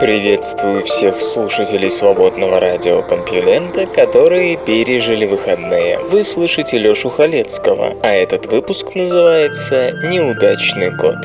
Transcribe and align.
Приветствую 0.00 0.82
всех 0.82 1.20
слушателей 1.20 1.90
свободного 1.90 2.60
радиокомпьюлента, 2.60 3.86
которые 3.86 4.56
пережили 4.56 5.26
выходные. 5.26 5.98
Вы 5.98 6.22
слышите 6.22 6.78
Лёшу 6.78 7.10
Халецкого, 7.10 7.96
а 8.00 8.12
этот 8.12 8.46
выпуск 8.46 8.94
называется 8.94 9.90
«Неудачный 10.04 10.90
год». 10.90 11.16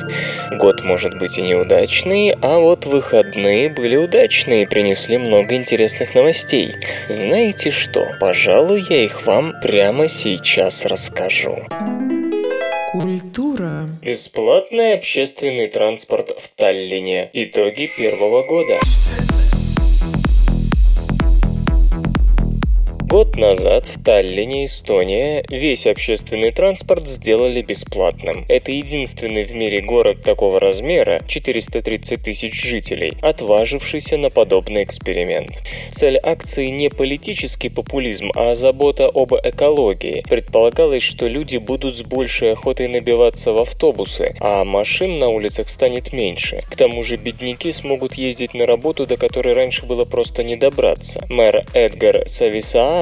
Год 0.57 0.83
может 0.83 1.19
быть 1.19 1.37
и 1.37 1.43
неудачный, 1.43 2.35
а 2.41 2.57
вот 2.57 2.87
выходные 2.87 3.69
были 3.69 3.95
удачные 3.95 4.63
и 4.63 4.67
принесли 4.67 5.19
много 5.19 5.53
интересных 5.53 6.15
новостей. 6.15 6.75
Знаете 7.07 7.69
что? 7.69 8.07
Пожалуй, 8.19 8.83
я 8.89 9.03
их 9.03 9.27
вам 9.27 9.53
прямо 9.61 10.07
сейчас 10.07 10.85
расскажу. 10.87 11.59
Культура 11.69 12.12
Бесплатный 14.03 14.95
общественный 14.95 15.69
транспорт 15.69 16.37
в 16.37 16.53
Таллине. 16.57 17.29
Итоги 17.31 17.89
первого 17.95 18.43
года. 18.43 18.77
Год 23.13 23.35
назад 23.35 23.85
в 23.85 24.03
Таллине, 24.03 24.65
Эстония, 24.65 25.45
весь 25.47 25.85
общественный 25.85 26.51
транспорт 26.51 27.07
сделали 27.07 27.61
бесплатным. 27.61 28.43
Это 28.49 28.71
единственный 28.71 29.43
в 29.43 29.53
мире 29.53 29.81
город 29.81 30.23
такого 30.23 30.59
размера, 30.59 31.21
430 31.27 32.23
тысяч 32.23 32.59
жителей, 32.59 33.13
отважившийся 33.21 34.17
на 34.17 34.31
подобный 34.31 34.83
эксперимент. 34.83 35.61
Цель 35.91 36.17
акции 36.23 36.69
не 36.69 36.89
политический 36.89 37.69
популизм, 37.69 38.31
а 38.33 38.55
забота 38.55 39.11
об 39.13 39.35
экологии. 39.35 40.23
Предполагалось, 40.27 41.03
что 41.03 41.27
люди 41.27 41.57
будут 41.57 41.95
с 41.95 42.01
большей 42.01 42.53
охотой 42.53 42.87
набиваться 42.87 43.53
в 43.53 43.59
автобусы, 43.59 44.35
а 44.39 44.65
машин 44.65 45.19
на 45.19 45.29
улицах 45.29 45.69
станет 45.69 46.13
меньше. 46.13 46.63
К 46.67 46.75
тому 46.75 47.03
же 47.03 47.17
бедняки 47.17 47.71
смогут 47.71 48.15
ездить 48.15 48.55
на 48.55 48.65
работу, 48.65 49.05
до 49.05 49.17
которой 49.17 49.53
раньше 49.53 49.85
было 49.85 50.03
просто 50.03 50.43
не 50.43 50.55
добраться. 50.55 51.23
Мэр 51.29 51.63
Эдгар 51.75 52.23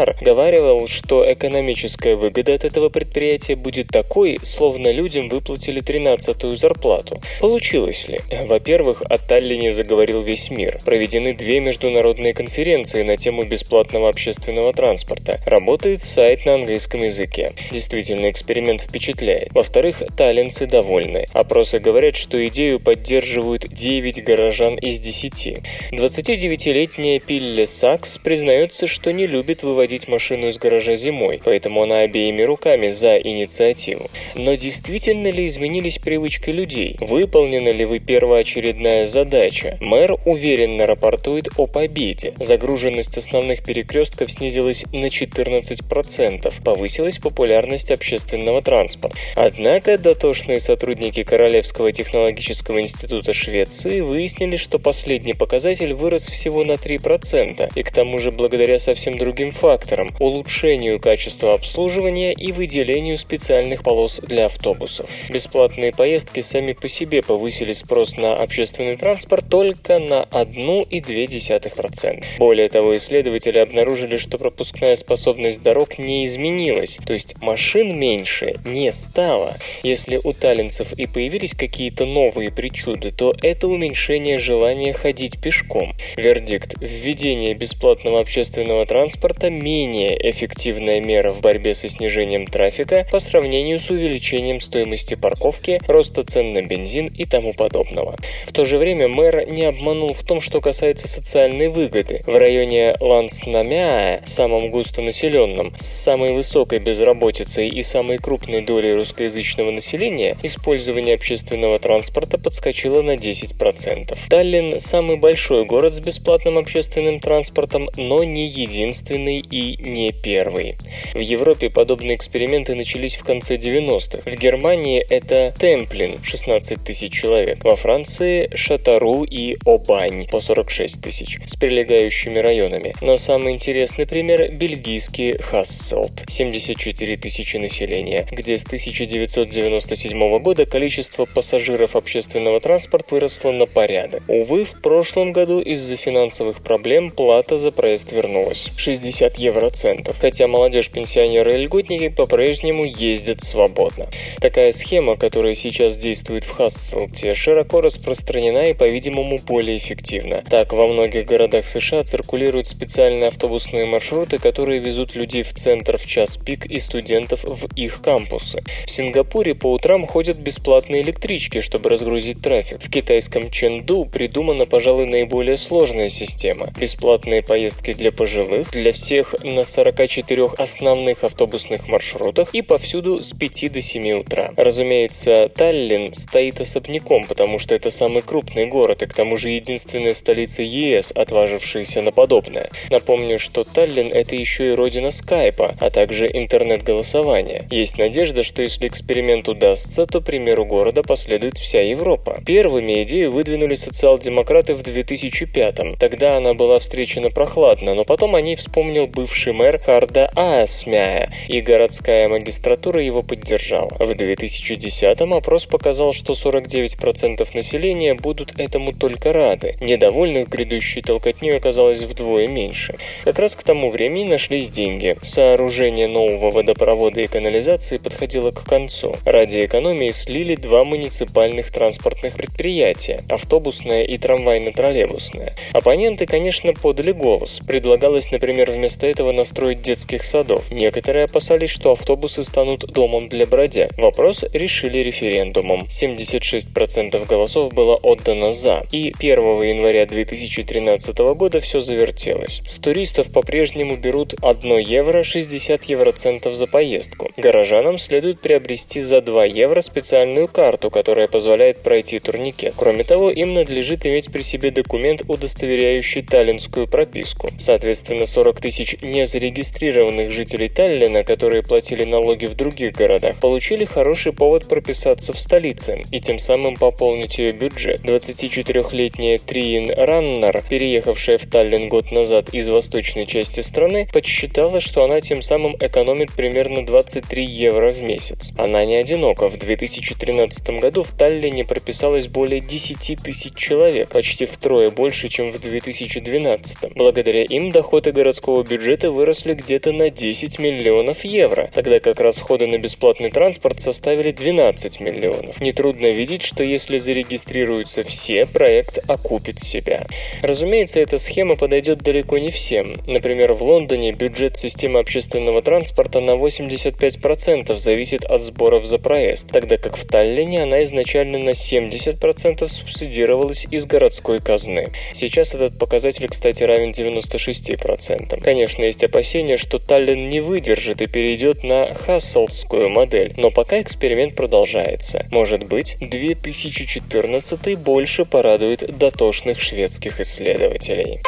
Сависаар 0.02 0.18
говаривал, 0.22 0.88
что 0.88 1.32
экономическая 1.32 2.16
выгода 2.16 2.54
от 2.54 2.64
этого 2.64 2.90
предприятия 2.90 3.56
будет 3.56 3.88
такой, 3.88 4.40
словно 4.42 4.92
людям 4.92 5.30
выплатили 5.30 5.82
13-ю 5.82 6.56
зарплату. 6.56 7.22
Получилось 7.40 8.08
ли? 8.08 8.20
Во-первых, 8.46 9.04
о 9.04 9.18
Таллине 9.18 9.72
заговорил 9.72 10.22
весь 10.22 10.50
мир. 10.50 10.80
Проведены 10.86 11.34
две 11.34 11.60
международные 11.60 12.34
конференции 12.34 13.04
на 13.04 13.18
тему 13.18 13.44
бесплатного 13.44 14.10
общественного 14.10 14.74
транспорта. 14.74 15.40
Работает 15.46 16.02
сайт 16.02 16.46
на 16.46 16.56
английском 16.56 17.04
языке. 17.04 17.54
Действительно, 17.72 18.30
эксперимент 18.30 18.82
впечатляет. 18.82 19.50
Во-вторых, 19.52 20.04
таллинцы 20.18 20.66
довольны. 20.66 21.26
Опросы 21.34 21.80
говорят, 21.80 22.16
что 22.16 22.46
идею 22.48 22.80
поддерживают 22.80 23.68
9 23.68 24.24
горожан 24.24 24.76
из 24.76 25.00
10. 25.00 25.60
29-летняя 25.92 27.20
Пилле 27.20 27.66
Сакс 27.66 28.18
признается, 28.18 28.88
что 28.88 29.12
не 29.12 29.28
любит 29.28 29.64
выводить 29.64 29.91
машину 30.08 30.48
из 30.48 30.58
гаража 30.58 30.96
зимой, 30.96 31.42
поэтому 31.44 31.84
она 31.84 32.00
обеими 32.00 32.42
руками 32.44 32.90
за 32.90 33.18
инициативу. 33.18 34.10
Но 34.36 34.56
действительно 34.56 35.28
ли 35.28 35.48
изменились 35.48 35.98
привычки 35.98 36.50
людей? 36.50 36.96
Выполнена 37.00 37.70
ли 37.70 37.86
вы 37.86 38.00
первоочередная 38.00 39.06
задача? 39.06 39.78
Мэр 39.80 40.18
уверенно 40.26 40.86
рапортует 40.86 41.50
о 41.58 41.68
победе. 41.68 42.34
Загруженность 42.40 43.18
основных 43.18 43.64
перекрестков 43.64 44.32
снизилась 44.32 44.86
на 44.94 45.08
14%, 45.08 46.64
повысилась 46.64 47.20
популярность 47.20 47.92
общественного 47.92 48.62
транспорта. 48.62 49.18
Однако 49.36 49.98
дотошные 49.98 50.60
сотрудники 50.60 51.24
Королевского 51.24 51.92
технологического 51.92 52.80
института 52.80 53.34
Швеции 53.34 54.02
выяснили, 54.02 54.56
что 54.56 54.80
последний 54.80 55.34
показатель 55.34 55.94
вырос 55.94 56.28
всего 56.28 56.64
на 56.64 56.74
3%, 56.74 57.72
и 57.76 57.84
к 57.84 57.92
тому 57.92 58.20
же 58.20 58.32
благодаря 58.32 58.78
совсем 58.78 59.18
другим 59.18 59.52
факторам– 59.52 59.81
улучшению 60.20 61.00
качества 61.00 61.54
обслуживания 61.54 62.34
и 62.34 62.52
выделению 62.52 63.18
специальных 63.18 63.84
полос 63.84 64.20
для 64.20 64.46
автобусов. 64.46 65.10
Бесплатные 65.30 65.92
поездки 65.92 66.40
сами 66.40 66.74
по 66.74 66.88
себе 66.88 67.22
повысили 67.22 67.74
спрос 67.74 68.18
на 68.18 68.36
общественный 68.36 68.96
транспорт 68.96 69.46
только 69.50 70.00
на 70.00 70.24
1,2%. 70.32 72.26
Более 72.38 72.70
того, 72.70 72.96
исследователи 72.98 73.60
обнаружили, 73.60 74.18
что 74.18 74.38
пропускная 74.38 74.96
способность 74.96 75.62
дорог 75.64 75.98
не 75.98 76.26
изменилась, 76.26 77.00
то 77.06 77.14
есть 77.14 77.36
машин 77.42 77.98
меньше 77.98 78.56
не 78.66 78.92
стало. 78.92 79.58
Если 79.84 80.20
у 80.24 80.34
таллинцев 80.34 80.94
и 80.94 81.08
появились 81.08 81.54
какие-то 81.54 82.06
новые 82.06 82.52
причуды, 82.52 83.12
то 83.12 83.34
это 83.42 83.68
уменьшение 83.68 84.40
желания 84.40 84.94
ходить 84.94 85.42
пешком. 85.42 85.96
Вердикт– 86.18 86.76
введение 86.82 87.54
бесплатного 87.54 88.20
общественного 88.20 88.86
транспорта 88.86 89.50
менее 89.62 90.30
эффективная 90.30 91.00
мера 91.00 91.32
в 91.32 91.42
борьбе 91.42 91.74
со 91.74 91.88
снижением 91.88 92.48
трафика 92.48 93.08
по 93.12 93.20
сравнению 93.20 93.80
с 93.80 93.90
увеличением 93.90 94.60
стоимости 94.60 95.16
парковки, 95.16 95.80
роста 95.88 96.24
цен 96.24 96.54
на 96.54 96.62
бензин 96.62 97.08
и 97.08 97.26
тому 97.26 97.54
подобного. 97.54 98.16
В 98.46 98.52
то 98.52 98.66
же 98.66 98.78
время 98.78 99.08
мэр 99.08 99.48
не 99.48 99.64
обманул 99.64 100.14
в 100.14 100.24
том, 100.24 100.42
что 100.42 100.62
касается 100.62 101.08
социальной 101.08 101.70
выгоды. 101.70 102.24
В 102.26 102.38
районе 102.38 102.96
Ланснамяа, 103.00 104.22
самом 104.26 104.72
густонаселенном, 104.72 105.74
с 105.78 105.86
самой 105.86 106.34
высокой 106.34 106.80
безработицей 106.80 107.70
и 107.70 107.82
самой 107.82 108.18
крупной 108.18 108.62
долей 108.62 108.94
русскоязычного 108.94 109.72
населения, 109.72 110.38
использование 110.44 111.16
общественного 111.16 111.80
транспорта 111.80 112.38
подскочило 112.38 113.02
на 113.02 113.16
10%. 113.16 114.18
Таллин– 114.30 114.80
самый 114.80 115.18
большой 115.18 115.66
город 115.66 115.96
с 115.96 116.00
бесплатным 116.00 116.58
общественным 116.58 117.20
транспортом, 117.20 117.90
но 117.98 118.24
не 118.24 118.48
единственный 118.48 119.44
и 119.52 119.78
не 119.78 120.12
первый. 120.12 120.78
В 121.14 121.20
Европе 121.20 121.70
подобные 121.70 122.16
эксперименты 122.16 122.74
начались 122.74 123.16
в 123.16 123.24
конце 123.24 123.58
90-х. 123.58 124.30
В 124.30 124.36
Германии 124.36 125.00
это 125.02 125.54
Темплин– 125.60 126.20
16 126.24 126.84
тысяч 126.84 127.14
человек. 127.14 127.64
Во 127.64 127.76
Франции– 127.76 128.50
Шатару 128.56 129.24
и 129.24 129.58
Обань– 129.66 130.28
по 130.32 130.40
46 130.40 131.02
тысяч, 131.02 131.40
с 131.46 131.56
прилегающими 131.56 132.40
районами. 132.40 132.94
Но 133.02 133.18
самый 133.18 133.54
интересный 133.54 134.08
пример– 134.08 134.52
бельгийский 134.54 135.38
Хасселт– 135.38 136.24
74 136.28 137.18
тысячи 137.18 137.58
населения, 137.58 138.28
где 138.32 138.58
с 138.58 138.66
1997 138.66 140.40
года 140.40 140.66
количество 140.66 141.26
пассажиров 141.26 141.96
общественного 141.96 142.62
транспорта 142.62 143.16
выросло 143.16 143.52
на 143.52 143.66
порядок. 143.66 144.24
Увы, 144.28 144.64
в 144.64 144.82
прошлом 144.82 145.34
году 145.34 145.60
из-за 145.60 145.98
финансовых 145.98 146.64
проблем 146.64 147.12
плата 147.12 147.58
за 147.58 147.72
проезд 147.72 148.14
вернулась– 148.14 148.70
60 148.78 149.41
евроцентов, 149.42 150.20
хотя 150.20 150.48
молодежь-пенсионеры 150.48 151.56
и 151.56 151.64
льготники 151.64 152.10
по-прежнему 152.10 152.86
ездят 152.86 153.42
свободно. 153.42 154.08
Такая 154.40 154.72
схема, 154.72 155.16
которая 155.18 155.56
сейчас 155.56 155.98
действует 155.98 156.44
в 156.44 156.52
Хасселте, 156.52 157.34
широко 157.34 157.82
распространена 157.82 158.70
и, 158.70 158.74
по-видимому, 158.74 159.40
более 159.40 159.78
эффективна. 159.78 160.44
Так, 160.50 160.74
во 160.74 160.88
многих 160.88 161.26
городах 161.26 161.66
США 161.66 162.04
циркулируют 162.04 162.68
специальные 162.68 163.28
автобусные 163.28 163.86
маршруты, 163.86 164.38
которые 164.38 164.80
везут 164.80 165.16
людей 165.16 165.44
в 165.44 165.54
центр 165.54 165.98
в 165.98 166.06
час 166.06 166.38
пик 166.38 166.66
и 166.66 166.80
студентов 166.80 167.44
в 167.44 167.68
их 167.76 168.02
кампусы. 168.02 168.64
В 168.86 168.92
Сингапуре 168.92 169.56
по 169.56 169.72
утрам 169.72 170.06
ходят 170.06 170.38
бесплатные 170.38 171.02
электрички, 171.02 171.62
чтобы 171.62 171.90
разгрузить 171.90 172.42
трафик. 172.42 172.82
В 172.82 172.90
китайском 172.90 173.50
Чэнду 173.50 174.06
придумана, 174.06 174.66
пожалуй, 174.66 175.06
наиболее 175.06 175.58
сложная 175.58 176.10
система. 176.10 176.70
Бесплатные 176.78 177.42
поездки 177.42 177.94
для 177.94 178.12
пожилых, 178.12 178.72
для 178.72 178.92
всех 178.92 179.31
на 179.44 179.64
44 179.64 180.46
основных 180.58 181.24
автобусных 181.24 181.88
маршрутах 181.88 182.54
и 182.54 182.62
повсюду 182.62 183.24
с 183.24 183.34
5 183.34 183.72
до 183.72 183.82
7 183.82 184.12
утра. 184.12 184.52
Разумеется, 184.58 185.50
Таллин 185.54 186.14
стоит 186.14 186.62
особняком, 186.62 187.26
потому 187.26 187.60
что 187.60 187.76
это 187.76 187.90
самый 187.90 188.22
крупный 188.22 188.66
город 188.66 189.04
и 189.04 189.08
к 189.08 189.14
тому 189.14 189.38
же 189.38 189.50
единственная 189.50 190.14
столица 190.14 190.64
ЕС, 190.64 191.12
отважившаяся 191.16 192.02
на 192.02 192.12
подобное. 192.12 192.70
Напомню, 192.90 193.40
что 193.40 193.64
Таллин– 193.64 194.12
это 194.14 194.36
еще 194.36 194.72
и 194.72 194.76
родина 194.76 195.12
скайпа, 195.12 195.76
а 195.80 195.90
также 195.90 196.28
интернет-голосования. 196.28 197.68
Есть 197.72 197.98
надежда, 197.98 198.44
что 198.44 198.62
если 198.62 198.88
эксперимент 198.88 199.48
удастся, 199.48 200.06
то 200.06 200.22
примеру 200.22 200.66
города 200.66 201.04
последует 201.04 201.58
вся 201.58 201.82
Европа. 201.82 202.42
Первыми 202.46 203.04
идею 203.04 203.32
выдвинули 203.32 203.76
социал-демократы 203.76 204.74
в 204.74 204.84
2005 204.84 205.80
-м. 205.80 205.98
Тогда 206.00 206.38
она 206.38 206.54
была 206.54 206.80
встречена 206.80 207.30
прохладно, 207.30 207.94
но 207.94 208.04
потом 208.06 208.36
о 208.36 208.42
ней 208.42 208.56
вспомнил 208.56 209.08
бы 209.08 209.21
бывший 209.22 209.54
мэр 209.54 209.78
Харда 209.78 210.32
Аасмяя, 210.36 211.32
и 211.48 211.62
городская 211.62 212.28
магистратура 212.28 213.04
его 213.04 213.22
поддержала. 213.22 213.92
В 214.00 214.12
2010-м 214.14 215.36
опрос 215.36 215.68
показал, 215.68 216.12
что 216.12 216.34
49% 216.34 217.48
населения 217.54 218.16
будут 218.16 218.60
этому 218.60 218.94
только 218.94 219.32
рады. 219.32 219.76
Недовольных 219.80 220.50
грядущей 220.50 221.04
толкотней 221.04 221.56
оказалось 221.56 222.02
вдвое 222.02 222.48
меньше. 222.48 222.96
Как 223.24 223.38
раз 223.38 223.56
к 223.56 223.62
тому 223.62 223.92
времени 223.92 224.24
нашлись 224.24 224.70
деньги. 224.70 225.16
Сооружение 225.22 226.08
нового 226.08 226.50
водопровода 226.50 227.22
и 227.22 227.28
канализации 227.28 227.98
подходило 227.98 228.50
к 228.50 228.64
концу. 228.64 229.16
Ради 229.24 229.66
экономии 229.66 230.10
слили 230.10 230.56
два 230.56 230.84
муниципальных 230.84 231.72
транспортных 231.72 232.38
предприятия– 232.38 233.22
автобусное 233.30 234.02
и 234.04 234.18
трамвайно-троллейбусное. 234.18 235.54
Оппоненты, 235.74 236.26
конечно, 236.26 236.74
подали 236.74 237.12
голос. 237.12 237.60
Предлагалось, 237.68 238.32
например, 238.32 238.72
вместо 238.72 239.11
этого 239.12 239.32
настроить 239.32 239.82
детских 239.82 240.24
садов. 240.24 240.72
Некоторые 240.72 241.26
опасались, 241.26 241.70
что 241.70 241.92
автобусы 241.92 242.44
станут 242.44 242.86
домом 242.88 243.30
для 243.30 243.46
бродяг. 243.46 243.92
Вопрос 243.98 244.44
решили 244.54 245.00
референдумом. 245.00 245.88
76% 245.90 247.26
голосов 247.28 247.74
было 247.74 247.96
отдано 247.96 248.54
«за». 248.54 248.86
И 248.92 249.14
1 249.18 249.38
января 249.62 250.06
2013 250.06 251.18
года 251.36 251.60
все 251.60 251.82
завертелось. 251.82 252.62
С 252.66 252.78
туристов 252.78 253.32
по-прежнему 253.32 253.98
берут 253.98 254.34
1 254.42 254.78
евро 254.80 255.24
60 255.24 255.84
евроцентов 255.86 256.56
за 256.56 256.68
поездку. 256.68 257.30
Горожанам 257.38 257.98
следует 257.98 258.42
приобрести 258.42 259.02
за 259.02 259.22
2 259.22 259.46
евро 259.46 259.82
специальную 259.82 260.48
карту, 260.48 260.90
которая 260.90 261.28
позволяет 261.28 261.84
пройти 261.84 262.20
турникет. 262.20 262.74
Кроме 262.78 263.04
того, 263.04 263.30
им 263.30 263.54
надлежит 263.54 264.06
иметь 264.06 264.32
при 264.32 264.42
себе 264.42 264.72
документ, 264.72 265.24
удостоверяющий 265.28 266.22
таллинскую 266.22 266.88
прописку. 266.88 267.50
Соответственно, 267.60 268.26
40 268.26 268.62
тысяч 268.62 268.96
незарегистрированных 269.02 270.32
жителей 270.32 270.70
Таллина, 270.70 271.24
которые 271.24 271.64
платили 271.64 272.04
налоги 272.04 272.46
в 272.46 272.54
других 272.54 272.94
городах, 272.94 273.40
получили 273.40 273.86
хороший 273.86 274.34
повод 274.34 274.68
прописаться 274.68 275.34
в 275.34 275.40
столице 275.40 276.04
и 276.12 276.20
тем 276.20 276.38
самым 276.38 276.76
пополнить 276.76 277.40
ее 277.40 277.52
бюджет. 277.52 278.02
24-летняя 278.04 279.40
Триин 279.40 279.92
Раннер, 279.92 280.64
переехавшая 280.70 281.38
в 281.38 281.46
Таллин 281.46 281.90
год 281.90 282.12
назад 282.12 282.50
из 282.54 282.70
восточной 282.70 283.26
части 283.26 283.62
страны, 283.62 284.08
подсчитала, 284.14 284.80
что 284.80 285.04
она 285.04 285.20
тем 285.22 285.42
самым 285.42 285.76
экономит 285.80 286.32
примерно 286.34 286.86
23 286.86 287.44
евро 287.44 287.92
в 287.92 288.02
месяц. 288.04 288.52
Она 288.58 288.86
не 288.86 288.96
одинока. 288.96 289.48
В 289.48 289.58
2013 289.58 290.80
году 290.80 291.04
в 291.04 291.12
Таллине 291.12 291.66
прописалось 291.66 292.28
более 292.28 292.62
10 292.62 293.24
тысяч 293.24 293.56
человек, 293.56 294.10
почти 294.10 294.46
втрое 294.46 294.92
больше, 294.92 295.28
чем 295.28 295.52
в 295.52 295.60
2012. 295.60 296.94
Благодаря 296.96 297.44
им 297.44 297.72
доходы 297.72 298.12
городского 298.12 298.64
бюджета 298.64 298.91
выросли 299.00 299.54
где-то 299.54 299.92
на 299.94 300.10
10 300.10 300.60
миллионов 300.60 301.24
евро, 301.24 301.70
тогда 301.74 302.00
как 302.00 302.20
расходы 302.20 302.68
на 302.68 302.78
бесплатный 302.78 303.32
транспорт 303.32 303.80
составили 303.80 304.32
12 304.32 305.00
миллионов. 305.00 305.62
Нетрудно 305.62 306.08
видеть, 306.08 306.44
что 306.44 306.64
если 306.64 306.98
зарегистрируются 306.98 308.04
все, 308.04 308.46
проект 308.46 309.00
окупит 309.08 309.60
себя. 309.60 310.06
Разумеется, 310.42 311.00
эта 311.00 311.18
схема 311.18 311.56
подойдет 311.56 312.00
далеко 312.00 312.38
не 312.38 312.52
всем. 312.52 312.96
Например, 313.08 313.54
в 313.54 313.64
Лондоне 313.64 314.12
бюджет 314.12 314.58
системы 314.58 315.00
общественного 315.00 315.62
транспорта 315.62 316.20
на 316.20 316.32
85% 316.32 317.76
зависит 317.76 318.26
от 318.26 318.42
сборов 318.42 318.86
за 318.86 319.00
проезд, 319.00 319.50
тогда 319.52 319.78
как 319.78 319.96
в 319.96 320.06
Таллине 320.06 320.64
она 320.64 320.84
изначально 320.84 321.40
на 321.40 321.52
70% 321.52 322.68
субсидировалась 322.68 323.68
из 323.72 323.86
городской 323.86 324.40
казны. 324.40 324.92
Сейчас 325.14 325.54
этот 325.54 325.78
показатель, 325.78 326.28
кстати, 326.28 326.64
равен 326.64 326.92
96%. 326.92 328.42
Конечно, 328.42 328.71
есть 328.80 329.04
опасения, 329.04 329.58
что 329.58 329.80
Таллин 329.80 330.30
не 330.30 330.40
выдержит 330.40 331.02
и 331.02 331.08
перейдет 331.08 331.64
на 331.64 331.94
Хасселдскую 331.94 332.90
модель, 332.90 333.34
но 333.38 333.52
пока 333.52 333.82
эксперимент 333.82 334.36
продолжается. 334.36 335.26
Может 335.32 335.64
быть, 335.64 335.98
2014 336.00 337.78
больше 337.78 338.26
порадует 338.26 338.98
дотошных 338.98 339.60
шведских 339.60 340.20
исследователей. 340.20 341.20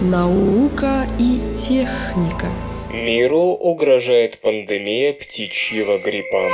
Наука 0.00 1.06
и 1.18 1.38
техника. 1.56 2.46
Миру 2.92 3.52
угрожает 3.52 4.38
пандемия 4.40 5.12
птичьего 5.12 5.98
гриппа. 5.98 6.50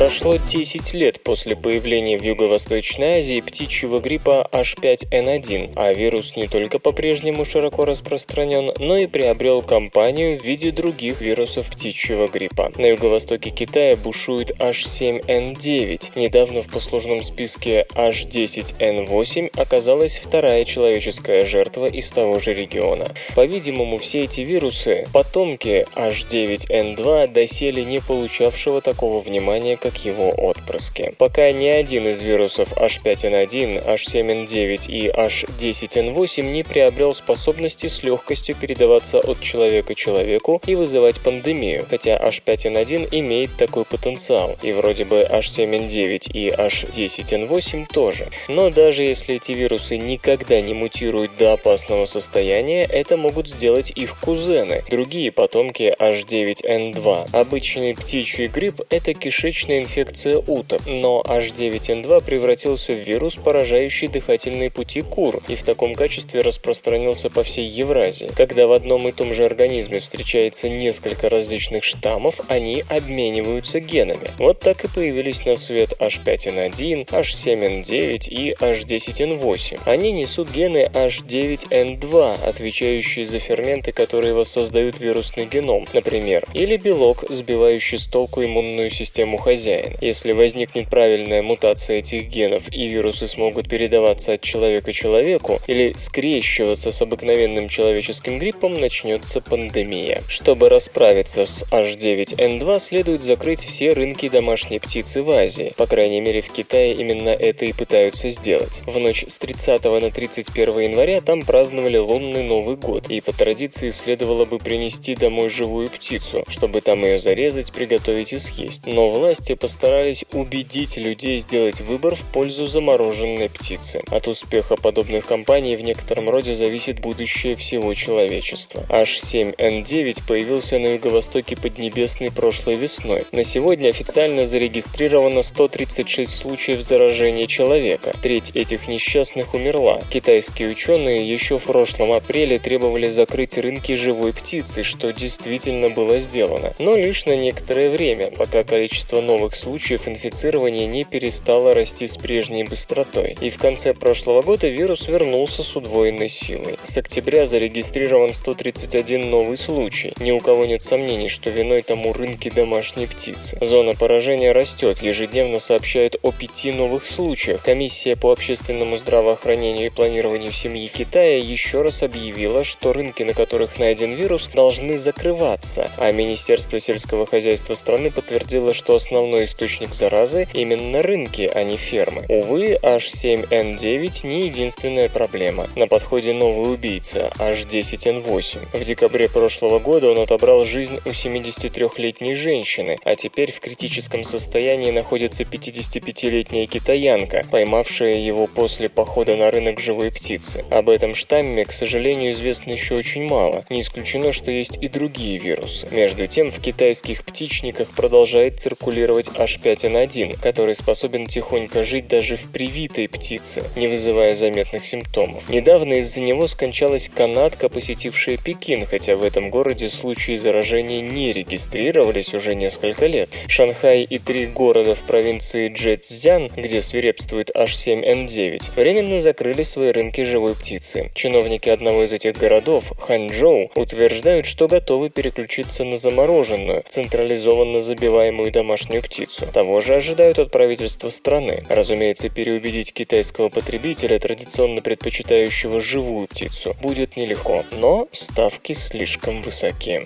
Прошло 0.00 0.38
10 0.38 0.94
лет 0.94 1.22
после 1.22 1.54
появления 1.54 2.16
в 2.16 2.22
Юго-Восточной 2.22 3.18
Азии 3.18 3.42
птичьего 3.42 4.00
гриппа 4.00 4.48
H5N1, 4.50 5.74
а 5.76 5.92
вирус 5.92 6.36
не 6.36 6.46
только 6.46 6.78
по-прежнему 6.78 7.44
широко 7.44 7.84
распространен, 7.84 8.72
но 8.78 8.96
и 8.96 9.06
приобрел 9.06 9.60
компанию 9.60 10.40
в 10.40 10.42
виде 10.42 10.70
других 10.70 11.20
вирусов 11.20 11.70
птичьего 11.70 12.28
гриппа. 12.28 12.72
На 12.78 12.86
юго-востоке 12.86 13.50
Китая 13.50 13.94
бушует 13.94 14.52
H7N9. 14.52 16.12
Недавно 16.14 16.62
в 16.62 16.70
послужном 16.70 17.22
списке 17.22 17.84
H10N8 17.94 19.60
оказалась 19.60 20.16
вторая 20.16 20.64
человеческая 20.64 21.44
жертва 21.44 21.84
из 21.84 22.10
того 22.10 22.38
же 22.38 22.54
региона. 22.54 23.12
По-видимому, 23.36 23.98
все 23.98 24.24
эти 24.24 24.40
вирусы– 24.40 25.06
потомки 25.12 25.86
H9N2, 25.94 27.34
доселе 27.34 27.84
не 27.84 28.00
получавшего 28.00 28.80
такого 28.80 29.20
внимания, 29.20 29.76
как 29.76 29.89
как 29.90 30.04
его 30.04 30.30
отпрыски. 30.30 31.14
Пока 31.18 31.50
ни 31.50 31.66
один 31.66 32.06
из 32.06 32.22
вирусов 32.22 32.72
H5N1, 32.74 33.84
H7N9 33.84 34.88
и 34.88 35.08
H10N8 35.08 36.42
не 36.42 36.62
приобрел 36.62 37.12
способности 37.12 37.86
с 37.86 38.04
легкостью 38.04 38.54
передаваться 38.54 39.18
от 39.18 39.40
человека 39.40 39.94
человеку 39.94 40.62
и 40.66 40.76
вызывать 40.76 41.20
пандемию, 41.20 41.86
хотя 41.90 42.16
H5N1 42.16 43.08
имеет 43.10 43.50
такой 43.56 43.84
потенциал, 43.84 44.56
и 44.62 44.72
вроде 44.72 45.04
бы 45.04 45.26
H7N9 45.28 46.30
и 46.32 46.50
H10N8 46.50 47.86
тоже. 47.92 48.28
Но 48.48 48.70
даже 48.70 49.02
если 49.02 49.36
эти 49.36 49.52
вирусы 49.52 49.96
никогда 49.96 50.60
не 50.60 50.74
мутируют 50.74 51.32
до 51.36 51.54
опасного 51.54 52.04
состояния, 52.04 52.84
это 52.84 53.16
могут 53.16 53.48
сделать 53.48 53.90
их 53.90 54.20
кузены, 54.20 54.84
другие 54.88 55.32
потомки 55.32 55.94
H9N2. 55.98 57.30
Обычный 57.32 57.94
птичий 57.96 58.46
грипп– 58.46 58.82
это 58.90 59.14
кишечная 59.14 59.79
инфекция 59.80 60.38
уток, 60.38 60.82
но 60.86 61.22
H9N2 61.26 62.24
превратился 62.24 62.92
в 62.92 62.98
вирус, 62.98 63.36
поражающий 63.36 64.08
дыхательные 64.08 64.70
пути 64.70 65.00
кур, 65.00 65.40
и 65.48 65.54
в 65.54 65.62
таком 65.62 65.94
качестве 65.94 66.42
распространился 66.42 67.30
по 67.30 67.42
всей 67.42 67.66
Евразии. 67.66 68.30
Когда 68.36 68.66
в 68.66 68.72
одном 68.72 69.08
и 69.08 69.12
том 69.12 69.34
же 69.34 69.44
организме 69.44 70.00
встречается 70.00 70.68
несколько 70.68 71.28
различных 71.28 71.84
штаммов, 71.84 72.40
они 72.48 72.84
обмениваются 72.88 73.80
генами. 73.80 74.30
Вот 74.38 74.60
так 74.60 74.84
и 74.84 74.88
появились 74.88 75.44
на 75.44 75.56
свет 75.56 75.94
H5N1, 75.98 77.06
H7N9 77.08 78.28
и 78.28 78.52
H10N8. 78.52 79.80
Они 79.86 80.12
несут 80.12 80.50
гены 80.50 80.90
H9N2, 80.92 82.44
отвечающие 82.44 83.24
за 83.24 83.38
ферменты, 83.38 83.92
которые 83.92 84.34
воссоздают 84.34 85.00
вирусный 85.00 85.46
геном, 85.46 85.86
например, 85.92 86.46
или 86.54 86.76
белок, 86.76 87.24
сбивающий 87.28 87.98
с 87.98 88.06
толку 88.06 88.44
иммунную 88.44 88.90
систему 88.90 89.38
хозяина 89.38 89.69
хозяина. 89.70 89.96
Если 90.00 90.32
возникнет 90.32 90.88
правильная 90.88 91.42
мутация 91.42 91.98
этих 91.98 92.26
генов 92.26 92.72
и 92.72 92.86
вирусы 92.88 93.26
смогут 93.26 93.68
передаваться 93.68 94.34
от 94.34 94.40
человека 94.40 94.92
человеку 94.92 95.58
или 95.66 95.94
скрещиваться 95.96 96.90
с 96.90 97.02
обыкновенным 97.02 97.68
человеческим 97.68 98.38
гриппом, 98.38 98.80
начнется 98.80 99.40
пандемия. 99.40 100.22
Чтобы 100.28 100.68
расправиться 100.68 101.46
с 101.46 101.64
H9N2, 101.70 102.80
следует 102.80 103.22
закрыть 103.22 103.60
все 103.60 103.92
рынки 103.92 104.28
домашней 104.28 104.78
птицы 104.78 105.22
в 105.22 105.30
Азии. 105.30 105.72
По 105.76 105.86
крайней 105.86 106.20
мере, 106.20 106.40
в 106.40 106.50
Китае 106.50 106.94
именно 106.94 107.30
это 107.30 107.64
и 107.64 107.72
пытаются 107.72 108.30
сделать. 108.30 108.82
В 108.86 108.98
ночь 108.98 109.24
с 109.26 109.38
30 109.38 109.84
на 109.84 110.10
31 110.10 110.80
января 110.80 111.20
там 111.20 111.42
праздновали 111.42 111.98
лунный 111.98 112.42
Новый 112.42 112.76
год, 112.76 113.10
и 113.10 113.20
по 113.20 113.32
традиции 113.32 113.90
следовало 113.90 114.44
бы 114.44 114.58
принести 114.58 115.14
домой 115.14 115.50
живую 115.50 115.88
птицу, 115.88 116.44
чтобы 116.48 116.80
там 116.80 117.04
ее 117.04 117.18
зарезать, 117.18 117.72
приготовить 117.72 118.32
и 118.32 118.38
съесть. 118.38 118.86
Но 118.86 119.10
власти 119.20 119.54
постарались 119.60 120.24
убедить 120.32 120.96
людей 120.96 121.38
сделать 121.38 121.80
выбор 121.80 122.14
в 122.14 122.24
пользу 122.32 122.66
замороженной 122.66 123.50
птицы. 123.50 124.02
От 124.10 124.26
успеха 124.26 124.76
подобных 124.76 125.26
кампаний 125.26 125.76
в 125.76 125.82
некотором 125.82 126.30
роде 126.30 126.54
зависит 126.54 127.00
будущее 127.00 127.54
всего 127.56 127.92
человечества. 127.94 128.84
H7N9 128.88 130.26
появился 130.26 130.78
на 130.78 130.94
юго-востоке 130.94 131.56
Поднебесной 131.56 132.30
прошлой 132.30 132.76
весной. 132.76 133.24
На 133.32 133.44
сегодня 133.44 133.90
официально 133.90 134.46
зарегистрировано 134.46 135.42
136 135.42 136.34
случаев 136.34 136.80
заражения 136.80 137.46
человека. 137.46 138.14
Треть 138.22 138.52
этих 138.54 138.88
несчастных 138.88 139.54
умерла. 139.54 140.00
Китайские 140.10 140.70
ученые 140.70 141.30
еще 141.30 141.58
в 141.58 141.64
прошлом 141.64 142.12
апреле 142.12 142.58
требовали 142.58 143.08
закрыть 143.08 143.58
рынки 143.58 143.94
живой 143.94 144.32
птицы, 144.32 144.82
что 144.82 145.12
действительно 145.12 145.90
было 145.90 146.18
сделано. 146.18 146.72
Но 146.78 146.96
лишь 146.96 147.26
на 147.26 147.36
некоторое 147.36 147.90
время, 147.90 148.30
пока 148.30 148.64
количество 148.64 149.20
новых 149.20 149.39
новых 149.40 149.54
случаев 149.54 150.06
инфицирования 150.06 150.86
не 150.86 151.04
перестало 151.04 151.72
расти 151.72 152.06
с 152.06 152.18
прежней 152.18 152.62
быстротой. 152.64 153.38
И 153.40 153.48
в 153.48 153.56
конце 153.56 153.94
прошлого 153.94 154.42
года 154.42 154.68
вирус 154.68 155.08
вернулся 155.08 155.62
с 155.62 155.74
удвоенной 155.76 156.28
силой. 156.28 156.78
С 156.84 156.98
октября 156.98 157.46
зарегистрирован 157.46 158.34
131 158.34 159.30
новый 159.30 159.56
случай. 159.56 160.12
Ни 160.20 160.30
у 160.30 160.40
кого 160.40 160.66
нет 160.66 160.82
сомнений, 160.82 161.28
что 161.28 161.48
виной 161.48 161.80
тому 161.80 162.12
рынки 162.12 162.50
домашней 162.50 163.06
птицы. 163.06 163.56
Зона 163.62 163.94
поражения 163.94 164.52
растет, 164.52 164.98
ежедневно 164.98 165.58
сообщают 165.58 166.16
о 166.20 166.32
пяти 166.32 166.70
новых 166.70 167.06
случаях. 167.06 167.62
Комиссия 167.64 168.16
по 168.16 168.32
общественному 168.32 168.98
здравоохранению 168.98 169.86
и 169.86 169.90
планированию 169.90 170.52
семьи 170.52 170.86
Китая 170.86 171.38
еще 171.38 171.80
раз 171.80 172.02
объявила, 172.02 172.62
что 172.62 172.92
рынки, 172.92 173.22
на 173.22 173.32
которых 173.32 173.78
найден 173.78 174.12
вирус, 174.12 174.50
должны 174.52 174.98
закрываться, 174.98 175.90
а 175.96 176.12
Министерство 176.12 176.78
сельского 176.78 177.24
хозяйства 177.24 177.72
страны 177.72 178.10
подтвердило, 178.10 178.74
что 178.74 178.94
основной 178.94 179.29
источник 179.42 179.94
заразы 179.94 180.46
именно 180.54 181.02
рынки, 181.02 181.50
а 181.52 181.62
не 181.62 181.76
фермы. 181.76 182.24
Увы, 182.28 182.78
H7N9 182.82 184.26
не 184.26 184.46
единственная 184.46 185.08
проблема. 185.08 185.66
На 185.76 185.86
подходе 185.86 186.32
новый 186.32 186.72
убийца 186.74 187.30
H10N8. 187.38 188.78
В 188.78 188.84
декабре 188.84 189.28
прошлого 189.28 189.78
года 189.78 190.10
он 190.10 190.18
отобрал 190.18 190.64
жизнь 190.64 190.98
у 191.04 191.10
73-летней 191.10 192.34
женщины, 192.34 192.98
а 193.04 193.14
теперь 193.16 193.52
в 193.52 193.60
критическом 193.60 194.24
состоянии 194.24 194.90
находится 194.90 195.44
55-летняя 195.44 196.66
китаянка, 196.66 197.44
поймавшая 197.50 198.16
его 198.16 198.46
после 198.46 198.88
похода 198.88 199.36
на 199.36 199.50
рынок 199.50 199.80
живой 199.80 200.10
птицы. 200.10 200.64
Об 200.70 200.88
этом 200.88 201.14
штамме, 201.14 201.64
к 201.64 201.72
сожалению, 201.72 202.32
известно 202.32 202.72
еще 202.72 202.94
очень 202.94 203.24
мало. 203.24 203.64
Не 203.68 203.80
исключено, 203.80 204.32
что 204.32 204.50
есть 204.50 204.78
и 204.80 204.88
другие 204.88 205.38
вирусы. 205.38 205.86
Между 205.90 206.26
тем, 206.26 206.50
в 206.50 206.60
китайских 206.60 207.24
птичниках 207.24 207.90
продолжает 207.90 208.60
циркулировать 208.60 209.19
H5N1, 209.28 210.40
который 210.40 210.74
способен 210.74 211.26
тихонько 211.26 211.84
жить 211.84 212.08
даже 212.08 212.36
в 212.36 212.50
привитой 212.50 213.08
птице, 213.08 213.62
не 213.76 213.86
вызывая 213.86 214.34
заметных 214.34 214.84
симптомов. 214.84 215.48
Недавно 215.48 215.94
из-за 215.94 216.20
него 216.20 216.46
скончалась 216.46 217.08
канадка, 217.08 217.68
посетившая 217.68 218.36
Пекин, 218.36 218.84
хотя 218.86 219.16
в 219.16 219.22
этом 219.22 219.50
городе 219.50 219.88
случаи 219.88 220.36
заражения 220.36 221.00
не 221.00 221.32
регистрировались 221.32 222.34
уже 222.34 222.54
несколько 222.54 223.06
лет. 223.06 223.28
Шанхай 223.48 224.02
и 224.02 224.18
три 224.18 224.46
города 224.46 224.94
в 224.94 225.02
провинции 225.02 225.68
Джэцзян, 225.68 226.48
где 226.56 226.82
свирепствует 226.82 227.50
H7N9, 227.50 228.74
временно 228.76 229.20
закрыли 229.20 229.62
свои 229.62 229.90
рынки 229.92 230.22
живой 230.22 230.54
птицы. 230.54 231.10
Чиновники 231.14 231.68
одного 231.68 232.04
из 232.04 232.12
этих 232.12 232.36
городов, 232.36 232.92
Ханчжоу, 232.98 233.70
утверждают, 233.74 234.46
что 234.46 234.68
готовы 234.68 235.10
переключиться 235.10 235.84
на 235.84 235.96
замороженную, 235.96 236.84
централизованно 236.88 237.80
забиваемую 237.80 238.50
домашнюю 238.52 239.02
птицу. 239.02 239.09
Того 239.52 239.80
же 239.80 239.94
ожидают 239.94 240.38
от 240.38 240.50
правительства 240.50 241.08
страны. 241.08 241.64
Разумеется, 241.68 242.28
переубедить 242.28 242.92
китайского 242.92 243.48
потребителя, 243.48 244.18
традиционно 244.18 244.82
предпочитающего 244.82 245.80
живую 245.80 246.28
птицу, 246.28 246.76
будет 246.80 247.16
нелегко, 247.16 247.64
но 247.72 248.08
ставки 248.12 248.72
слишком 248.72 249.42
высоки. 249.42 250.02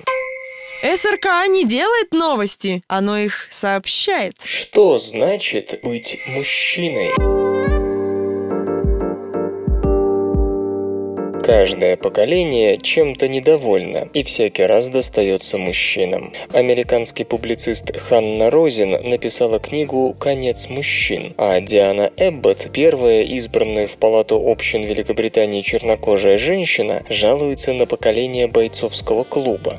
СРК 0.82 1.48
не 1.48 1.64
делает 1.64 2.12
новости, 2.12 2.82
оно 2.88 3.18
их 3.18 3.46
сообщает. 3.50 4.36
Что 4.44 4.98
значит 4.98 5.80
быть 5.82 6.20
мужчиной? 6.26 7.43
Каждое 11.44 11.98
поколение 11.98 12.78
чем-то 12.78 13.28
недовольно 13.28 14.08
и 14.14 14.22
всякий 14.22 14.62
раз 14.62 14.88
достается 14.88 15.58
мужчинам. 15.58 16.32
Американский 16.54 17.24
публицист 17.24 17.94
Ханна 17.94 18.50
Розин 18.50 18.92
написала 19.06 19.58
книгу 19.58 20.16
«Конец 20.18 20.70
мужчин», 20.70 21.34
а 21.36 21.60
Диана 21.60 22.10
Эбботт, 22.16 22.70
первая 22.72 23.24
избранная 23.24 23.86
в 23.86 23.98
Палату 23.98 24.40
общин 24.42 24.84
Великобритании 24.84 25.60
чернокожая 25.60 26.38
женщина, 26.38 27.02
жалуется 27.10 27.74
на 27.74 27.84
поколение 27.84 28.46
бойцовского 28.46 29.24
клуба. 29.24 29.76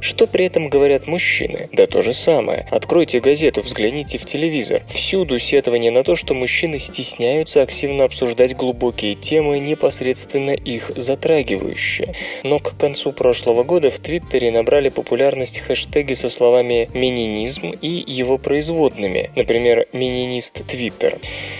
Что 0.00 0.26
при 0.26 0.44
этом 0.44 0.68
говорят 0.68 1.06
мужчины? 1.06 1.70
Да 1.72 1.86
то 1.86 2.02
же 2.02 2.12
самое. 2.12 2.68
Откройте 2.70 3.20
газету, 3.20 3.62
взгляните 3.62 4.18
в 4.18 4.26
телевизор. 4.26 4.82
Всюду 4.86 5.38
сетование 5.38 5.90
на 5.90 6.04
то, 6.04 6.14
что 6.14 6.34
мужчины 6.34 6.78
стесняются 6.78 7.62
активно 7.62 8.04
обсуждать 8.04 8.54
глубокие 8.54 9.14
темы, 9.14 9.58
непосредственно 9.60 10.50
их 10.50 10.90
затрагивающее. 11.06 12.12
Но 12.42 12.58
к 12.58 12.76
концу 12.76 13.12
прошлого 13.12 13.62
года 13.62 13.88
в 13.90 13.98
Твиттере 13.98 14.50
набрали 14.50 14.90
популярность 14.90 15.60
хэштеги 15.60 16.12
со 16.12 16.28
словами 16.28 16.90
«мининизм» 16.92 17.70
и 17.80 18.04
его 18.06 18.38
производными, 18.38 19.30
например, 19.36 19.86
«мининист 19.92 20.66
Твиттер». 20.66 21.18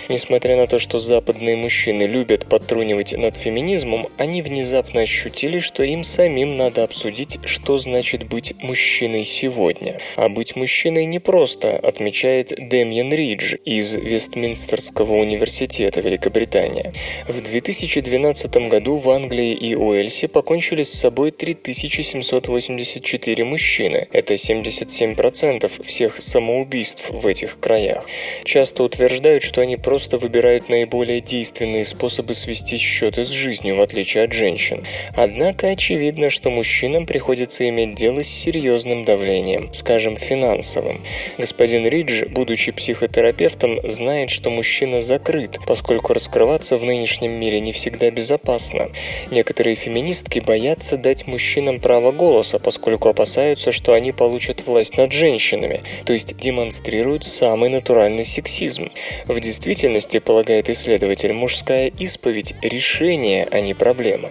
Несмотря 0.08 0.56
на 0.56 0.66
то, 0.66 0.78
что 0.78 0.98
западные 0.98 1.56
мужчины 1.56 2.02
любят 2.02 2.46
подтрунивать 2.46 3.12
над 3.16 3.36
феминизмом, 3.36 4.08
они 4.18 4.42
внезапно 4.42 5.00
ощутили, 5.02 5.58
что 5.58 5.82
им 5.82 6.04
самим 6.04 6.56
надо 6.56 6.84
обсудить, 6.84 7.38
что 7.44 7.78
значит 7.78 8.24
быть 8.28 8.54
мужчиной 8.60 9.24
сегодня. 9.24 9.98
А 10.16 10.28
быть 10.28 10.56
мужчиной 10.56 11.04
непросто, 11.04 11.76
отмечает 11.76 12.52
Дэмьен 12.56 13.12
Ридж 13.12 13.56
из 13.64 13.94
Вестминстерского 13.94 15.14
университета 15.14 16.00
Великобритания. 16.00 16.92
В 17.28 17.40
2012 17.40 18.56
году 18.68 18.96
в 18.96 19.10
Англии 19.10 19.35
Англии 19.36 19.52
и 19.52 19.74
Уэльсе 19.74 20.28
покончили 20.28 20.82
с 20.82 20.94
собой 20.94 21.30
3784 21.30 23.44
мужчины. 23.44 24.08
Это 24.10 24.32
77% 24.32 25.84
всех 25.84 26.22
самоубийств 26.22 27.10
в 27.10 27.26
этих 27.26 27.60
краях. 27.60 28.06
Часто 28.44 28.82
утверждают, 28.82 29.42
что 29.42 29.60
они 29.60 29.76
просто 29.76 30.16
выбирают 30.16 30.70
наиболее 30.70 31.20
действенные 31.20 31.84
способы 31.84 32.32
свести 32.32 32.78
счеты 32.78 33.24
с 33.24 33.28
жизнью, 33.28 33.76
в 33.76 33.82
отличие 33.82 34.24
от 34.24 34.32
женщин. 34.32 34.84
Однако 35.14 35.68
очевидно, 35.68 36.30
что 36.30 36.50
мужчинам 36.50 37.04
приходится 37.04 37.68
иметь 37.68 37.94
дело 37.94 38.24
с 38.24 38.28
серьезным 38.28 39.04
давлением, 39.04 39.68
скажем, 39.74 40.16
финансовым. 40.16 41.04
Господин 41.36 41.86
Ридж, 41.86 42.24
будучи 42.24 42.72
психотерапевтом, 42.72 43.86
знает, 43.86 44.30
что 44.30 44.48
мужчина 44.48 45.02
закрыт, 45.02 45.58
поскольку 45.66 46.14
раскрываться 46.14 46.78
в 46.78 46.84
нынешнем 46.84 47.32
мире 47.32 47.60
не 47.60 47.72
всегда 47.72 48.10
безопасно. 48.10 48.88
Некоторые 49.30 49.74
феминистки 49.74 50.38
боятся 50.38 50.96
дать 50.96 51.26
мужчинам 51.26 51.80
право 51.80 52.12
голоса, 52.12 52.60
поскольку 52.60 53.08
опасаются, 53.08 53.72
что 53.72 53.92
они 53.92 54.12
получат 54.12 54.64
власть 54.66 54.96
над 54.96 55.12
женщинами, 55.12 55.80
то 56.04 56.12
есть 56.12 56.36
демонстрируют 56.36 57.24
самый 57.24 57.68
натуральный 57.68 58.24
сексизм. 58.24 58.90
В 59.26 59.40
действительности, 59.40 60.20
полагает 60.20 60.70
исследователь, 60.70 61.32
мужская 61.32 61.88
исповедь– 61.98 62.54
решение, 62.62 63.48
а 63.50 63.60
не 63.60 63.74
проблема. 63.74 64.30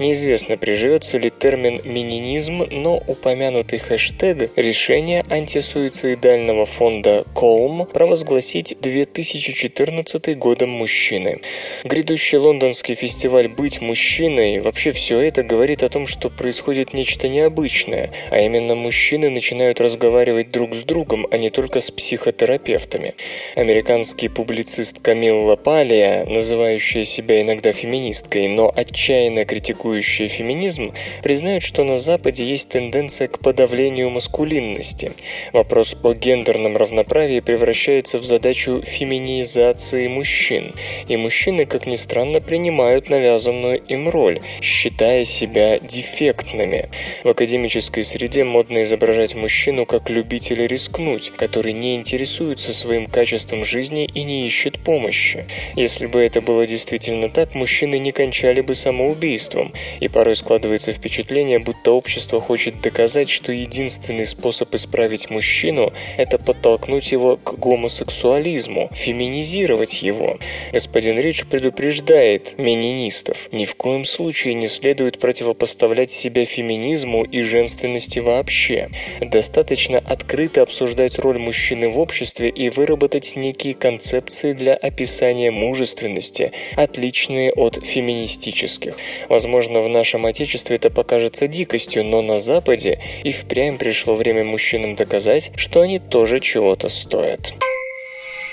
Неизвестно, 0.00 0.56
приживется 0.56 1.18
ли 1.18 1.30
термин 1.30 1.80
«мининизм», 1.84 2.66
но 2.70 2.96
упомянутый 3.06 3.78
хэштег– 3.78 4.50
решение 4.56 5.24
антисуицидального 5.30 6.66
фонда 6.66 7.24
Колм 7.34 7.86
провозгласить 7.86 8.76
2014 8.80 10.36
годом 10.36 10.70
мужчины. 10.70 11.40
Грядущий 11.84 12.38
лондонский 12.38 12.94
фестиваль 12.94 13.48
«Быть 13.48 13.80
мужчиной» 13.80 14.31
мужчиной, 14.32 14.60
вообще 14.60 14.92
все 14.92 15.20
это 15.20 15.42
говорит 15.42 15.82
о 15.82 15.88
том, 15.88 16.06
что 16.06 16.30
происходит 16.30 16.94
нечто 16.94 17.28
необычное, 17.28 18.10
а 18.30 18.40
именно 18.40 18.74
мужчины 18.74 19.30
начинают 19.30 19.80
разговаривать 19.80 20.50
друг 20.50 20.74
с 20.74 20.82
другом, 20.84 21.26
а 21.30 21.36
не 21.36 21.50
только 21.50 21.80
с 21.80 21.90
психотерапевтами. 21.90 23.14
Американский 23.56 24.28
публицист 24.28 25.00
Камилла 25.00 25.56
Палия, 25.56 26.24
называющая 26.24 27.04
себя 27.04 27.42
иногда 27.42 27.72
феминисткой, 27.72 28.48
но 28.48 28.72
отчаянно 28.74 29.44
критикующая 29.44 30.28
феминизм, 30.28 30.92
признает, 31.22 31.62
что 31.62 31.84
на 31.84 31.98
Западе 31.98 32.44
есть 32.44 32.70
тенденция 32.70 33.28
к 33.28 33.38
подавлению 33.38 34.10
маскулинности. 34.10 35.12
Вопрос 35.52 35.96
о 36.02 36.14
гендерном 36.14 36.76
равноправии 36.76 37.40
превращается 37.40 38.18
в 38.18 38.24
задачу 38.24 38.82
феминизации 38.82 40.08
мужчин, 40.08 40.74
и 41.08 41.16
мужчины, 41.16 41.66
как 41.66 41.86
ни 41.86 41.96
странно, 41.96 42.40
принимают 42.40 43.10
навязанную 43.10 43.78
им 43.88 44.08
роль 44.08 44.21
роль, 44.22 44.40
считая 44.60 45.24
себя 45.24 45.78
дефектными. 45.80 46.90
В 47.24 47.28
академической 47.28 48.04
среде 48.04 48.44
модно 48.44 48.84
изображать 48.84 49.34
мужчину 49.34 49.84
как 49.84 50.10
любителя 50.10 50.66
рискнуть, 50.66 51.32
который 51.36 51.72
не 51.72 51.96
интересуется 51.96 52.72
своим 52.72 53.06
качеством 53.06 53.64
жизни 53.64 54.04
и 54.04 54.22
не 54.22 54.46
ищет 54.46 54.78
помощи. 54.78 55.46
Если 55.74 56.06
бы 56.06 56.20
это 56.20 56.40
было 56.40 56.66
действительно 56.66 57.28
так, 57.28 57.54
мужчины 57.54 57.98
не 57.98 58.12
кончали 58.12 58.60
бы 58.60 58.74
самоубийством, 58.76 59.72
и 59.98 60.06
порой 60.06 60.36
складывается 60.36 60.92
впечатление, 60.92 61.58
будто 61.58 61.90
общество 61.90 62.40
хочет 62.40 62.80
доказать, 62.80 63.28
что 63.28 63.50
единственный 63.50 64.26
способ 64.26 64.72
исправить 64.74 65.30
мужчину– 65.30 65.92
это 66.16 66.38
подтолкнуть 66.38 67.10
его 67.10 67.36
к 67.36 67.58
гомосексуализму, 67.58 68.88
феминизировать 68.92 70.02
его. 70.02 70.38
Господин 70.72 71.18
Рич 71.18 71.44
предупреждает 71.46 72.56
менинистов– 72.56 73.48
ни 73.52 73.64
в 73.64 73.74
коем 73.74 74.04
случае 74.12 74.54
не 74.54 74.68
следует 74.68 75.18
противопоставлять 75.18 76.10
себя 76.10 76.44
феминизму 76.44 77.24
и 77.24 77.40
женственности 77.40 78.18
вообще. 78.18 78.88
Достаточно 79.20 79.98
открыто 79.98 80.62
обсуждать 80.62 81.18
роль 81.18 81.38
мужчины 81.38 81.88
в 81.88 81.98
обществе 81.98 82.50
и 82.50 82.68
выработать 82.68 83.34
некие 83.36 83.74
концепции 83.74 84.52
для 84.52 84.74
описания 84.74 85.50
мужественности, 85.50 86.52
отличные 86.76 87.52
от 87.52 87.84
феминистических. 87.84 88.96
Возможно, 89.28 89.80
в 89.80 89.88
нашем 89.88 90.26
Отечестве 90.26 90.76
это 90.76 90.90
покажется 90.90 91.48
дикостью, 91.48 92.04
но 92.04 92.22
на 92.22 92.38
Западе 92.38 93.00
и 93.24 93.32
впрямь 93.32 93.78
пришло 93.78 94.14
время 94.14 94.44
мужчинам 94.44 94.94
доказать, 94.94 95.50
что 95.56 95.80
они 95.80 95.98
тоже 95.98 96.40
чего-то 96.40 96.88
стоят. 96.88 97.54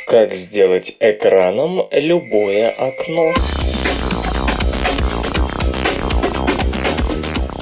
Как 0.08 0.34
сделать 0.34 0.96
экраном 1.00 1.88
любое 1.92 2.72
окно? 2.72 3.34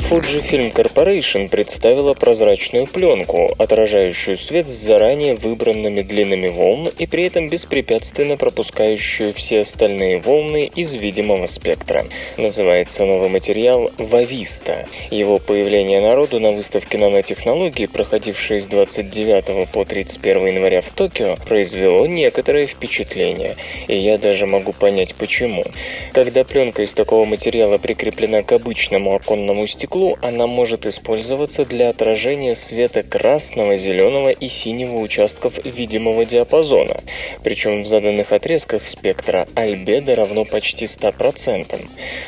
Fujifilm 0.09 0.71
Corporation 0.71 1.49
представила 1.49 2.13
прозрачную 2.13 2.87
пленку, 2.87 3.53
отражающую 3.57 4.37
свет 4.37 4.69
с 4.69 4.71
заранее 4.71 5.35
выбранными 5.35 6.01
длинами 6.01 6.47
волн 6.47 6.89
и 6.97 7.05
при 7.05 7.25
этом 7.25 7.49
беспрепятственно 7.49 8.37
пропускающую 8.37 9.33
все 9.33 9.59
остальные 9.59 10.19
волны 10.19 10.71
из 10.73 10.93
видимого 10.93 11.45
спектра. 11.45 12.05
Называется 12.37 13.03
новый 13.03 13.27
материал 13.27 13.91
Вависта. 13.97 14.87
Его 15.11 15.39
появление 15.39 15.99
народу 15.99 16.39
на 16.39 16.51
выставке 16.51 16.97
нанотехнологий, 16.97 17.89
проходившей 17.89 18.61
с 18.61 18.67
29 18.67 19.69
по 19.71 19.83
31 19.83 20.47
января 20.47 20.79
в 20.79 20.89
Токио, 20.91 21.35
произвело 21.45 22.05
некоторое 22.05 22.65
впечатление, 22.65 23.57
и 23.89 23.97
я 23.97 24.17
даже 24.17 24.45
могу 24.45 24.71
понять 24.71 25.15
почему. 25.15 25.65
Когда 26.13 26.45
пленка 26.45 26.83
из 26.83 26.93
такого 26.93 27.25
материала 27.25 27.77
прикреплена 27.77 28.41
к 28.43 28.53
обычному 28.53 29.13
оконному 29.13 29.67
стеклу, 29.67 29.96
стеклу 29.97 30.17
она 30.21 30.45
может 30.45 30.85
использоваться 30.85 31.65
для 31.65 31.89
отражения 31.89 32.55
света 32.55 33.01
красного, 33.01 33.77
зеленого 33.77 34.29
и 34.29 34.47
синего 34.47 34.97
участков 34.97 35.65
видимого 35.65 36.23
диапазона, 36.23 37.01
причем 37.43 37.81
в 37.81 37.87
заданных 37.87 38.31
отрезках 38.31 38.85
спектра 38.85 39.47
альбедо 39.55 40.15
равно 40.15 40.45
почти 40.45 40.85
100%. 40.85 41.81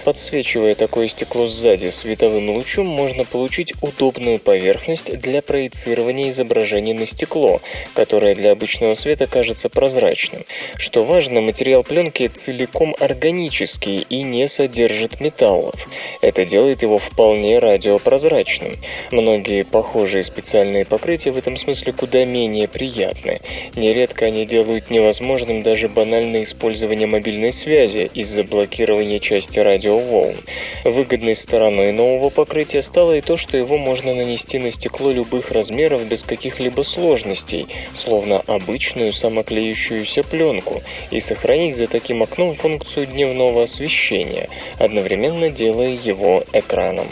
Подсвечивая 0.03 0.73
такое 0.73 1.07
стекло 1.07 1.45
сзади 1.45 1.89
световым 1.89 2.49
лучом, 2.49 2.87
можно 2.87 3.23
получить 3.23 3.73
удобную 3.81 4.39
поверхность 4.39 5.19
для 5.19 5.43
проецирования 5.43 6.29
изображений 6.29 6.93
на 6.93 7.05
стекло, 7.05 7.61
которое 7.93 8.33
для 8.33 8.51
обычного 8.51 8.95
света 8.95 9.27
кажется 9.27 9.69
прозрачным. 9.69 10.43
Что 10.75 11.03
важно, 11.03 11.41
материал 11.41 11.83
пленки 11.83 12.27
целиком 12.27 12.95
органический 12.99 14.07
и 14.09 14.23
не 14.23 14.47
содержит 14.47 15.21
металлов. 15.21 15.87
Это 16.21 16.45
делает 16.45 16.81
его 16.81 16.97
вполне 16.97 17.58
радиопрозрачным. 17.59 18.73
Многие 19.11 19.63
похожие 19.63 20.23
специальные 20.23 20.85
покрытия 20.85 21.31
в 21.31 21.37
этом 21.37 21.57
смысле 21.57 21.93
куда 21.93 22.25
менее 22.25 22.67
приятны. 22.67 23.41
Нередко 23.75 24.25
они 24.25 24.45
делают 24.45 24.89
невозможным 24.89 25.61
даже 25.61 25.87
банальное 25.89 26.43
использование 26.43 27.07
мобильной 27.07 27.51
связи 27.51 28.09
из-за 28.13 28.43
блокирования 28.43 29.19
части 29.19 29.59
радиоволн. 29.59 30.37
Выгодной 30.83 31.35
стороной 31.35 31.91
нового 31.91 32.29
покрытия 32.29 32.81
стало 32.81 33.17
и 33.17 33.21
то, 33.21 33.37
что 33.37 33.57
его 33.57 33.77
можно 33.77 34.13
нанести 34.13 34.57
на 34.59 34.71
стекло 34.71 35.11
любых 35.11 35.51
размеров 35.51 36.07
без 36.07 36.23
каких-либо 36.23 36.81
сложностей, 36.81 37.67
словно 37.93 38.39
обычную 38.39 39.11
самоклеющуюся 39.13 40.23
пленку, 40.23 40.81
и 41.11 41.19
сохранить 41.19 41.75
за 41.75 41.87
таким 41.87 42.23
окном 42.23 42.53
функцию 42.53 43.07
дневного 43.07 43.63
освещения, 43.63 44.49
одновременно 44.77 45.49
делая 45.49 45.89
его 45.89 46.43
экраном. 46.53 47.07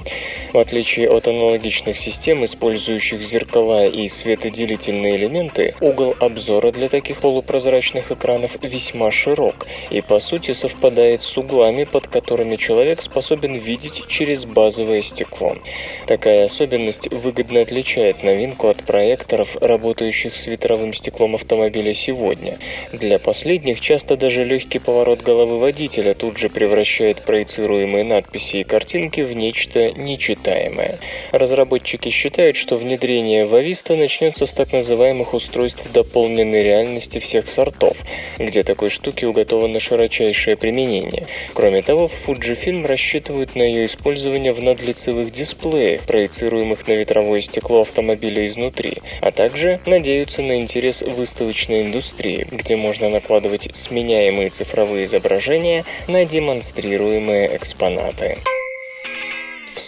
В 0.53 0.57
отличие 0.57 1.09
от 1.09 1.27
аналогичных 1.27 1.97
систем, 1.97 2.45
использующих 2.45 3.21
зеркала 3.21 3.87
и 3.87 4.07
светоделительные 4.07 5.17
элементы, 5.17 5.75
угол 5.81 6.15
обзора 6.19 6.71
для 6.71 6.87
таких 6.89 7.19
полупрозрачных 7.21 8.11
экранов 8.11 8.57
весьма 8.61 9.11
широк 9.11 9.67
и 9.89 10.01
по 10.01 10.19
сути 10.19 10.53
совпадает 10.53 11.21
с 11.21 11.37
углами, 11.37 11.83
под 11.83 12.07
которыми 12.07 12.55
человек 12.55 13.01
способен 13.01 13.53
видеть 13.55 14.07
через 14.07 14.45
базовое 14.45 15.01
стекло. 15.01 15.57
Такая 16.05 16.45
особенность 16.45 17.11
выгодно 17.11 17.61
отличает 17.61 18.23
новинку 18.23 18.69
от 18.69 18.77
проекторов, 18.77 19.57
работающих 19.57 20.35
с 20.35 20.47
ветровым 20.47 20.93
стеклом 20.93 21.35
автомобиля 21.35 21.93
сегодня. 21.93 22.57
Для 22.93 23.19
последних 23.19 23.81
часто 23.81 24.15
даже 24.15 24.43
легкий 24.45 24.79
поворот 24.79 25.21
головы 25.21 25.59
водителя 25.59 26.13
тут 26.13 26.37
же 26.37 26.49
превращает 26.49 27.21
проецируемые 27.23 28.03
надписи 28.03 28.57
и 28.57 28.63
картинки 28.63 29.21
в 29.21 29.35
нечто 29.35 29.91
нечитаемое 29.91 30.26
читаемое. 30.27 30.99
Разработчики 31.31 32.09
считают, 32.09 32.57
что 32.57 32.75
внедрение 32.75 33.45
Вависта 33.45 33.95
начнется 33.95 34.45
с 34.45 34.51
так 34.51 34.73
называемых 34.73 35.33
устройств 35.33 35.89
дополненной 35.93 36.63
реальности 36.63 37.19
всех 37.19 37.47
сортов, 37.47 38.03
где 38.37 38.63
такой 38.63 38.89
штуки 38.89 39.23
уготовано 39.23 39.79
широчайшее 39.79 40.57
применение. 40.57 41.27
Кроме 41.53 41.81
того, 41.81 42.07
в 42.07 42.27
Fujifilm 42.27 42.85
рассчитывают 42.85 43.55
на 43.55 43.61
ее 43.61 43.85
использование 43.85 44.51
в 44.51 44.61
надлицевых 44.61 45.31
дисплеях, 45.31 46.05
проецируемых 46.05 46.87
на 46.87 46.93
ветровое 46.93 47.39
стекло 47.41 47.81
автомобиля 47.81 48.45
изнутри, 48.45 48.95
а 49.21 49.31
также 49.31 49.79
надеются 49.85 50.41
на 50.41 50.57
интерес 50.57 51.03
выставочной 51.03 51.83
индустрии, 51.83 52.47
где 52.51 52.75
можно 52.75 53.09
накладывать 53.09 53.69
сменяемые 53.73 54.49
цифровые 54.49 55.05
изображения 55.05 55.85
на 56.07 56.25
демонстрируемые 56.25 57.55
экспонаты. 57.55 58.37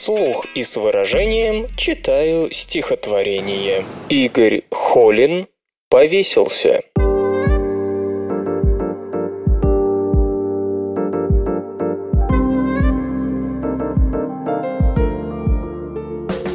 Вслух 0.09 0.47
и 0.55 0.63
с 0.63 0.75
выражением 0.75 1.67
читаю 1.77 2.51
стихотворение. 2.51 3.85
Игорь 4.09 4.63
Холин 4.71 5.45
повесился. 5.87 6.81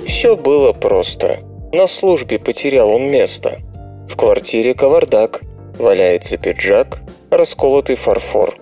Все 0.04 0.36
было 0.36 0.72
просто. 0.72 1.38
На 1.72 1.86
службе 1.86 2.40
потерял 2.40 2.90
он 2.90 3.08
место. 3.08 3.60
В 4.08 4.16
квартире 4.16 4.74
кавардак, 4.74 5.42
валяется 5.78 6.38
пиджак, 6.38 7.02
расколотый 7.30 7.94
фарфор. 7.94 8.56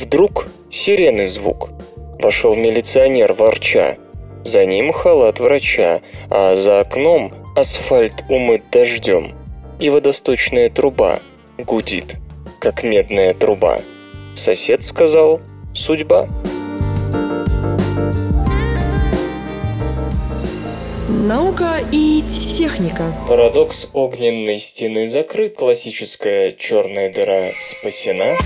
Вдруг 0.00 0.48
сирены 0.68 1.28
звук– 1.28 1.70
Вошел 2.18 2.54
милиционер, 2.54 3.34
ворча. 3.34 3.98
За 4.46 4.64
ним 4.64 4.92
халат 4.92 5.40
врача, 5.40 6.02
а 6.30 6.54
за 6.54 6.78
окном 6.78 7.32
асфальт 7.56 8.24
умыт 8.28 8.62
дождем. 8.70 9.34
И 9.80 9.90
водосточная 9.90 10.70
труба 10.70 11.18
гудит, 11.58 12.14
как 12.60 12.84
медная 12.84 13.34
труба. 13.34 13.80
Сосед 14.36 14.84
сказал 14.84 15.40
«Судьба». 15.74 16.28
Наука 21.08 21.80
и 21.90 22.22
техника. 22.28 23.02
Парадокс 23.26 23.90
огненной 23.94 24.60
стены 24.60 25.08
закрыт, 25.08 25.56
классическая 25.56 26.52
черная 26.52 27.12
дыра 27.12 27.50
спасена. 27.60 28.36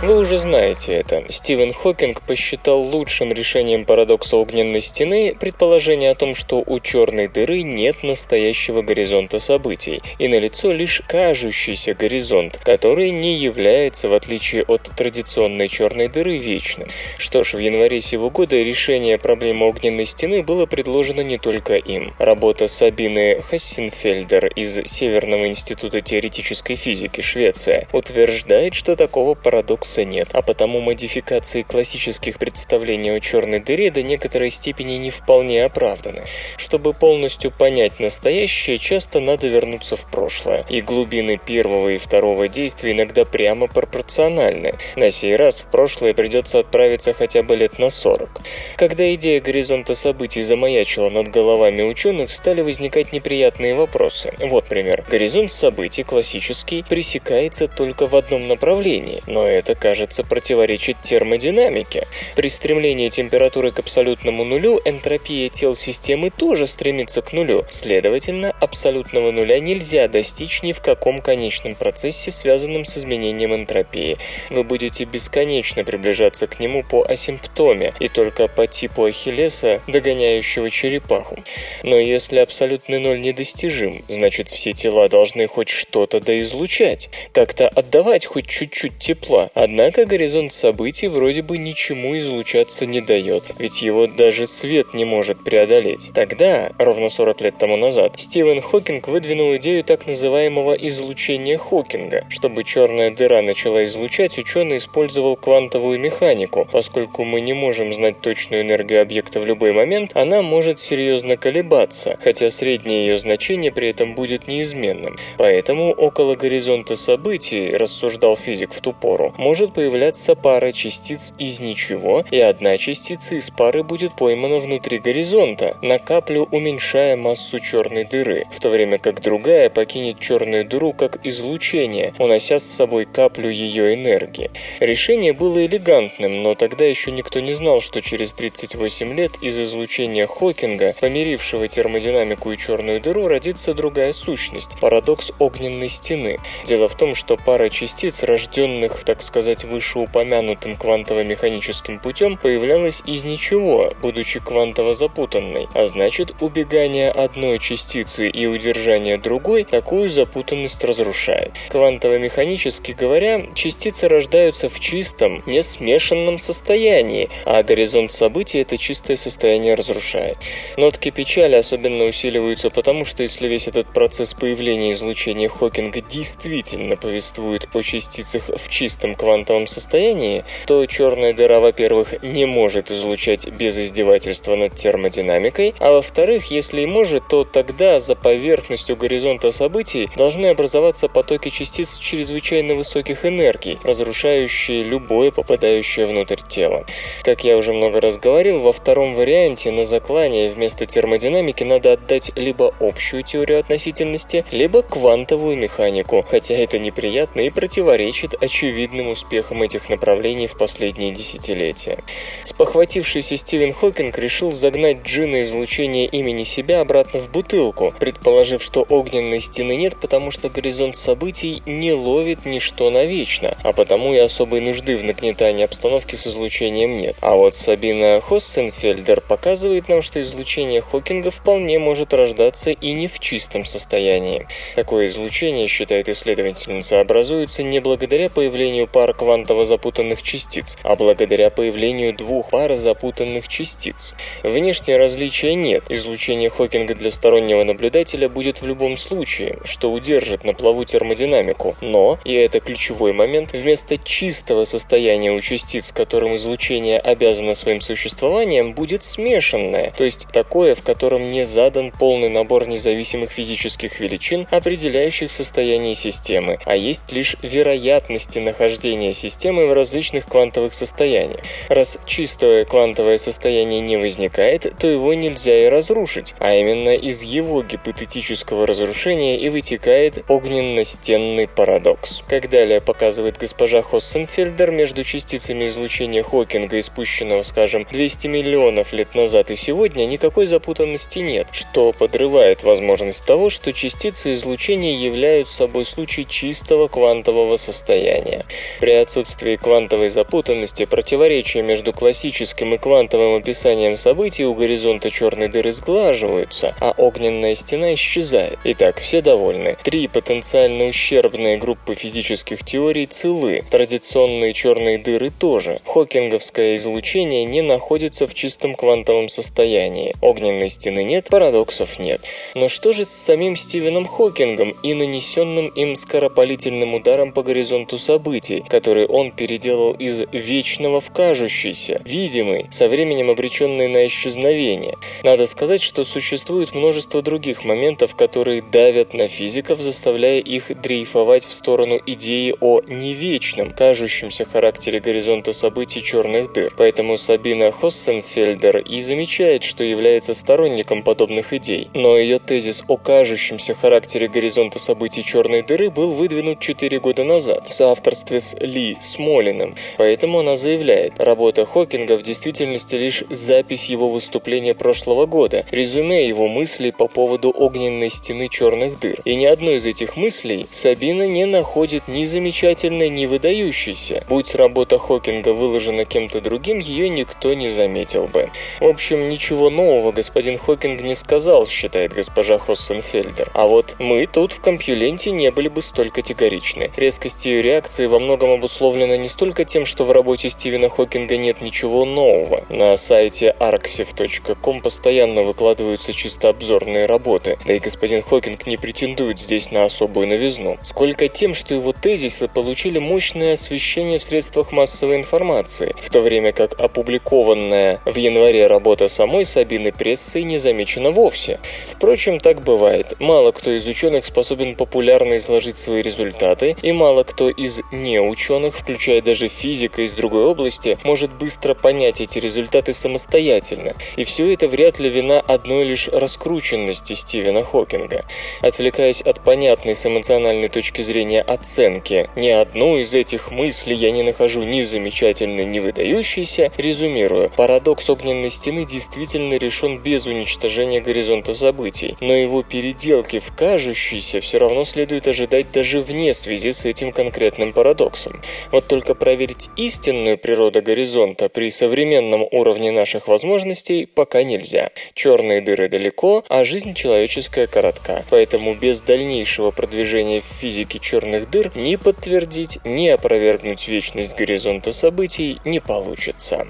Вы 0.00 0.16
уже 0.16 0.38
знаете 0.38 0.92
это. 0.92 1.24
Стивен 1.28 1.72
Хокинг 1.72 2.22
посчитал 2.22 2.80
лучшим 2.82 3.32
решением 3.32 3.84
парадокса 3.84 4.36
огненной 4.36 4.80
стены 4.80 5.34
предположение 5.34 6.12
о 6.12 6.14
том, 6.14 6.36
что 6.36 6.62
у 6.64 6.78
черной 6.78 7.26
дыры 7.26 7.62
нет 7.62 8.04
настоящего 8.04 8.82
горизонта 8.82 9.40
событий, 9.40 10.00
и 10.20 10.28
налицо 10.28 10.70
лишь 10.70 11.02
кажущийся 11.08 11.94
горизонт, 11.94 12.58
который 12.58 13.10
не 13.10 13.34
является, 13.34 14.08
в 14.08 14.14
отличие 14.14 14.62
от 14.62 14.82
традиционной 14.82 15.66
черной 15.66 16.06
дыры, 16.06 16.38
вечным. 16.38 16.86
Что 17.18 17.42
ж, 17.42 17.54
в 17.54 17.58
январе 17.58 18.00
сего 18.00 18.30
года 18.30 18.54
решение 18.54 19.18
проблемы 19.18 19.66
огненной 19.66 20.04
стены 20.04 20.44
было 20.44 20.66
предложено 20.66 21.22
не 21.22 21.38
только 21.38 21.74
им. 21.74 22.14
Работа 22.20 22.68
Сабины 22.68 23.42
Хассенфельдер 23.42 24.46
из 24.46 24.78
Северного 24.86 25.48
института 25.48 26.00
теоретической 26.02 26.76
физики, 26.76 27.20
Швеция, 27.20 27.88
утверждает, 27.92 28.76
что 28.76 28.94
такого 28.94 29.34
парадокса 29.34 29.87
парадокса 29.88 30.04
нет, 30.04 30.28
а 30.32 30.42
потому 30.42 30.80
модификации 30.80 31.62
классических 31.62 32.38
представлений 32.38 33.10
о 33.10 33.20
черной 33.20 33.60
дыре 33.60 33.90
до 33.90 34.02
некоторой 34.02 34.50
степени 34.50 34.94
не 34.94 35.10
вполне 35.10 35.64
оправданы. 35.64 36.24
Чтобы 36.56 36.92
полностью 36.92 37.50
понять 37.50 38.00
настоящее, 38.00 38.78
часто 38.78 39.20
надо 39.20 39.48
вернуться 39.48 39.96
в 39.96 40.10
прошлое, 40.10 40.64
и 40.68 40.80
глубины 40.80 41.38
первого 41.38 41.90
и 41.90 41.98
второго 41.98 42.48
действия 42.48 42.92
иногда 42.92 43.24
прямо 43.24 43.66
пропорциональны. 43.66 44.74
На 44.96 45.10
сей 45.10 45.36
раз 45.36 45.60
в 45.60 45.70
прошлое 45.70 46.14
придется 46.14 46.60
отправиться 46.60 47.12
хотя 47.12 47.42
бы 47.42 47.56
лет 47.56 47.78
на 47.78 47.90
40. 47.90 48.40
Когда 48.76 49.14
идея 49.14 49.40
горизонта 49.40 49.94
событий 49.94 50.42
замаячила 50.42 51.10
над 51.10 51.28
головами 51.28 51.82
ученых, 51.82 52.30
стали 52.30 52.62
возникать 52.62 53.12
неприятные 53.12 53.74
вопросы. 53.74 54.32
Вот 54.38 54.66
пример. 54.66 55.04
Горизонт 55.10 55.52
событий 55.52 56.02
классический 56.02 56.84
пресекается 56.88 57.68
только 57.68 58.06
в 58.06 58.16
одном 58.16 58.48
направлении, 58.48 59.22
но 59.26 59.46
это 59.46 59.74
кажется, 59.78 60.24
противоречит 60.24 61.00
термодинамике. 61.02 62.06
При 62.36 62.48
стремлении 62.48 63.08
температуры 63.08 63.72
к 63.72 63.78
абсолютному 63.78 64.44
нулю 64.44 64.80
энтропия 64.84 65.48
тел 65.48 65.74
системы 65.74 66.30
тоже 66.30 66.66
стремится 66.66 67.22
к 67.22 67.32
нулю. 67.32 67.64
Следовательно, 67.70 68.54
абсолютного 68.60 69.30
нуля 69.30 69.60
нельзя 69.60 70.08
достичь 70.08 70.62
ни 70.62 70.72
в 70.72 70.80
каком 70.80 71.20
конечном 71.20 71.74
процессе, 71.74 72.30
связанном 72.30 72.84
с 72.84 72.98
изменением 72.98 73.54
энтропии. 73.54 74.18
Вы 74.50 74.64
будете 74.64 75.04
бесконечно 75.04 75.84
приближаться 75.84 76.46
к 76.46 76.60
нему 76.60 76.82
по 76.82 77.02
асимптоме 77.02 77.94
и 78.00 78.08
только 78.08 78.48
по 78.48 78.66
типу 78.66 79.04
Ахиллеса, 79.04 79.80
догоняющего 79.86 80.70
черепаху. 80.70 81.38
Но 81.82 81.96
если 81.96 82.38
абсолютный 82.38 82.98
ноль 82.98 83.20
недостижим, 83.20 84.04
значит 84.08 84.48
все 84.48 84.72
тела 84.72 85.08
должны 85.08 85.46
хоть 85.46 85.68
что-то 85.68 86.20
доизлучать, 86.20 87.10
как-то 87.32 87.68
отдавать 87.68 88.26
хоть 88.26 88.48
чуть-чуть 88.48 88.98
тепла. 88.98 89.50
Однако 89.70 90.06
горизонт 90.06 90.54
событий 90.54 91.08
вроде 91.08 91.42
бы 91.42 91.58
ничему 91.58 92.16
излучаться 92.16 92.86
не 92.86 93.02
дает, 93.02 93.50
ведь 93.58 93.82
его 93.82 94.06
даже 94.06 94.46
свет 94.46 94.94
не 94.94 95.04
может 95.04 95.44
преодолеть. 95.44 96.10
Тогда, 96.14 96.72
ровно 96.78 97.10
40 97.10 97.42
лет 97.42 97.58
тому 97.58 97.76
назад, 97.76 98.14
Стивен 98.16 98.62
Хокинг 98.62 99.08
выдвинул 99.08 99.54
идею 99.56 99.84
так 99.84 100.06
называемого 100.06 100.72
излучения 100.72 101.58
Хокинга. 101.58 102.24
Чтобы 102.30 102.64
черная 102.64 103.10
дыра 103.10 103.42
начала 103.42 103.84
излучать, 103.84 104.38
ученый 104.38 104.78
использовал 104.78 105.36
квантовую 105.36 106.00
механику. 106.00 106.66
Поскольку 106.72 107.24
мы 107.24 107.42
не 107.42 107.52
можем 107.52 107.92
знать 107.92 108.22
точную 108.22 108.62
энергию 108.62 109.02
объекта 109.02 109.38
в 109.38 109.44
любой 109.44 109.72
момент, 109.72 110.12
она 110.14 110.40
может 110.40 110.78
серьезно 110.78 111.36
колебаться, 111.36 112.16
хотя 112.24 112.48
среднее 112.48 113.06
ее 113.06 113.18
значение 113.18 113.70
при 113.70 113.90
этом 113.90 114.14
будет 114.14 114.48
неизменным. 114.48 115.18
Поэтому 115.36 115.92
около 115.92 116.36
горизонта 116.36 116.96
событий, 116.96 117.70
рассуждал 117.72 118.34
физик 118.34 118.72
в 118.72 118.80
ту 118.80 118.94
пору, 118.94 119.34
может 119.36 119.57
появляться 119.66 120.36
пара 120.36 120.70
частиц 120.70 121.32
из 121.38 121.58
ничего, 121.58 122.24
и 122.30 122.38
одна 122.38 122.78
частица 122.78 123.34
из 123.34 123.50
пары 123.50 123.82
будет 123.82 124.14
поймана 124.14 124.58
внутри 124.58 124.98
горизонта, 124.98 125.76
на 125.82 125.98
каплю 125.98 126.46
уменьшая 126.52 127.16
массу 127.16 127.58
черной 127.58 128.04
дыры, 128.04 128.46
в 128.52 128.60
то 128.60 128.68
время 128.68 128.98
как 128.98 129.20
другая 129.20 129.70
покинет 129.70 130.20
черную 130.20 130.64
дыру 130.64 130.92
как 130.92 131.26
излучение, 131.26 132.14
унося 132.18 132.58
с 132.58 132.64
собой 132.64 133.04
каплю 133.04 133.50
ее 133.50 133.94
энергии. 133.94 134.50
Решение 134.78 135.32
было 135.32 135.66
элегантным, 135.66 136.42
но 136.42 136.54
тогда 136.54 136.84
еще 136.84 137.10
никто 137.10 137.40
не 137.40 137.54
знал, 137.54 137.80
что 137.80 138.00
через 138.00 138.34
38 138.34 139.14
лет 139.14 139.32
из 139.42 139.58
излучения 139.58 140.26
Хокинга, 140.26 140.94
помирившего 141.00 141.66
термодинамику 141.66 142.52
и 142.52 142.58
черную 142.58 143.00
дыру, 143.00 143.26
родится 143.26 143.74
другая 143.74 144.12
сущность– 144.12 144.78
парадокс 144.80 145.32
огненной 145.38 145.88
стены. 145.88 146.38
Дело 146.64 146.86
в 146.86 146.96
том, 146.96 147.14
что 147.14 147.36
пара 147.36 147.70
частиц, 147.70 148.22
рожденных, 148.22 149.04
так 149.04 149.22
сказать, 149.22 149.47
вышеупомянутым 149.64 150.76
квантово-механическим 150.76 151.98
путем, 151.98 152.36
появлялась 152.36 153.02
из 153.06 153.24
ничего, 153.24 153.92
будучи 154.02 154.40
квантово 154.40 154.94
запутанной, 154.94 155.68
а 155.74 155.86
значит, 155.86 156.34
убегание 156.40 157.10
одной 157.10 157.58
частицы 157.58 158.28
и 158.28 158.46
удержание 158.46 159.18
другой 159.18 159.64
такую 159.64 160.08
запутанность 160.10 160.84
разрушает. 160.84 161.52
Квантово-механически 161.70 162.92
говоря, 162.92 163.46
частицы 163.54 164.08
рождаются 164.08 164.68
в 164.68 164.78
чистом, 164.80 165.42
не 165.46 165.62
смешанном 165.62 166.38
состоянии, 166.38 167.30
а 167.44 167.62
горизонт 167.62 168.12
событий 168.12 168.58
это 168.58 168.76
чистое 168.76 169.16
состояние 169.16 169.74
разрушает. 169.74 170.38
Нотки 170.76 171.10
печали 171.10 171.56
особенно 171.56 172.04
усиливаются 172.04 172.70
потому, 172.70 173.04
что 173.04 173.22
если 173.22 173.48
весь 173.48 173.68
этот 173.68 173.92
процесс 173.92 174.34
появления 174.34 174.92
излучения 174.92 175.48
Хокинга 175.48 176.00
действительно 176.00 176.96
повествует 176.96 177.68
о 177.74 177.82
частицах 177.82 178.48
в 178.48 178.68
чистом 178.68 179.14
квантовом 179.14 179.37
состоянии, 179.66 180.44
то 180.66 180.84
черная 180.86 181.32
дыра, 181.32 181.60
во-первых, 181.60 182.22
не 182.22 182.46
может 182.46 182.90
излучать 182.90 183.48
без 183.48 183.78
издевательства 183.78 184.56
над 184.56 184.74
термодинамикой, 184.74 185.74
а 185.78 185.92
во-вторых, 185.92 186.50
если 186.50 186.82
и 186.82 186.86
может, 186.86 187.28
то 187.28 187.44
тогда 187.44 188.00
за 188.00 188.14
поверхностью 188.14 188.96
горизонта 188.96 189.52
событий 189.52 190.08
должны 190.16 190.46
образоваться 190.46 191.08
потоки 191.08 191.50
частиц 191.50 191.98
чрезвычайно 191.98 192.74
высоких 192.74 193.24
энергий, 193.24 193.78
разрушающие 193.84 194.82
любое 194.82 195.30
попадающее 195.30 196.06
внутрь 196.06 196.40
тело. 196.48 196.84
Как 197.22 197.44
я 197.44 197.56
уже 197.56 197.72
много 197.72 198.00
раз 198.00 198.18
говорил, 198.18 198.60
во 198.60 198.72
втором 198.72 199.14
варианте 199.14 199.70
на 199.70 199.84
заклание 199.84 200.50
вместо 200.50 200.86
термодинамики 200.86 201.64
надо 201.64 201.92
отдать 201.92 202.32
либо 202.36 202.72
общую 202.80 203.22
теорию 203.22 203.60
относительности, 203.60 204.44
либо 204.50 204.82
квантовую 204.82 205.56
механику, 205.56 206.24
хотя 206.28 206.54
это 206.54 206.78
неприятно 206.78 207.42
и 207.42 207.50
противоречит 207.50 208.34
очевидным 208.40 209.08
успехам 209.28 209.62
этих 209.62 209.90
направлений 209.90 210.46
в 210.46 210.56
последние 210.56 211.10
десятилетия. 211.10 211.98
Спохватившийся 212.44 213.36
Стивен 213.36 213.74
Хокинг 213.74 214.18
решил 214.18 214.52
загнать 214.52 215.02
джина 215.02 215.42
излучения 215.42 216.06
имени 216.06 216.44
себя 216.44 216.80
обратно 216.80 217.20
в 217.20 217.30
бутылку, 217.30 217.92
предположив, 218.00 218.62
что 218.62 218.86
огненной 218.88 219.40
стены 219.40 219.76
нет, 219.76 219.96
потому 220.00 220.30
что 220.30 220.48
горизонт 220.48 220.96
событий 220.96 221.62
не 221.66 221.92
ловит 221.92 222.46
ничто 222.46 222.88
навечно, 222.88 223.58
а 223.62 223.74
потому 223.74 224.14
и 224.14 224.18
особой 224.18 224.60
нужды 224.60 224.96
в 224.96 225.04
нагнетании 225.04 225.64
обстановки 225.64 226.14
с 226.16 226.26
излучением 226.26 226.96
нет. 226.96 227.14
А 227.20 227.36
вот 227.36 227.54
Сабина 227.54 228.22
Хоссенфельдер 228.22 229.20
показывает 229.20 229.90
нам, 229.90 230.00
что 230.00 230.22
излучение 230.22 230.80
Хокинга 230.80 231.30
вполне 231.30 231.78
может 231.78 232.14
рождаться 232.14 232.70
и 232.70 232.92
не 232.92 233.08
в 233.08 233.18
чистом 233.18 233.66
состоянии. 233.66 234.46
Такое 234.74 235.04
излучение, 235.04 235.68
считает 235.68 236.08
исследовательница, 236.08 237.00
образуется 237.00 237.62
не 237.62 237.80
благодаря 237.80 238.30
появлению 238.30 238.88
пар 239.08 239.14
квантово 239.14 239.64
запутанных 239.64 240.22
частиц, 240.22 240.76
а 240.82 240.94
благодаря 240.94 241.48
появлению 241.50 242.14
двух 242.14 242.50
пар 242.50 242.74
запутанных 242.74 243.48
частиц. 243.48 244.14
Внешнее 244.42 244.98
различия 244.98 245.54
нет. 245.54 245.84
Излучение 245.88 246.50
Хокинга 246.50 246.94
для 246.94 247.10
стороннего 247.10 247.64
наблюдателя 247.64 248.28
будет 248.28 248.60
в 248.60 248.66
любом 248.66 248.98
случае, 248.98 249.58
что 249.64 249.90
удержит 249.90 250.44
на 250.44 250.52
плаву 250.52 250.84
термодинамику. 250.84 251.74
Но, 251.80 252.18
и 252.24 252.34
это 252.34 252.60
ключевой 252.60 253.12
момент, 253.14 253.52
вместо 253.52 253.96
чистого 253.96 254.64
состояния 254.64 255.32
у 255.32 255.40
частиц, 255.40 255.92
которым 255.92 256.36
излучение 256.36 256.98
обязано 256.98 257.54
своим 257.54 257.80
существованием, 257.80 258.74
будет 258.74 259.04
смешанное, 259.04 259.94
то 259.96 260.04
есть 260.04 260.26
такое, 260.32 260.74
в 260.74 260.82
котором 260.82 261.30
не 261.30 261.46
задан 261.46 261.92
полный 261.92 262.28
набор 262.28 262.68
независимых 262.68 263.30
физических 263.30 264.00
величин, 264.00 264.46
определяющих 264.50 265.30
состояние 265.30 265.94
системы, 265.94 266.58
а 266.66 266.76
есть 266.76 267.10
лишь 267.12 267.36
вероятности 267.42 268.38
нахождения 268.38 268.97
системы 269.12 269.66
в 269.66 269.72
различных 269.72 270.26
квантовых 270.26 270.74
состояниях. 270.74 271.40
Раз 271.68 271.98
чистое 272.06 272.64
квантовое 272.64 273.18
состояние 273.18 273.80
не 273.80 273.96
возникает, 273.96 274.74
то 274.78 274.88
его 274.88 275.14
нельзя 275.14 275.66
и 275.66 275.68
разрушить, 275.68 276.34
а 276.38 276.54
именно 276.54 276.94
из 276.94 277.22
его 277.22 277.62
гипотетического 277.62 278.66
разрушения 278.66 279.38
и 279.38 279.48
вытекает 279.48 280.24
огненно-стенный 280.28 281.48
парадокс. 281.48 282.22
Как 282.28 282.48
далее 282.48 282.80
показывает 282.80 283.38
госпожа 283.38 283.82
Хоссенфельдер, 283.82 284.70
между 284.70 285.04
частицами 285.04 285.66
излучения 285.66 286.22
Хокинга, 286.22 286.78
испущенного, 286.78 287.42
скажем, 287.42 287.86
200 287.90 288.26
миллионов 288.26 288.92
лет 288.92 289.14
назад 289.14 289.50
и 289.50 289.54
сегодня, 289.54 290.06
никакой 290.06 290.46
запутанности 290.46 291.18
нет, 291.18 291.48
что 291.52 291.92
подрывает 291.92 292.62
возможность 292.62 293.24
того, 293.24 293.50
что 293.50 293.72
частицы 293.72 294.32
излучения 294.32 294.96
являются 294.96 295.58
собой 295.58 295.84
случай 295.84 296.24
чистого 296.24 296.88
квантового 296.88 297.56
состояния. 297.56 298.44
При 298.88 298.94
отсутствии 298.94 299.56
квантовой 299.56 300.08
запутанности 300.08 300.86
противоречия 300.86 301.60
между 301.60 301.92
классическим 301.92 302.72
и 302.74 302.78
квантовым 302.78 303.36
описанием 303.36 303.96
событий 303.96 304.46
у 304.46 304.54
горизонта 304.54 305.10
черной 305.10 305.48
дыры 305.48 305.72
сглаживаются, 305.72 306.74
а 306.80 306.94
огненная 306.96 307.54
стена 307.54 307.92
исчезает. 307.92 308.58
Итак, 308.64 308.98
все 308.98 309.20
довольны. 309.20 309.76
Три 309.84 310.08
потенциально 310.08 310.86
ущербные 310.86 311.58
группы 311.58 311.92
физических 311.92 312.64
теорий 312.64 313.04
целы. 313.04 313.62
Традиционные 313.70 314.54
черные 314.54 314.96
дыры 314.96 315.28
тоже. 315.38 315.82
Хокинговское 315.84 316.76
излучение 316.76 317.44
не 317.44 317.60
находится 317.60 318.26
в 318.26 318.32
чистом 318.32 318.74
квантовом 318.74 319.28
состоянии. 319.28 320.14
Огненной 320.22 320.70
стены 320.70 321.04
нет, 321.04 321.28
парадоксов 321.28 321.98
нет. 321.98 322.22
Но 322.54 322.68
что 322.68 322.94
же 322.94 323.04
с 323.04 323.10
самим 323.10 323.54
Стивеном 323.54 324.06
Хокингом 324.06 324.70
и 324.82 324.94
нанесенным 324.94 325.68
им 325.68 325.94
скоропалительным 325.94 326.94
ударом 326.94 327.32
по 327.32 327.42
горизонту 327.42 327.98
событий, 327.98 328.64
который 328.78 329.06
он 329.06 329.32
переделал 329.32 329.90
из 329.90 330.20
вечного 330.30 331.00
в 331.00 331.10
кажущийся, 331.10 332.00
видимый, 332.04 332.68
со 332.70 332.86
временем 332.86 333.28
обреченный 333.28 333.88
на 333.88 334.06
исчезновение? 334.06 334.96
Надо 335.24 335.46
сказать, 335.46 335.82
что 335.82 336.04
существует 336.04 336.76
множество 336.76 337.20
других 337.20 337.64
моментов, 337.64 338.14
которые 338.14 338.62
давят 338.62 339.14
на 339.14 339.26
физиков, 339.26 339.80
заставляя 339.80 340.38
их 340.38 340.80
дрейфовать 340.80 341.44
в 341.44 341.52
сторону 341.52 342.00
идеи 342.06 342.54
о 342.60 342.80
невечном, 342.86 343.72
кажущемся 343.72 344.44
характере 344.44 345.00
горизонта 345.00 345.52
событий 345.52 346.00
черных 346.00 346.52
дыр. 346.52 346.72
Поэтому 346.78 347.16
Сабина 347.16 347.72
Хоссенфельдер 347.72 348.78
и 348.78 349.00
замечает, 349.00 349.64
что 349.64 349.82
является 349.82 350.34
сторонником 350.34 351.02
подобных 351.02 351.52
идей. 351.52 351.88
Но 351.94 352.16
ее 352.16 352.38
тезис 352.38 352.84
о 352.86 352.96
кажущемся 352.96 353.74
характере 353.74 354.28
горизонта 354.28 354.78
событий 354.78 355.24
черной 355.24 355.62
дыры 355.62 355.90
был 355.90 356.12
выдвинут 356.12 356.60
4 356.60 357.00
года 357.00 357.24
назад 357.24 357.66
в 357.66 357.74
соавторстве 357.74 358.38
с 358.38 358.56
Ли 358.68 358.96
Смолиным. 359.00 359.74
Поэтому 359.96 360.40
она 360.40 360.56
заявляет, 360.56 361.18
работа 361.18 361.64
Хокинга 361.64 362.16
в 362.16 362.22
действительности 362.22 362.96
лишь 362.96 363.24
запись 363.30 363.86
его 363.86 364.10
выступления 364.10 364.74
прошлого 364.74 365.26
года, 365.26 365.64
резюме 365.70 366.28
его 366.28 366.48
мыслей 366.48 366.92
по 366.92 367.08
поводу 367.08 367.50
огненной 367.50 368.10
стены 368.10 368.48
черных 368.48 369.00
дыр. 369.00 369.20
И 369.24 369.34
ни 369.34 369.46
одной 369.46 369.76
из 369.76 369.86
этих 369.86 370.16
мыслей 370.16 370.66
Сабина 370.70 371.26
не 371.26 371.46
находит 371.46 372.08
ни 372.08 372.24
замечательной, 372.24 373.08
ни 373.08 373.26
выдающейся. 373.26 374.24
Будь 374.28 374.54
работа 374.54 374.98
Хокинга 374.98 375.54
выложена 375.54 376.04
кем-то 376.04 376.40
другим, 376.40 376.78
ее 376.78 377.08
никто 377.08 377.54
не 377.54 377.70
заметил 377.70 378.26
бы. 378.26 378.50
В 378.80 378.86
общем, 378.86 379.28
ничего 379.28 379.70
нового 379.70 380.12
господин 380.12 380.58
Хокинг 380.58 381.00
не 381.00 381.14
сказал, 381.14 381.66
считает 381.66 382.12
госпожа 382.12 382.58
Хоссенфельдер. 382.58 383.50
А 383.54 383.66
вот 383.66 383.96
мы 383.98 384.26
тут 384.26 384.52
в 384.52 384.60
компьюленте 384.60 385.30
не 385.30 385.50
были 385.50 385.68
бы 385.68 385.80
столь 385.80 386.10
категоричны. 386.10 386.90
Резкость 386.96 387.46
ее 387.46 387.62
реакции 387.62 388.06
во 388.06 388.18
многом 388.18 388.57
обусловлена 388.58 389.16
не 389.16 389.28
столько 389.28 389.64
тем, 389.64 389.86
что 389.86 390.04
в 390.04 390.12
работе 390.12 390.50
Стивена 390.50 390.88
Хокинга 390.88 391.36
нет 391.36 391.60
ничего 391.60 392.04
нового. 392.04 392.64
На 392.68 392.96
сайте 392.96 393.54
arxiv.com 393.58 394.80
постоянно 394.80 395.42
выкладываются 395.42 396.12
чисто 396.12 396.48
обзорные 396.48 397.06
работы, 397.06 397.56
да 397.66 397.74
и 397.74 397.78
господин 397.78 398.22
Хокинг 398.22 398.66
не 398.66 398.76
претендует 398.76 399.38
здесь 399.38 399.70
на 399.70 399.84
особую 399.84 400.26
новизну, 400.28 400.76
сколько 400.82 401.28
тем, 401.28 401.54
что 401.54 401.74
его 401.74 401.92
тезисы 401.92 402.48
получили 402.48 402.98
мощное 402.98 403.54
освещение 403.54 404.18
в 404.18 404.24
средствах 404.24 404.72
массовой 404.72 405.16
информации, 405.16 405.94
в 406.00 406.10
то 406.10 406.20
время 406.20 406.52
как 406.52 406.78
опубликованная 406.80 408.00
в 408.04 408.16
январе 408.16 408.66
работа 408.66 409.08
самой 409.08 409.44
Сабины 409.44 409.92
прессой 409.92 410.42
не 410.42 410.58
замечена 410.58 411.12
вовсе. 411.12 411.60
Впрочем, 411.86 412.40
так 412.40 412.62
бывает. 412.62 413.14
Мало 413.20 413.52
кто 413.52 413.70
из 413.70 413.86
ученых 413.86 414.26
способен 414.26 414.74
популярно 414.74 415.36
изложить 415.36 415.78
свои 415.78 416.02
результаты, 416.02 416.76
и 416.82 416.90
мало 416.92 417.22
кто 417.22 417.48
из 417.48 417.80
неученых, 417.92 418.47
включая 418.48 419.20
даже 419.20 419.48
физика 419.48 420.02
из 420.02 420.14
другой 420.14 420.44
области, 420.44 420.98
может 421.04 421.32
быстро 421.32 421.74
понять 421.74 422.20
эти 422.20 422.38
результаты 422.38 422.92
самостоятельно. 422.92 423.94
И 424.16 424.24
все 424.24 424.52
это 424.52 424.68
вряд 424.68 424.98
ли 424.98 425.10
вина 425.10 425.40
одной 425.40 425.84
лишь 425.84 426.08
раскрученности 426.08 427.12
Стивена 427.12 427.62
Хокинга. 427.62 428.24
Отвлекаясь 428.62 429.20
от 429.20 429.44
понятной 429.44 429.94
с 429.94 430.06
эмоциональной 430.06 430.68
точки 430.68 431.02
зрения 431.02 431.42
оценки, 431.42 432.30
ни 432.36 432.48
одну 432.48 432.96
из 432.96 433.14
этих 433.14 433.50
мыслей 433.50 433.96
я 433.96 434.10
не 434.10 434.22
нахожу 434.22 434.62
ни 434.62 434.82
замечательной, 434.82 435.66
ни 435.66 435.78
выдающейся, 435.78 436.72
резюмирую, 436.78 437.50
парадокс 437.50 438.08
огненной 438.08 438.50
стены 438.50 438.86
действительно 438.86 439.54
решен 439.54 439.98
без 439.98 440.26
уничтожения 440.26 441.00
горизонта 441.00 441.52
событий, 441.52 442.16
но 442.20 442.34
его 442.34 442.62
переделки 442.62 443.38
в 443.38 443.54
кажущийся 443.54 444.40
все 444.40 444.58
равно 444.58 444.84
следует 444.84 445.28
ожидать 445.28 445.70
даже 445.72 446.00
вне 446.00 446.32
связи 446.32 446.70
с 446.70 446.84
этим 446.84 447.12
конкретным 447.12 447.72
парадоксом. 447.72 448.37
Вот 448.72 448.86
только 448.86 449.14
проверить 449.14 449.70
истинную 449.76 450.38
природу 450.38 450.82
горизонта 450.82 451.48
при 451.48 451.70
современном 451.70 452.46
уровне 452.50 452.90
наших 452.90 453.28
возможностей 453.28 454.06
пока 454.06 454.42
нельзя. 454.42 454.90
Черные 455.14 455.60
дыры 455.60 455.88
далеко, 455.88 456.44
а 456.48 456.64
жизнь 456.64 456.94
человеческая 456.94 457.66
коротка. 457.66 458.24
Поэтому 458.30 458.74
без 458.74 459.00
дальнейшего 459.00 459.70
продвижения 459.70 460.40
в 460.40 460.44
физике 460.44 460.98
черных 460.98 461.50
дыр 461.50 461.72
ни 461.74 461.96
подтвердить, 461.96 462.78
ни 462.84 463.08
опровергнуть 463.08 463.88
вечность 463.88 464.36
горизонта 464.36 464.92
событий 464.92 465.58
не 465.64 465.80
получится. 465.80 466.66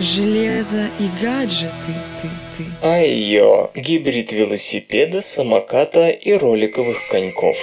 Железо 0.00 0.88
и 0.98 1.08
гаджеты, 1.22 1.72
ты, 2.22 2.28
ты. 2.56 2.64
А 2.80 3.00
ее 3.00 3.68
гибрид 3.74 4.32
велосипеда, 4.32 5.20
самоката 5.20 6.08
и 6.08 6.32
роликовых 6.32 7.06
коньков. 7.08 7.58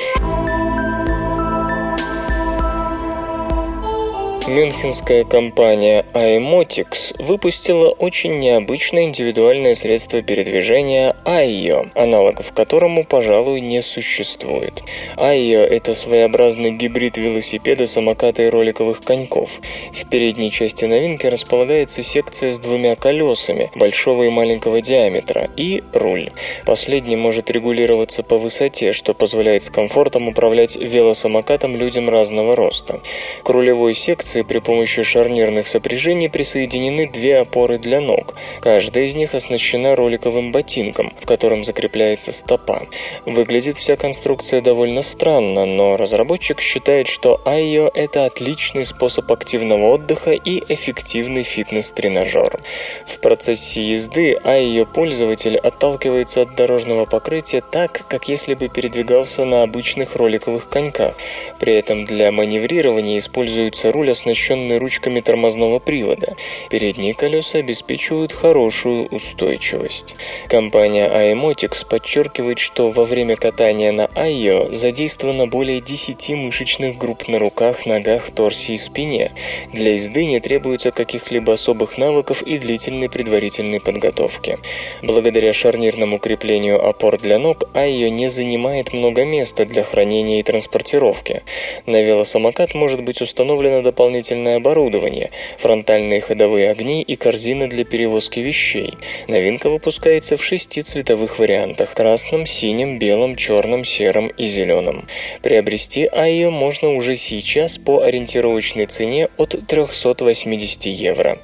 Мюнхенская 4.47 5.25
компания 5.25 6.05
iMotix 6.13 7.21
выпустила 7.21 7.89
очень 7.89 8.39
необычное 8.39 9.03
индивидуальное 9.03 9.73
средство 9.73 10.21
передвижения 10.21 11.17
AIO, 11.25 11.91
аналогов 11.95 12.53
которому, 12.53 13.03
пожалуй, 13.03 13.60
не 13.60 13.81
существует. 13.81 14.83
AIO– 15.17 15.65
это 15.65 15.93
своеобразный 15.93 16.71
гибрид 16.71 17.17
велосипеда, 17.17 17.86
самоката 17.86 18.43
и 18.43 18.49
роликовых 18.49 19.01
коньков. 19.01 19.60
В 19.91 20.07
передней 20.10 20.49
части 20.49 20.86
новинки 20.86 21.27
располагается 21.27 22.01
секция 22.01 22.51
с 22.51 22.60
двумя 22.60 22.95
колесами, 22.95 23.69
большого 23.75 24.23
и 24.23 24.29
маленького 24.29 24.79
диаметра, 24.79 25.49
и 25.57 25.83
руль. 25.91 26.31
Последний 26.65 27.17
может 27.17 27.51
регулироваться 27.51 28.23
по 28.23 28.38
высоте, 28.38 28.93
что 28.93 29.13
позволяет 29.13 29.63
с 29.63 29.69
комфортом 29.69 30.29
управлять 30.29 30.77
велосамокатом 30.77 31.75
людям 31.75 32.10
разного 32.10 32.55
роста. 32.55 33.01
К 33.43 33.49
рулевой 33.49 33.93
секции 33.93 34.37
при 34.43 34.60
помощи 34.60 35.04
шарнирных 35.04 35.67
сопряжений 35.67 36.30
присоединены 36.30 37.08
две 37.08 37.39
опоры 37.39 37.78
для 37.78 38.02
ног. 38.02 38.36
Каждая 38.60 39.06
из 39.06 39.15
них 39.15 39.36
оснащена 39.36 39.95
роликовым 39.95 40.52
ботинком, 40.52 41.13
в 41.19 41.26
котором 41.26 41.63
закрепляется 41.63 42.32
стопа. 42.32 42.88
Выглядит 43.26 43.78
вся 43.78 43.95
конструкция 43.95 44.62
довольно 44.62 45.02
странно, 45.04 45.65
но 45.65 45.97
разработчик 45.97 46.60
считает, 46.60 47.08
что 47.08 47.39
Айо– 47.45 47.91
это 47.93 48.26
отличный 48.26 48.86
способ 48.86 49.32
активного 49.32 49.93
отдыха 49.93 50.32
и 50.32 50.63
эффективный 50.73 51.43
фитнес-тренажер. 51.43 52.62
В 53.06 53.19
процессе 53.19 53.84
езды 53.84 54.34
Айо 54.43 54.86
пользователь 54.86 55.58
отталкивается 55.58 56.41
от 56.41 56.56
дорожного 56.56 57.06
покрытия 57.06 57.62
так, 57.62 58.04
как 58.08 58.28
если 58.30 58.56
бы 58.56 58.67
передвигался 58.67 59.45
на 59.45 59.63
обычных 59.63 60.15
роликовых 60.15 60.69
коньках. 60.69 61.15
При 61.60 61.73
этом 61.73 62.04
для 62.04 62.32
маневрирования 62.32 63.19
используется 63.19 63.91
руль, 63.91 64.10
оснащенный 64.27 64.77
ручками 64.77 65.21
тормозного 65.21 65.79
привода. 65.79 66.35
Передние 66.69 67.13
колеса 67.13 67.59
обеспечивают 67.59 68.33
хорошую 68.33 69.07
устойчивость. 69.07 70.15
Компания 70.49 71.07
iMotix 71.07 71.87
подчеркивает, 71.87 72.59
что 72.59 72.89
во 72.89 73.05
время 73.05 73.37
катания 73.37 73.91
на 73.93 74.07
Айо 74.15 74.73
задействовано 74.73 75.47
более 75.47 75.79
10 75.79 76.29
мышечных 76.31 76.97
групп 76.97 77.27
на 77.29 77.39
руках, 77.39 77.85
ногах, 77.85 78.29
торсе 78.31 78.73
и 78.73 78.77
спине. 78.77 79.31
Для 79.71 79.93
езды 79.93 80.25
не 80.25 80.41
требуется 80.41 80.91
каких-либо 80.91 81.53
особых 81.53 81.97
навыков 81.97 82.41
и 82.41 82.57
длительной 82.57 83.09
предварительной 83.09 83.79
подготовки. 83.79 84.59
Благодаря 85.01 85.53
шарнирному 85.53 86.19
креплению 86.19 86.85
опор 86.85 87.17
для 87.17 87.39
ног 87.39 87.63
Айо 87.73 88.09
не 88.09 88.27
занимает 88.29 88.91
много 88.91 89.23
места 89.23 89.65
для 89.65 89.83
хранения 89.83 90.41
и 90.41 90.43
транспортировки. 90.43 91.43
На 91.85 92.01
велосамокат 92.01 92.73
может 92.73 93.03
быть 93.03 93.21
установлено 93.21 93.81
дополнительное 94.17 94.58
оборудование, 94.58 95.30
фронтальные 95.58 96.21
ходовые 96.21 96.71
огни 96.71 97.01
и 97.01 97.15
корзина 97.15 97.69
для 97.69 97.84
перевозки 97.84 98.39
вещей. 98.39 98.93
Новинка 99.27 99.69
выпускается 99.69 100.38
в 100.38 100.43
шести 100.43 100.82
цветовых 100.82 101.39
вариантах– 101.39 101.93
красном, 101.95 102.45
синем, 102.45 102.97
белом, 102.99 103.36
черном, 103.36 103.86
сером 103.86 104.27
и 104.27 104.45
зеленом. 104.45 105.08
Приобрести 105.41 106.06
Айо 106.06 106.51
можно 106.51 106.89
уже 106.89 107.15
сейчас 107.15 107.77
по 107.77 108.01
ориентировочной 108.01 108.88
цене 108.88 109.30
от 109.38 109.56
380 109.67 110.86
евро. 110.86 111.38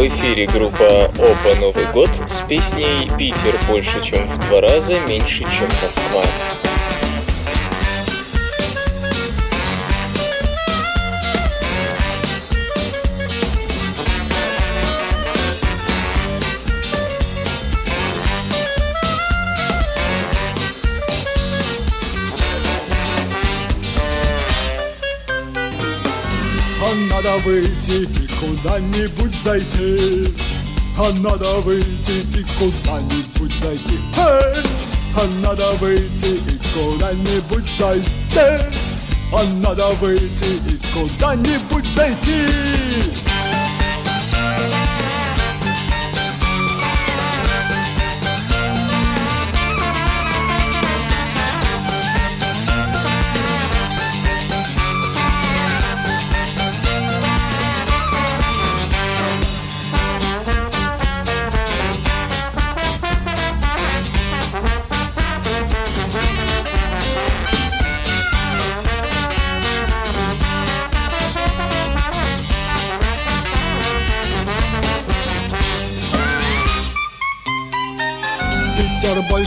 В 0.00 0.06
эфире 0.06 0.46
группа 0.46 1.04
«Опа 1.04 1.60
Новый 1.60 1.84
год» 1.92 2.08
с 2.26 2.40
песней 2.48 3.10
«Питер 3.18 3.54
больше, 3.68 4.02
чем 4.02 4.26
в 4.26 4.38
два 4.48 4.62
раза, 4.62 4.98
меньше, 5.00 5.40
чем 5.40 5.68
Москва». 5.82 6.24
Надо 27.30 27.42
выйти 27.44 28.08
и 28.08 28.26
куда-нибудь 28.40 29.34
зайти. 29.44 30.34
А 30.98 31.12
надо 31.12 31.54
выйти 31.60 32.26
и 32.36 32.42
куда-нибудь 32.58 33.52
зайти. 33.60 34.00
Эй! 34.16 34.64
А 35.16 35.26
надо 35.42 35.70
выйти 35.80 36.40
и 36.48 36.58
куда-нибудь 36.74 37.64
зайти. 37.78 38.10
А 39.32 39.44
надо 39.62 39.88
выйти 40.00 40.60
и 40.68 40.78
куда-нибудь 40.92 41.86
зайти 41.94 43.29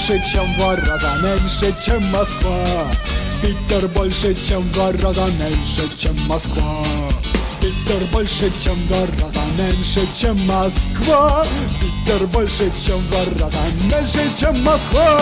больше, 0.07 0.21
чем 0.29 0.53
в 0.53 0.57
два 0.57 0.75
раза 0.75 1.13
меньше, 1.21 1.73
чем 1.81 2.03
Москва. 2.11 2.91
Питер 3.41 3.87
больше, 3.89 4.35
чем 4.45 4.61
в 4.63 4.71
два 4.71 4.91
раза 4.91 5.27
меньше, 5.39 5.89
чем 5.97 6.19
Москва. 6.27 6.83
Питер 7.61 8.05
больше, 8.11 8.51
чем 8.61 8.75
в 8.75 8.87
два 8.87 9.05
раза 9.21 9.39
меньше, 9.57 10.01
чем 10.17 10.45
Москва. 10.45 11.45
Питер 11.79 12.27
больше, 12.27 12.71
чем 12.85 12.99
в 12.99 13.09
два 13.11 13.23
раза 13.39 13.57
меньше, 13.85 14.29
чем 14.37 14.61
Москва. 14.63 15.21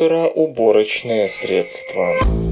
Как 0.00 0.08
мусороуборочное 0.08 1.26
средство. 1.26 2.49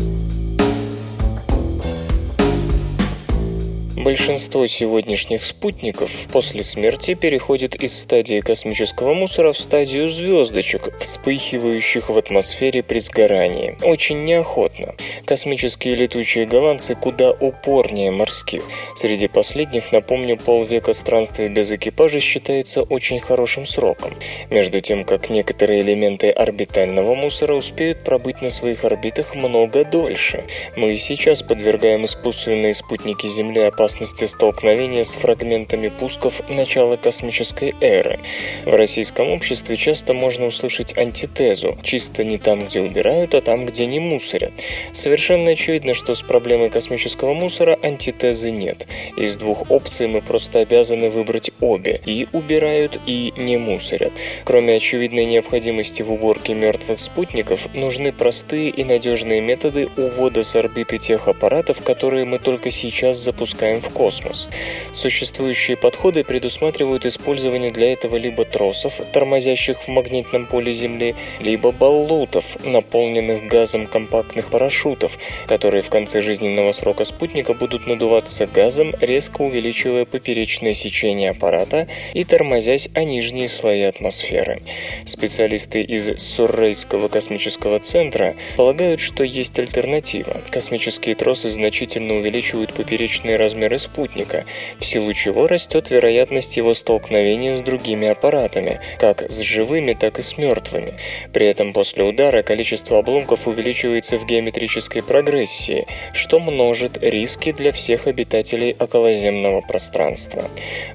Большинство 3.99 4.65
сегодняшних 4.69 5.45
спутников 5.45 6.27
после 6.31 6.63
смерти 6.63 7.15
переходит 7.15 7.75
из 7.75 7.99
стадии 7.99 8.39
космического 8.39 9.13
мусора 9.13 9.53
в 9.53 9.59
стадию 9.59 10.09
звездочек, 10.09 10.97
вспыхивающих 11.01 12.09
в 12.09 12.17
атмосфере 12.17 12.85
при 12.85 13.01
сгорании. 13.01 13.77
Очень 13.83 14.23
неохотно. 14.23 14.95
Космические 15.25 15.97
летучие 15.97 16.47
голландцы 16.47 16.95
куда 16.95 17.33
упорнее 17.33 18.13
морских. 18.13 18.63
Среди 18.95 19.27
последних, 19.27 19.91
напомню, 19.91 20.37
полвека 20.37 20.93
странствия 20.93 21.49
без 21.49 21.73
экипажа 21.73 22.21
считается 22.21 22.83
очень 22.83 23.19
хорошим 23.19 23.67
сроком. 23.67 24.15
Между 24.49 24.81
тем, 24.81 25.03
как 25.03 25.29
некоторые 25.29 25.83
элементы 25.83 26.31
орбитального 26.31 27.17
мусора 27.17 27.55
успеют 27.55 28.05
пробыть 28.05 28.43
на 28.43 28.51
своих 28.51 28.85
орбитах 28.85 29.35
много 29.35 29.85
дольше. 29.85 30.45
Мы 30.77 30.93
и 30.93 30.97
сейчас 30.97 31.43
подвергаем 31.43 32.05
искусственные 32.05 32.75
спутники 32.75 33.27
Земли 33.27 33.63
опасности 33.63 33.88
столкновения 33.89 35.05
с 35.05 35.15
фрагментами 35.15 35.89
пусков 35.89 36.43
начала 36.49 36.97
космической 36.97 37.75
эры. 37.81 38.21
В 38.65 38.75
российском 38.75 39.31
обществе 39.31 39.77
часто 39.77 40.15
можно 40.15 40.47
услышать 40.47 40.97
антитезу 40.97 41.79
«чисто 41.83 42.25
не 42.25 42.39
там, 42.39 42.67
где 42.67 42.81
убирают, 42.81 43.35
а 43.35 43.41
там, 43.41 43.65
где 43.65 43.87
не 43.87 44.01
мусорят». 44.01 44.53
Совершенно 44.93 45.53
очевидно, 45.53 45.95
что 45.95 46.15
с 46.15 46.23
проблемой 46.23 46.71
космического 46.71 47.35
мусора 47.35 47.79
антитезы 47.83 48.51
нет. 48.51 48.87
Из 49.17 49.37
двух 49.37 49.71
опций 49.71 50.09
мы 50.09 50.21
просто 50.23 50.61
обязаны 50.61 51.11
выбрать 51.11 51.51
обе– 51.61 52.01
и 52.09 52.27
убирают, 52.33 52.99
и 53.07 53.33
не 53.37 53.59
мусорят. 53.59 54.13
Кроме 54.45 54.77
очевидной 54.77 55.27
необходимости 55.27 56.03
в 56.03 56.13
уборке 56.13 56.55
мертвых 56.55 57.01
спутников, 57.01 57.73
нужны 57.75 58.13
простые 58.13 58.71
и 58.71 58.83
надежные 58.83 59.41
методы 59.41 59.91
увода 59.97 60.43
с 60.43 60.57
орбиты 60.57 60.99
тех 60.99 61.29
аппаратов, 61.29 61.83
которые 61.83 62.25
мы 62.25 62.39
только 62.39 62.71
сейчас 62.71 63.19
запускаем 63.19 63.78
в 63.81 63.91
космос. 63.91 64.49
Существующие 64.93 65.77
подходы 65.77 66.25
предусматривают 66.25 67.07
использование 67.07 67.71
для 67.71 67.93
этого 67.93 68.17
либо 68.17 68.45
тросов, 68.45 69.01
тормозящих 69.13 69.81
в 69.83 69.89
магнитном 69.89 70.47
поле 70.47 70.73
Земли, 70.73 71.15
либо 71.41 71.73
баллутов, 71.73 72.57
наполненных 72.65 73.49
газом 73.49 73.87
компактных 73.87 74.51
парашютов, 74.51 75.19
которые 75.47 75.83
в 75.83 75.91
конце 75.91 76.23
жизненного 76.23 76.73
срока 76.73 77.05
спутника 77.05 77.55
будут 77.55 77.87
надуваться 77.87 78.47
газом, 78.47 78.95
резко 79.01 79.43
увеличивая 79.43 80.05
поперечное 80.05 80.75
сечение 80.75 81.31
аппарата 81.31 81.89
и 82.15 82.25
тормозясь 82.25 82.89
о 82.95 83.05
нижние 83.05 83.49
слои 83.49 83.83
атмосферы. 83.83 84.63
Специалисты 85.05 85.83
из 85.83 86.19
Суррейского 86.21 87.09
космического 87.09 87.79
центра 87.79 88.35
полагают, 88.57 89.01
что 89.01 89.25
есть 89.25 89.59
альтернатива. 89.59 90.43
Космические 90.51 91.15
тросы 91.15 91.49
значительно 91.49 92.15
увеличивают 92.15 92.73
поперечные 92.75 93.37
размеры 93.69 93.79
спутника, 93.79 94.45
в 94.79 94.85
силу 94.85 95.13
чего 95.13 95.47
растет 95.47 95.91
вероятность 95.91 96.57
его 96.57 96.75
столкновения 96.75 97.57
с 97.57 97.61
другими 97.61 98.09
аппаратами, 98.09 98.81
как 98.99 99.31
с 99.31 99.41
живыми, 99.41 99.95
так 99.95 100.19
и 100.19 100.23
с 100.23 100.39
мертвыми. 100.39 100.95
При 101.33 101.47
этом 101.47 101.73
после 101.73 102.05
удара 102.05 102.43
количество 102.43 102.99
обломков 102.99 103.47
увеличивается 103.47 104.17
в 104.17 104.27
геометрической 104.27 105.03
прогрессии, 105.03 105.87
что 106.13 106.41
множит 106.41 106.99
риски 107.03 107.53
для 107.53 107.73
всех 107.73 108.07
обитателей 108.07 108.77
околоземного 108.79 109.61
пространства. 109.61 110.45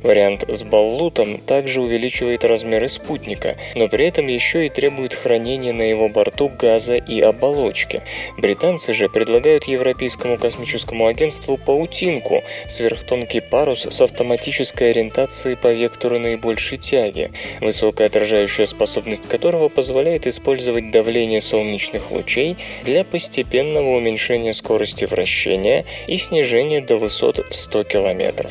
Вариант 0.02 0.46
с 0.48 0.64
баллутом 0.64 1.38
также 1.38 1.82
увеличивает 1.82 2.46
размеры 2.46 2.88
спутника, 2.88 3.58
но 3.76 3.88
при 3.88 4.08
этом 4.08 4.28
еще 4.28 4.66
и 4.66 4.70
требует 4.70 5.14
хранения 5.14 5.74
на 5.74 5.84
его 5.84 6.10
борту 6.10 6.50
газа 6.50 6.96
и 6.96 7.22
оболочки. 7.22 8.02
Британцы 8.38 8.94
же 8.94 9.10
предлагают 9.10 9.66
Европейскому 9.66 10.38
космическому 10.38 11.08
агентству 11.08 11.58
паутинку, 11.58 12.44
сверхтонкий 12.68 13.42
парус 13.42 13.86
с 13.86 14.02
автоматической 14.02 14.92
ориентацией 14.92 15.56
по 15.56 15.72
вектору 15.72 16.20
наибольшей 16.20 16.78
тяги, 16.78 17.32
высокая 17.62 18.08
отражающая 18.08 18.66
способность 18.66 19.28
которого 19.28 19.70
позволяет 19.70 20.28
использовать 20.28 20.92
давление 20.92 21.42
солнечных 21.42 22.12
лучей 22.12 22.58
для 22.84 23.04
постепенного 23.04 23.90
уменьшения 23.90 24.54
скорости 24.54 25.06
вращения 25.06 25.86
и 26.08 26.18
снижения 26.18 26.82
до 26.82 26.98
высот 26.98 27.40
в 27.50 27.56
100 27.56 27.84
км. 27.86 28.50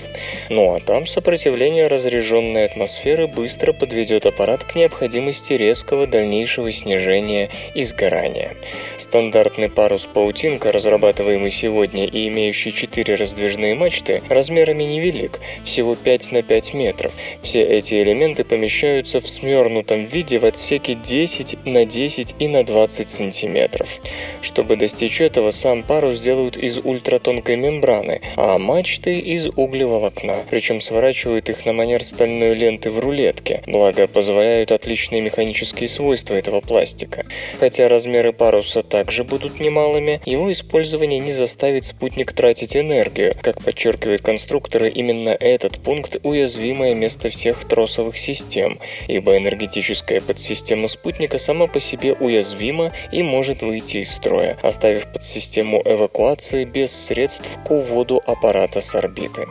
Ну 0.48 0.74
а 0.74 0.80
там 0.80 1.06
сопротивление 1.06 1.86
разряженной 1.86 2.64
атмосферы 2.64 3.28
быстро 3.28 3.72
подведет 3.72 4.26
аппарат 4.26 4.64
к 4.64 4.74
необходимости 4.74 5.52
резкого 5.52 6.06
дальнейшего 6.06 6.70
снижения 6.72 7.50
и 7.74 7.82
сгорания. 7.82 8.56
Стандартный 8.98 9.68
парус 9.68 10.06
«Паутинка», 10.06 10.72
разрабатываемый 10.72 11.50
сегодня 11.50 12.06
и 12.06 12.28
имеющий 12.28 12.72
четыре 12.72 13.14
раздвижные 13.14 13.74
мачты, 13.74 14.01
размерами 14.28 14.82
невелик, 14.84 15.40
всего 15.64 15.94
5 15.94 16.32
на 16.32 16.42
5 16.42 16.74
метров. 16.74 17.14
Все 17.42 17.62
эти 17.62 17.94
элементы 18.02 18.44
помещаются 18.44 19.20
в 19.20 19.28
смернутом 19.28 20.06
виде 20.06 20.38
в 20.38 20.44
отсеке 20.44 20.94
10 20.94 21.64
на 21.64 21.84
10 21.84 22.34
и 22.38 22.48
на 22.48 22.64
20 22.64 23.08
сантиметров. 23.08 24.00
Чтобы 24.40 24.76
достичь 24.76 25.20
этого, 25.20 25.50
сам 25.50 25.82
парус 25.82 26.18
делают 26.18 26.56
из 26.56 26.78
ультратонкой 26.78 27.56
мембраны, 27.56 28.20
а 28.36 28.58
мачты 28.58 29.18
из 29.18 29.46
углеволокна, 29.46 30.36
причем 30.50 30.80
сворачивают 30.80 31.48
их 31.48 31.64
на 31.64 31.72
манер 31.72 32.02
стальной 32.02 32.54
ленты 32.54 32.90
в 32.90 32.98
рулетке, 32.98 33.62
благо 33.66 34.06
позволяют 34.06 34.72
отличные 34.72 35.20
механические 35.20 35.88
свойства 35.88 36.34
этого 36.34 36.60
пластика. 36.60 37.24
Хотя 37.60 37.88
размеры 37.88 38.32
паруса 38.32 38.82
также 38.82 39.24
будут 39.24 39.60
немалыми, 39.60 40.20
его 40.24 40.50
использование 40.50 41.20
не 41.20 41.32
заставит 41.32 41.86
спутник 41.86 42.32
тратить 42.32 42.76
энергию, 42.76 43.36
как 43.42 43.62
подчеркивает 43.62 43.91
подчеркивает 43.92 44.22
конструкторы, 44.22 44.88
именно 44.88 45.28
этот 45.28 45.78
пункт– 45.78 46.16
уязвимое 46.22 46.94
место 46.94 47.28
всех 47.28 47.64
тросовых 47.66 48.16
систем, 48.16 48.78
ибо 49.06 49.36
энергетическая 49.36 50.20
подсистема 50.20 50.88
спутника 50.88 51.38
сама 51.38 51.66
по 51.66 51.78
себе 51.78 52.14
уязвима 52.14 52.92
и 53.12 53.22
может 53.22 53.62
выйти 53.62 53.98
из 53.98 54.14
строя, 54.14 54.56
оставив 54.62 55.12
подсистему 55.12 55.82
эвакуации 55.84 56.64
без 56.64 56.92
средств 56.92 57.58
к 57.66 57.70
уводу 57.70 58.22
аппарата 58.26 58.80
с 58.80 58.94
орбиты. 58.94 59.46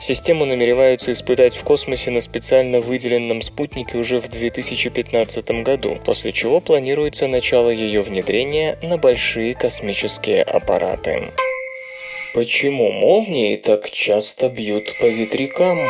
Систему 0.00 0.44
намереваются 0.44 1.12
испытать 1.12 1.54
в 1.54 1.62
космосе 1.62 2.10
на 2.10 2.20
специально 2.20 2.80
выделенном 2.80 3.42
спутнике 3.42 3.98
уже 3.98 4.18
в 4.18 4.28
2015 4.28 5.62
году, 5.62 5.98
после 6.04 6.32
чего 6.32 6.60
планируется 6.60 7.28
начало 7.28 7.70
ее 7.70 8.00
внедрения 8.00 8.76
на 8.82 8.98
большие 8.98 9.54
космические 9.54 10.42
аппараты. 10.42 11.30
Почему 12.34 12.90
молнии 12.90 13.56
так 13.56 13.88
часто 13.92 14.48
бьют 14.48 14.98
по 14.98 15.04
ветрякам? 15.04 15.88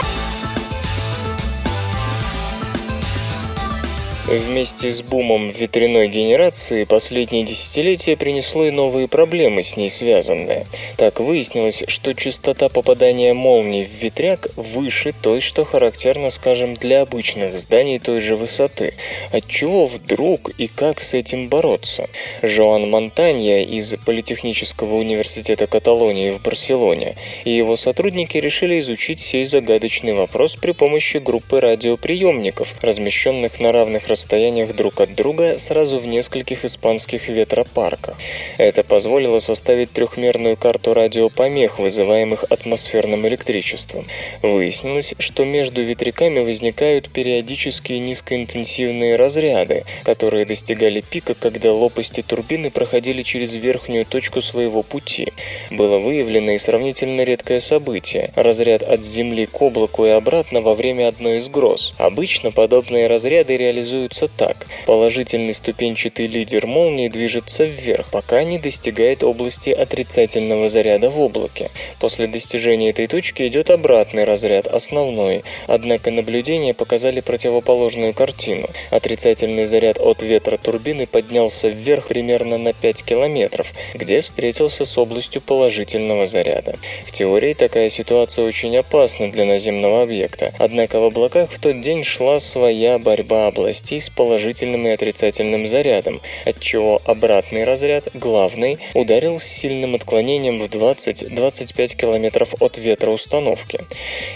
Вместе 4.26 4.90
с 4.90 5.02
бумом 5.02 5.48
ветряной 5.48 6.08
генерации 6.08 6.84
последние 6.84 7.44
десятилетия 7.44 8.16
принесло 8.16 8.64
и 8.64 8.70
новые 8.70 9.06
проблемы 9.06 9.62
с 9.62 9.76
ней 9.76 9.90
связанные. 9.90 10.66
Так 10.96 11.20
выяснилось, 11.20 11.84
что 11.88 12.14
частота 12.14 12.70
попадания 12.70 13.34
молний 13.34 13.84
в 13.84 13.90
ветряк 13.90 14.48
выше 14.56 15.12
той, 15.20 15.42
что 15.42 15.66
характерно, 15.66 16.30
скажем, 16.30 16.74
для 16.74 17.02
обычных 17.02 17.58
зданий 17.58 17.98
той 17.98 18.20
же 18.20 18.34
высоты. 18.34 18.94
Отчего 19.30 19.84
вдруг 19.84 20.48
и 20.56 20.68
как 20.68 21.02
с 21.02 21.12
этим 21.12 21.50
бороться? 21.50 22.08
Жоан 22.40 22.88
Монтанья 22.88 23.62
из 23.62 23.94
Политехнического 24.06 24.94
университета 24.94 25.66
Каталонии 25.66 26.30
в 26.30 26.40
Барселоне 26.40 27.16
и 27.44 27.54
его 27.54 27.76
сотрудники 27.76 28.38
решили 28.38 28.78
изучить 28.78 29.20
сей 29.20 29.44
загадочный 29.44 30.14
вопрос 30.14 30.56
при 30.56 30.72
помощи 30.72 31.18
группы 31.18 31.60
радиоприемников, 31.60 32.74
размещенных 32.80 33.60
на 33.60 33.70
равных 33.70 34.08
расстояниях 34.14 34.76
друг 34.76 35.00
от 35.00 35.14
друга 35.14 35.58
сразу 35.58 35.98
в 35.98 36.06
нескольких 36.06 36.64
испанских 36.64 37.28
ветропарках. 37.28 38.16
Это 38.58 38.84
позволило 38.84 39.40
составить 39.40 39.90
трехмерную 39.90 40.56
карту 40.56 40.94
радиопомех, 40.94 41.80
вызываемых 41.80 42.44
атмосферным 42.44 43.26
электричеством. 43.26 44.06
Выяснилось, 44.40 45.14
что 45.18 45.44
между 45.44 45.82
ветряками 45.82 46.40
возникают 46.40 47.10
периодические 47.10 47.98
низкоинтенсивные 47.98 49.16
разряды, 49.16 49.84
которые 50.04 50.46
достигали 50.46 51.00
пика, 51.00 51.34
когда 51.34 51.72
лопасти 51.72 52.22
турбины 52.22 52.70
проходили 52.70 53.22
через 53.22 53.54
верхнюю 53.54 54.04
точку 54.04 54.40
своего 54.40 54.84
пути. 54.84 55.32
Было 55.72 55.98
выявлено 55.98 56.52
и 56.52 56.58
сравнительно 56.58 57.22
редкое 57.22 57.58
событие– 57.58 58.32
разряд 58.36 58.82
от 58.82 59.02
Земли 59.02 59.46
к 59.46 59.60
облаку 59.60 60.06
и 60.06 60.10
обратно 60.10 60.60
во 60.60 60.74
время 60.74 61.08
одной 61.08 61.38
из 61.38 61.48
гроз. 61.48 61.94
Обычно 61.98 62.52
подобные 62.52 63.08
разряды 63.08 63.56
реализуют 63.56 64.03
рисуется 64.04 64.28
так. 64.28 64.66
Положительный 64.86 65.54
ступенчатый 65.54 66.26
лидер 66.26 66.66
молнии 66.66 67.08
движется 67.08 67.64
вверх, 67.64 68.10
пока 68.10 68.42
не 68.44 68.58
достигает 68.58 69.24
области 69.24 69.70
отрицательного 69.70 70.68
заряда 70.68 71.10
в 71.10 71.20
облаке. 71.20 71.70
После 72.00 72.26
достижения 72.26 72.90
этой 72.90 73.06
точки 73.06 73.46
идет 73.46 73.70
обратный 73.70 74.24
разряд, 74.24 74.66
основной. 74.66 75.42
Однако 75.66 76.10
наблюдения 76.10 76.74
показали 76.74 77.20
противоположную 77.20 78.14
картину. 78.14 78.68
Отрицательный 78.90 79.64
заряд 79.64 79.98
от 79.98 80.22
ветра 80.22 80.56
турбины 80.56 81.06
поднялся 81.06 81.68
вверх 81.68 82.08
примерно 82.08 82.58
на 82.58 82.72
5 82.72 83.04
километров, 83.04 83.72
где 83.94 84.20
встретился 84.20 84.84
с 84.84 84.98
областью 84.98 85.40
положительного 85.40 86.26
заряда. 86.26 86.74
В 87.06 87.12
теории 87.12 87.54
такая 87.54 87.88
ситуация 87.88 88.44
очень 88.44 88.76
опасна 88.76 89.30
для 89.30 89.44
наземного 89.44 90.02
объекта, 90.02 90.52
однако 90.58 91.00
в 91.00 91.04
облаках 91.04 91.50
в 91.50 91.58
тот 91.58 91.80
день 91.80 92.02
шла 92.02 92.38
своя 92.38 92.98
борьба 92.98 93.46
областей 93.46 93.93
с 94.00 94.10
положительным 94.10 94.86
и 94.86 94.90
отрицательным 94.90 95.66
зарядом, 95.66 96.20
отчего 96.44 97.00
обратный 97.04 97.64
разряд, 97.64 98.08
главный, 98.14 98.78
ударил 98.94 99.38
с 99.38 99.44
сильным 99.44 99.94
отклонением 99.94 100.60
в 100.60 100.64
20-25 100.64 101.96
км 101.96 102.46
от 102.60 102.78
ветра 102.78 103.10
установки. 103.10 103.80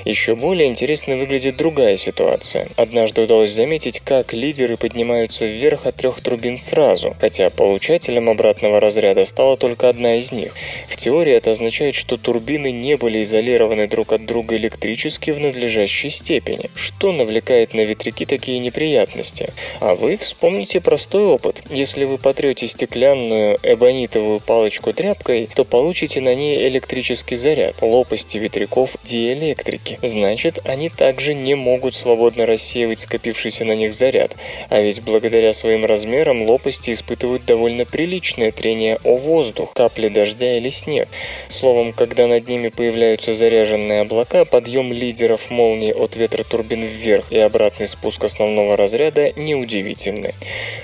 Еще 0.04 0.34
более 0.34 0.68
интересно 0.68 1.16
выглядит 1.16 1.56
другая 1.56 1.96
ситуация. 1.96 2.68
Однажды 2.76 3.22
удалось 3.22 3.52
заметить, 3.52 4.00
как 4.00 4.32
лидеры 4.32 4.76
поднимаются 4.76 5.46
вверх 5.46 5.86
от 5.86 5.96
трех 5.96 6.20
турбин 6.20 6.58
сразу, 6.58 7.16
хотя 7.20 7.50
получателем 7.50 8.28
обратного 8.28 8.80
разряда 8.80 9.24
стала 9.24 9.56
только 9.56 9.88
одна 9.88 10.16
из 10.16 10.32
них. 10.32 10.54
В 10.88 10.96
теории 10.96 11.32
это 11.32 11.50
означает, 11.50 11.94
что 11.94 12.16
турбины 12.16 12.70
не 12.70 12.96
были 12.96 13.22
изолированы 13.22 13.88
друг 13.88 14.12
от 14.12 14.24
друга 14.24 14.56
электрически 14.56 15.30
в 15.30 15.40
надлежащей 15.40 16.10
степени, 16.10 16.70
что 16.74 17.12
навлекает 17.12 17.74
на 17.74 17.80
ветряки 17.80 18.26
такие 18.26 18.58
неприятности. 18.58 19.47
А 19.80 19.94
вы 19.94 20.16
вспомните 20.16 20.80
простой 20.80 21.24
опыт. 21.24 21.62
Если 21.70 22.04
вы 22.04 22.18
потрете 22.18 22.66
стеклянную 22.66 23.58
эбонитовую 23.62 24.40
палочку 24.40 24.92
тряпкой, 24.92 25.48
то 25.54 25.64
получите 25.64 26.20
на 26.20 26.34
ней 26.34 26.68
электрический 26.68 27.36
заряд. 27.36 27.76
Лопасти 27.80 28.38
ветряков– 28.38 28.96
диэлектрики. 29.04 29.98
Значит, 30.02 30.60
они 30.64 30.88
также 30.88 31.34
не 31.34 31.54
могут 31.54 31.94
свободно 31.94 32.46
рассеивать 32.46 33.00
скопившийся 33.00 33.64
на 33.64 33.72
них 33.72 33.92
заряд. 33.92 34.36
А 34.68 34.80
ведь 34.80 35.02
благодаря 35.02 35.52
своим 35.52 35.84
размерам 35.84 36.42
лопасти 36.42 36.92
испытывают 36.92 37.44
довольно 37.44 37.84
приличное 37.84 38.50
трение 38.50 38.98
о 39.04 39.16
воздух, 39.16 39.72
капли 39.72 40.08
дождя 40.08 40.58
или 40.58 40.68
снег. 40.68 41.08
Словом, 41.48 41.92
когда 41.92 42.26
над 42.26 42.48
ними 42.48 42.68
появляются 42.68 43.34
заряженные 43.34 44.02
облака, 44.02 44.44
подъем 44.44 44.92
лидеров 44.92 45.50
молнии 45.50 45.92
от 45.92 46.16
ветротурбин 46.16 46.82
вверх 46.82 47.32
и 47.32 47.38
обратный 47.38 47.86
спуск 47.86 48.24
основного 48.24 48.76
разряда 48.76 49.32
неудивительны. 49.38 50.34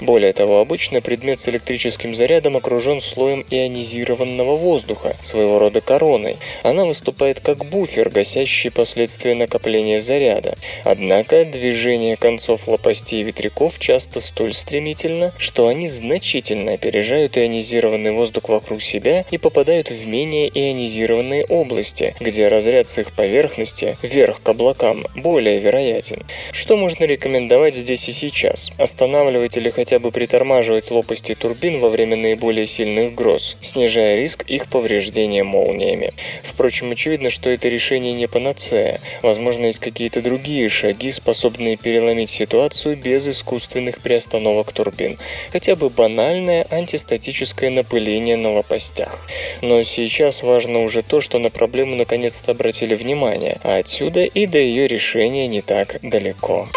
Более 0.01 0.33
того, 0.33 0.61
обычно 0.61 1.01
предмет 1.01 1.41
с 1.41 1.49
электрическим 1.49 2.15
зарядом 2.15 2.57
окружен 2.57 3.01
слоем 3.01 3.45
ионизированного 3.51 4.57
воздуха, 4.57 5.17
своего 5.21 5.59
рода 5.59 5.81
короной. 5.81 6.37
Она 6.63 6.85
выступает 6.85 7.41
как 7.41 7.65
буфер, 7.67 8.09
гасящий 8.09 8.71
последствия 8.71 9.35
накопления 9.35 10.01
заряда. 10.01 10.57
Однако 10.85 11.45
движение 11.45 12.17
концов 12.17 12.69
лопастей 12.69 13.23
ветряков 13.23 13.79
часто 13.79 14.21
столь 14.21 14.55
стремительно, 14.55 15.35
что 15.39 15.69
они 15.69 15.89
значительно 15.89 16.73
опережают 16.73 17.37
ионизированный 17.37 18.13
воздух 18.13 18.49
вокруг 18.49 18.83
себя 18.83 19.25
и 19.31 19.39
попадают 19.39 19.91
в 19.91 20.07
менее 20.07 20.49
ионизированные 20.49 21.45
области, 21.47 22.15
где 22.21 22.49
разряд 22.49 22.89
с 22.89 22.99
их 22.99 23.13
поверхности, 23.13 23.97
вверх 24.03 24.43
к 24.43 24.49
облакам, 24.49 25.05
более 25.15 25.59
вероятен. 25.59 26.25
Что 26.53 26.77
можно 26.77 27.05
рекомендовать 27.05 27.75
здесь 27.75 28.09
и 28.09 28.13
сейчас? 28.13 28.44
Сейчас. 28.45 28.71
Останавливать 28.79 29.57
или 29.57 29.71
хотя 29.71 29.99
бы 29.99 30.11
притормаживать 30.11 30.91
лопасти 30.91 31.35
турбин 31.35 31.81
во 31.81 31.89
время 31.89 32.17
наиболее 32.17 32.67
сильных 32.67 33.15
гроз, 33.15 33.57
снижая 33.61 34.17
риск 34.17 34.45
их 34.47 34.69
повреждения 34.69 35.45
молниями. 35.45 36.13
Впрочем, 36.43 36.93
очевидно, 36.93 37.31
что 37.31 37.51
это 37.51 37.69
решение 37.69 38.13
не 38.13 38.29
панацея. 38.29 39.01
Возможно, 39.23 39.67
есть 39.67 39.79
какие-то 39.79 40.21
другие 40.21 40.69
шаги, 40.69 41.11
способные 41.11 41.77
переломить 41.77 42.31
ситуацию 42.31 42.97
без 42.97 43.27
искусственных 43.29 44.01
приостановок 44.01 44.73
турбин. 44.73 45.19
Хотя 45.51 45.75
бы 45.75 45.91
банальное 45.91 46.67
антистатическое 46.71 47.71
напыление 47.71 48.37
на 48.37 48.53
лопастях. 48.53 49.27
Но 49.63 49.83
сейчас 49.83 50.43
важно 50.43 50.83
уже 50.83 51.03
то, 51.03 51.21
что 51.21 51.39
на 51.39 51.51
проблему 51.51 51.97
наконец-то 51.97 52.53
обратили 52.53 52.95
внимание, 52.95 53.59
а 53.63 53.77
отсюда 53.77 54.25
и 54.25 54.47
до 54.47 54.59
ее 54.59 54.87
решения 54.87 55.47
не 55.47 55.61
так 55.61 55.99
далеко. 56.03 56.69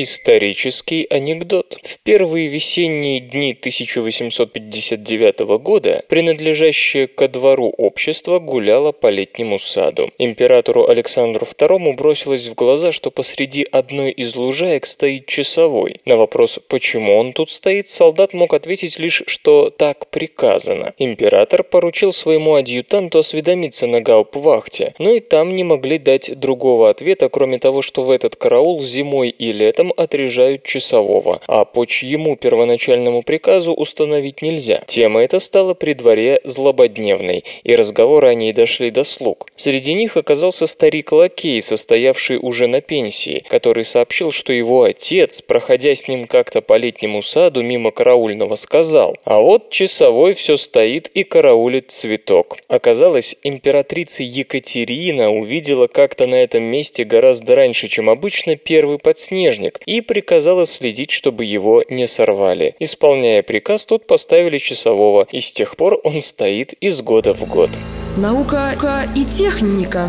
Исторический 0.00 1.08
анекдот. 1.10 1.76
В 1.82 1.98
первые 1.98 2.46
весенние 2.46 3.18
дни 3.18 3.50
1859 3.50 5.40
года 5.60 6.04
принадлежащее 6.08 7.08
ко 7.08 7.26
двору 7.26 7.74
общество 7.76 8.38
гуляло 8.38 8.92
по 8.92 9.08
летнему 9.08 9.58
саду. 9.58 10.12
Императору 10.18 10.88
Александру 10.88 11.44
II 11.44 11.96
бросилось 11.96 12.46
в 12.46 12.54
глаза, 12.54 12.92
что 12.92 13.10
посреди 13.10 13.66
одной 13.72 14.12
из 14.12 14.36
лужаек 14.36 14.86
стоит 14.86 15.26
часовой. 15.26 15.96
На 16.04 16.16
вопрос, 16.16 16.60
почему 16.68 17.16
он 17.16 17.32
тут 17.32 17.50
стоит, 17.50 17.88
солдат 17.88 18.34
мог 18.34 18.54
ответить 18.54 19.00
лишь, 19.00 19.24
что 19.26 19.70
так 19.70 20.10
приказано. 20.10 20.94
Император 20.98 21.64
поручил 21.64 22.12
своему 22.12 22.54
адъютанту 22.54 23.18
осведомиться 23.18 23.88
на 23.88 24.00
гауптвахте, 24.00 24.94
но 25.00 25.10
и 25.10 25.18
там 25.18 25.56
не 25.56 25.64
могли 25.64 25.98
дать 25.98 26.38
другого 26.38 26.88
ответа, 26.88 27.28
кроме 27.28 27.58
того, 27.58 27.82
что 27.82 28.04
в 28.04 28.12
этот 28.12 28.36
караул 28.36 28.80
зимой 28.80 29.30
и 29.30 29.50
летом 29.50 29.87
этом 29.88 29.94
отрежают 29.96 30.62
часового, 30.62 31.40
а 31.46 31.64
по 31.64 31.84
чьему 31.84 32.36
первоначальному 32.36 33.22
приказу 33.22 33.72
установить 33.72 34.42
нельзя. 34.42 34.82
Тема 34.86 35.20
эта 35.22 35.38
стала 35.38 35.74
при 35.74 35.94
дворе 35.94 36.40
злободневной, 36.44 37.44
и 37.64 37.74
разговоры 37.74 38.28
о 38.28 38.34
ней 38.34 38.52
дошли 38.52 38.90
до 38.90 39.04
слуг. 39.04 39.46
Среди 39.56 39.94
них 39.94 40.16
оказался 40.16 40.66
старик-лакей, 40.66 41.60
состоявший 41.62 42.38
уже 42.40 42.66
на 42.66 42.80
пенсии, 42.80 43.44
который 43.48 43.84
сообщил, 43.84 44.32
что 44.32 44.52
его 44.52 44.84
отец, 44.84 45.40
проходя 45.42 45.94
с 45.94 46.08
ним 46.08 46.26
как-то 46.26 46.60
по 46.60 46.76
летнему 46.76 47.22
саду 47.22 47.62
мимо 47.62 47.90
караульного, 47.90 48.56
сказал, 48.56 49.16
а 49.24 49.40
вот 49.40 49.70
часовой 49.70 50.32
все 50.32 50.56
стоит 50.56 51.08
и 51.14 51.22
караулит 51.22 51.90
цветок. 51.90 52.58
Оказалось, 52.68 53.36
императрица 53.42 54.22
Екатерина 54.22 55.30
увидела 55.30 55.86
как-то 55.86 56.26
на 56.26 56.36
этом 56.36 56.62
месте 56.62 57.04
гораздо 57.04 57.54
раньше, 57.54 57.88
чем 57.88 58.10
обычно, 58.10 58.56
первый 58.56 58.98
подснежник 58.98 59.77
и 59.86 60.00
приказала 60.00 60.66
следить, 60.66 61.10
чтобы 61.10 61.44
его 61.44 61.82
не 61.88 62.06
сорвали. 62.06 62.74
Исполняя 62.78 63.42
приказ, 63.42 63.86
тут 63.86 64.06
поставили 64.06 64.58
часового, 64.58 65.26
и 65.30 65.40
с 65.40 65.52
тех 65.52 65.76
пор 65.76 66.00
он 66.04 66.20
стоит 66.20 66.72
из 66.74 67.02
года 67.02 67.34
в 67.34 67.44
год. 67.44 67.70
Наука 68.16 68.72
и 69.14 69.24
техника. 69.24 70.08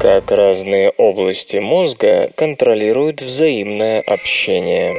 Как 0.00 0.30
разные 0.30 0.90
области 0.90 1.58
мозга 1.58 2.30
контролируют 2.34 3.22
взаимное 3.22 4.00
общение. 4.00 4.94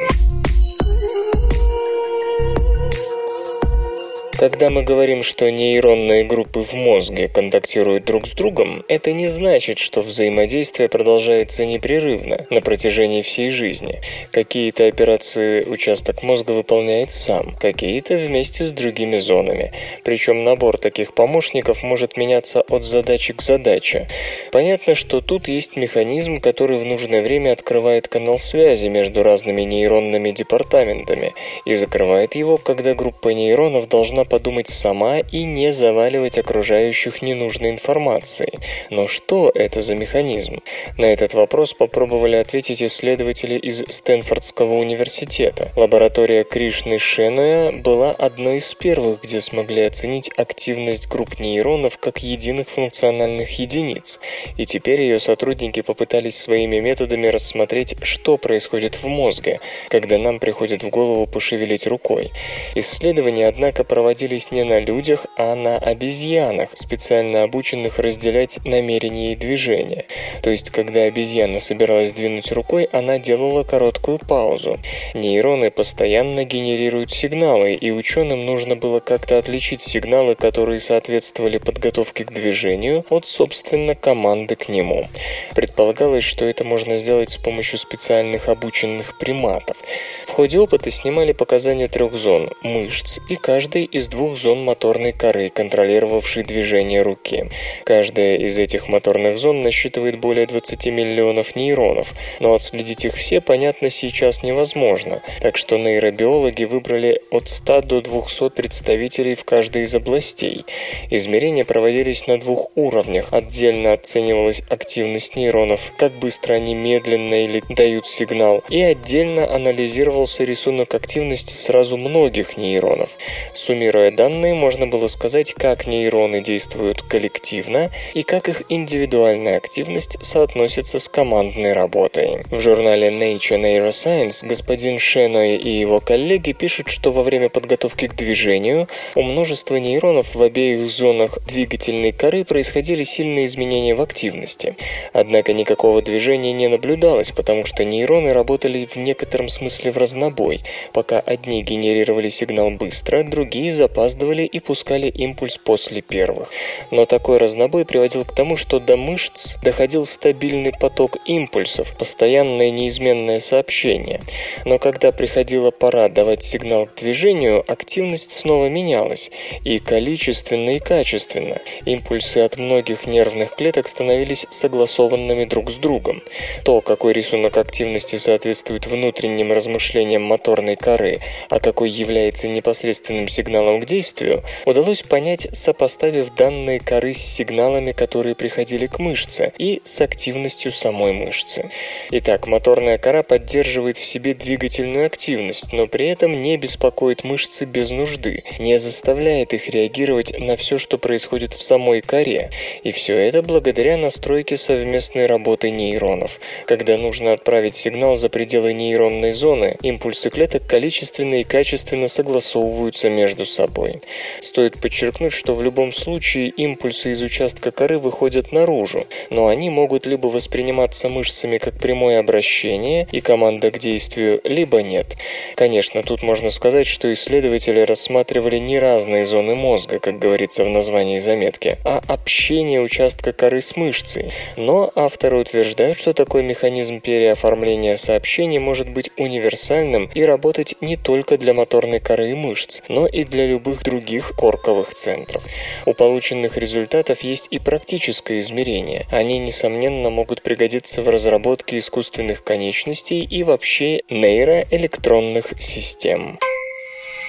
Когда 4.36 4.68
мы 4.68 4.82
говорим, 4.82 5.22
что 5.22 5.48
нейронные 5.48 6.24
группы 6.24 6.60
в 6.60 6.74
мозге 6.74 7.28
контактируют 7.28 8.04
друг 8.04 8.26
с 8.26 8.32
другом, 8.32 8.84
это 8.88 9.12
не 9.12 9.28
значит, 9.28 9.78
что 9.78 10.00
взаимодействие 10.00 10.88
продолжается 10.88 11.64
непрерывно 11.64 12.44
на 12.50 12.60
протяжении 12.60 13.22
всей 13.22 13.50
жизни. 13.50 14.00
Какие-то 14.32 14.86
операции 14.86 15.62
участок 15.62 16.24
мозга 16.24 16.50
выполняет 16.50 17.12
сам, 17.12 17.54
какие-то 17.60 18.16
вместе 18.16 18.64
с 18.64 18.70
другими 18.72 19.18
зонами. 19.18 19.72
Причем 20.02 20.42
набор 20.42 20.78
таких 20.78 21.14
помощников 21.14 21.84
может 21.84 22.16
меняться 22.16 22.60
от 22.62 22.84
задачи 22.84 23.34
к 23.34 23.40
задаче. 23.40 24.08
Понятно, 24.50 24.96
что 24.96 25.20
тут 25.20 25.46
есть 25.46 25.76
механизм, 25.76 26.40
который 26.40 26.78
в 26.78 26.84
нужное 26.84 27.22
время 27.22 27.52
открывает 27.52 28.08
канал 28.08 28.38
связи 28.38 28.88
между 28.88 29.22
разными 29.22 29.62
нейронными 29.62 30.32
департаментами 30.32 31.34
и 31.64 31.74
закрывает 31.74 32.34
его, 32.34 32.56
когда 32.56 32.94
группа 32.94 33.28
нейронов 33.28 33.88
должна 33.88 34.23
подумать 34.24 34.68
сама 34.68 35.18
и 35.18 35.44
не 35.44 35.72
заваливать 35.72 36.38
окружающих 36.38 37.22
ненужной 37.22 37.70
информацией. 37.70 38.58
Но 38.90 39.08
что 39.08 39.50
это 39.54 39.80
за 39.80 39.94
механизм? 39.94 40.60
На 40.98 41.06
этот 41.06 41.34
вопрос 41.34 41.74
попробовали 41.74 42.36
ответить 42.36 42.82
исследователи 42.82 43.58
из 43.58 43.84
Стэнфордского 43.88 44.74
университета. 44.74 45.70
Лаборатория 45.76 46.44
Кришны 46.44 46.98
Шенуя 46.98 47.72
была 47.72 48.12
одной 48.12 48.58
из 48.58 48.72
первых, 48.74 49.22
где 49.22 49.40
смогли 49.40 49.82
оценить 49.82 50.30
активность 50.36 51.08
групп 51.08 51.38
нейронов 51.38 51.98
как 51.98 52.18
единых 52.22 52.68
функциональных 52.68 53.58
единиц. 53.58 54.20
И 54.56 54.66
теперь 54.66 55.02
ее 55.02 55.20
сотрудники 55.20 55.82
попытались 55.82 56.36
своими 56.36 56.80
методами 56.80 57.26
рассмотреть, 57.26 57.96
что 58.02 58.38
происходит 58.38 58.94
в 58.96 59.06
мозге, 59.06 59.60
когда 59.88 60.18
нам 60.18 60.38
приходит 60.38 60.82
в 60.82 60.90
голову 60.90 61.26
пошевелить 61.26 61.86
рукой. 61.86 62.30
Исследования, 62.74 63.48
однако, 63.48 63.84
проводились 63.84 64.13
проводились 64.14 64.52
не 64.52 64.62
на 64.62 64.78
людях, 64.78 65.26
а 65.36 65.56
на 65.56 65.76
обезьянах, 65.76 66.70
специально 66.74 67.42
обученных 67.42 67.98
разделять 67.98 68.64
намерения 68.64 69.32
и 69.32 69.36
движения. 69.36 70.04
То 70.40 70.50
есть, 70.50 70.70
когда 70.70 71.02
обезьяна 71.02 71.58
собиралась 71.58 72.12
двинуть 72.12 72.52
рукой, 72.52 72.88
она 72.92 73.18
делала 73.18 73.64
короткую 73.64 74.20
паузу. 74.20 74.78
Нейроны 75.14 75.72
постоянно 75.72 76.44
генерируют 76.44 77.10
сигналы, 77.10 77.72
и 77.72 77.90
ученым 77.90 78.44
нужно 78.44 78.76
было 78.76 79.00
как-то 79.00 79.36
отличить 79.36 79.82
сигналы, 79.82 80.36
которые 80.36 80.78
соответствовали 80.78 81.58
подготовке 81.58 82.24
к 82.24 82.32
движению, 82.32 83.04
от, 83.10 83.26
собственно, 83.26 83.96
команды 83.96 84.54
к 84.54 84.68
нему. 84.68 85.08
Предполагалось, 85.56 86.24
что 86.24 86.44
это 86.44 86.62
можно 86.62 86.98
сделать 86.98 87.32
с 87.32 87.36
помощью 87.36 87.78
специальных 87.78 88.48
обученных 88.48 89.18
приматов. 89.18 89.78
В 90.26 90.30
ходе 90.30 90.60
опыта 90.60 90.90
снимали 90.92 91.32
показания 91.32 91.88
трех 91.88 92.14
зон– 92.14 92.50
мышц, 92.62 93.18
и 93.28 93.36
каждый 93.36 93.84
из 93.84 94.03
из 94.04 94.08
двух 94.08 94.36
зон 94.36 94.62
моторной 94.64 95.12
коры, 95.12 95.48
контролировавшей 95.48 96.42
движение 96.42 97.00
руки. 97.00 97.48
Каждая 97.84 98.36
из 98.36 98.58
этих 98.58 98.88
моторных 98.88 99.38
зон 99.38 99.62
насчитывает 99.62 100.20
более 100.20 100.46
20 100.46 100.86
миллионов 100.86 101.56
нейронов, 101.56 102.12
но 102.38 102.52
отследить 102.52 103.06
их 103.06 103.14
все, 103.14 103.40
понятно, 103.40 103.88
сейчас 103.88 104.42
невозможно, 104.42 105.22
так 105.40 105.56
что 105.56 105.78
нейробиологи 105.78 106.64
выбрали 106.64 107.22
от 107.30 107.48
100 107.48 107.80
до 107.82 108.00
200 108.02 108.50
представителей 108.50 109.34
в 109.34 109.44
каждой 109.44 109.84
из 109.84 109.94
областей. 109.94 110.66
Измерения 111.08 111.64
проводились 111.64 112.26
на 112.26 112.38
двух 112.38 112.68
уровнях. 112.74 113.32
Отдельно 113.32 113.94
оценивалась 113.94 114.62
активность 114.68 115.34
нейронов, 115.34 115.92
как 115.96 116.12
быстро 116.12 116.54
они 116.54 116.74
медленно 116.74 117.42
или 117.42 117.62
дают 117.70 118.06
сигнал, 118.06 118.62
и 118.68 118.82
отдельно 118.82 119.50
анализировался 119.50 120.44
рисунок 120.44 120.94
активности 120.94 121.54
сразу 121.54 121.96
многих 121.96 122.58
нейронов. 122.58 123.16
Суммируя 123.54 123.93
Анализируя 123.94 124.10
данные, 124.10 124.54
можно 124.54 124.88
было 124.88 125.06
сказать, 125.06 125.54
как 125.54 125.86
нейроны 125.86 126.40
действуют 126.40 127.02
коллективно 127.02 127.90
и 128.12 128.24
как 128.24 128.48
их 128.48 128.64
индивидуальная 128.68 129.56
активность 129.56 130.18
соотносится 130.20 130.98
с 130.98 131.08
командной 131.08 131.74
работой. 131.74 132.42
В 132.50 132.58
журнале 132.58 133.10
Nature 133.10 133.60
Neuroscience 133.60 134.44
господин 134.44 134.98
Шеной 134.98 135.58
и 135.58 135.70
его 135.70 136.00
коллеги 136.00 136.50
пишут, 136.50 136.88
что 136.88 137.12
во 137.12 137.22
время 137.22 137.48
подготовки 137.48 138.08
к 138.08 138.16
движению 138.16 138.88
у 139.14 139.22
множества 139.22 139.76
нейронов 139.76 140.34
в 140.34 140.42
обеих 140.42 140.88
зонах 140.88 141.38
двигательной 141.46 142.10
коры 142.10 142.44
происходили 142.44 143.04
сильные 143.04 143.44
изменения 143.44 143.94
в 143.94 144.00
активности. 144.00 144.74
Однако 145.12 145.52
никакого 145.52 146.02
движения 146.02 146.52
не 146.52 146.66
наблюдалось, 146.66 147.30
потому 147.30 147.64
что 147.64 147.84
нейроны 147.84 148.32
работали 148.32 148.86
в 148.86 148.96
некотором 148.96 149.46
смысле 149.46 149.92
в 149.92 149.98
разнобой. 149.98 150.64
Пока 150.92 151.20
одни 151.20 151.62
генерировали 151.62 152.26
сигнал 152.26 152.72
быстро, 152.72 153.22
другие 153.22 153.70
запаздывали 153.84 154.44
и 154.44 154.60
пускали 154.60 155.08
импульс 155.08 155.58
после 155.58 156.00
первых. 156.00 156.50
Но 156.90 157.04
такой 157.04 157.36
разнобой 157.36 157.84
приводил 157.84 158.24
к 158.24 158.34
тому, 158.34 158.56
что 158.56 158.80
до 158.80 158.96
мышц 158.96 159.56
доходил 159.62 160.06
стабильный 160.06 160.72
поток 160.72 161.18
импульсов, 161.26 161.94
постоянное 161.98 162.70
неизменное 162.70 163.40
сообщение. 163.40 164.20
Но 164.64 164.78
когда 164.78 165.12
приходила 165.12 165.70
пора 165.70 166.08
давать 166.08 166.42
сигнал 166.42 166.86
к 166.86 166.94
движению, 166.94 167.62
активность 167.70 168.32
снова 168.32 168.68
менялась, 168.68 169.30
и 169.64 169.78
количественно, 169.78 170.76
и 170.76 170.78
качественно. 170.78 171.60
Импульсы 171.84 172.38
от 172.38 172.56
многих 172.56 173.06
нервных 173.06 173.54
клеток 173.54 173.88
становились 173.88 174.46
согласованными 174.50 175.44
друг 175.44 175.70
с 175.70 175.76
другом. 175.76 176.22
То, 176.64 176.80
какой 176.80 177.12
рисунок 177.12 177.58
активности 177.58 178.16
соответствует 178.16 178.86
внутренним 178.86 179.52
размышлениям 179.52 180.22
моторной 180.22 180.76
коры, 180.76 181.18
а 181.50 181.60
какой 181.60 181.90
является 181.90 182.48
непосредственным 182.48 183.28
сигналом 183.28 183.73
к 183.80 183.86
действию 183.86 184.42
удалось 184.64 185.02
понять, 185.02 185.48
сопоставив 185.52 186.34
данные 186.34 186.80
коры 186.80 187.12
с 187.12 187.18
сигналами, 187.18 187.92
которые 187.92 188.34
приходили 188.34 188.86
к 188.86 188.98
мышце, 188.98 189.52
и 189.58 189.80
с 189.84 190.00
активностью 190.00 190.72
самой 190.72 191.12
мышцы. 191.12 191.70
Итак, 192.10 192.46
моторная 192.46 192.98
кора 192.98 193.22
поддерживает 193.22 193.96
в 193.96 194.04
себе 194.04 194.34
двигательную 194.34 195.06
активность, 195.06 195.72
но 195.72 195.86
при 195.86 196.08
этом 196.08 196.30
не 196.42 196.56
беспокоит 196.56 197.24
мышцы 197.24 197.64
без 197.64 197.90
нужды, 197.90 198.44
не 198.58 198.78
заставляет 198.78 199.52
их 199.52 199.68
реагировать 199.68 200.38
на 200.38 200.56
все, 200.56 200.78
что 200.78 200.98
происходит 200.98 201.54
в 201.54 201.62
самой 201.62 202.00
коре. 202.00 202.50
И 202.82 202.90
все 202.90 203.14
это 203.16 203.42
благодаря 203.42 203.96
настройке 203.96 204.56
совместной 204.56 205.26
работы 205.26 205.70
нейронов. 205.70 206.40
Когда 206.66 206.96
нужно 206.96 207.32
отправить 207.32 207.74
сигнал 207.74 208.16
за 208.16 208.28
пределы 208.28 208.72
нейронной 208.72 209.32
зоны, 209.32 209.76
импульсы 209.82 210.30
клеток 210.30 210.66
количественно 210.66 211.40
и 211.40 211.44
качественно 211.44 212.08
согласовываются 212.08 213.10
между 213.10 213.44
собой 213.44 213.63
собой. 213.64 214.00
Стоит 214.40 214.78
подчеркнуть, 214.78 215.32
что 215.32 215.54
в 215.54 215.62
любом 215.62 215.92
случае 215.92 216.48
импульсы 216.48 217.12
из 217.12 217.22
участка 217.22 217.70
коры 217.70 217.98
выходят 217.98 218.52
наружу, 218.52 219.06
но 219.30 219.48
они 219.48 219.70
могут 219.70 220.06
либо 220.06 220.26
восприниматься 220.26 221.08
мышцами 221.08 221.58
как 221.58 221.78
прямое 221.78 222.18
обращение 222.18 223.08
и 223.10 223.20
команда 223.20 223.70
к 223.70 223.78
действию, 223.78 224.40
либо 224.44 224.82
нет. 224.82 225.16
Конечно, 225.54 226.02
тут 226.02 226.22
можно 226.22 226.50
сказать, 226.50 226.86
что 226.86 227.12
исследователи 227.12 227.80
рассматривали 227.80 228.58
не 228.58 228.78
разные 228.78 229.24
зоны 229.24 229.54
мозга, 229.54 229.98
как 229.98 230.18
говорится 230.18 230.64
в 230.64 230.68
названии 230.68 231.18
заметки, 231.18 231.78
а 231.84 232.02
общение 232.06 232.80
участка 232.80 233.32
коры 233.32 233.60
с 233.60 233.76
мышцей. 233.76 234.30
Но 234.56 234.90
авторы 234.94 235.38
утверждают, 235.38 235.98
что 235.98 236.12
такой 236.12 236.42
механизм 236.42 237.00
переоформления 237.00 237.96
сообщений 237.96 238.58
может 238.58 238.90
быть 238.90 239.10
универсальным 239.16 240.10
и 240.14 240.22
работать 240.22 240.74
не 240.80 240.96
только 240.96 241.38
для 241.38 241.54
моторной 241.54 242.00
коры 242.00 242.30
и 242.30 242.34
мышц, 242.34 242.82
но 242.88 243.06
и 243.06 243.24
для 243.24 243.53
любых 243.54 243.84
других 243.84 244.32
корковых 244.36 244.94
центров. 244.94 245.44
У 245.86 245.94
полученных 245.94 246.56
результатов 246.56 247.20
есть 247.20 247.46
и 247.50 247.58
практическое 247.60 248.40
измерение. 248.40 249.06
Они, 249.10 249.38
несомненно, 249.38 250.10
могут 250.10 250.42
пригодиться 250.42 251.02
в 251.02 251.08
разработке 251.08 251.78
искусственных 251.78 252.42
конечностей 252.42 253.22
и 253.22 253.44
вообще 253.44 254.02
нейроэлектронных 254.10 255.54
систем. 255.60 256.38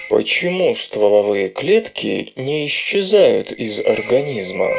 Почему 0.09 0.73
стволовые 0.73 1.49
клетки 1.49 2.33
не 2.35 2.65
исчезают 2.65 3.51
из 3.51 3.85
организма? 3.85 4.71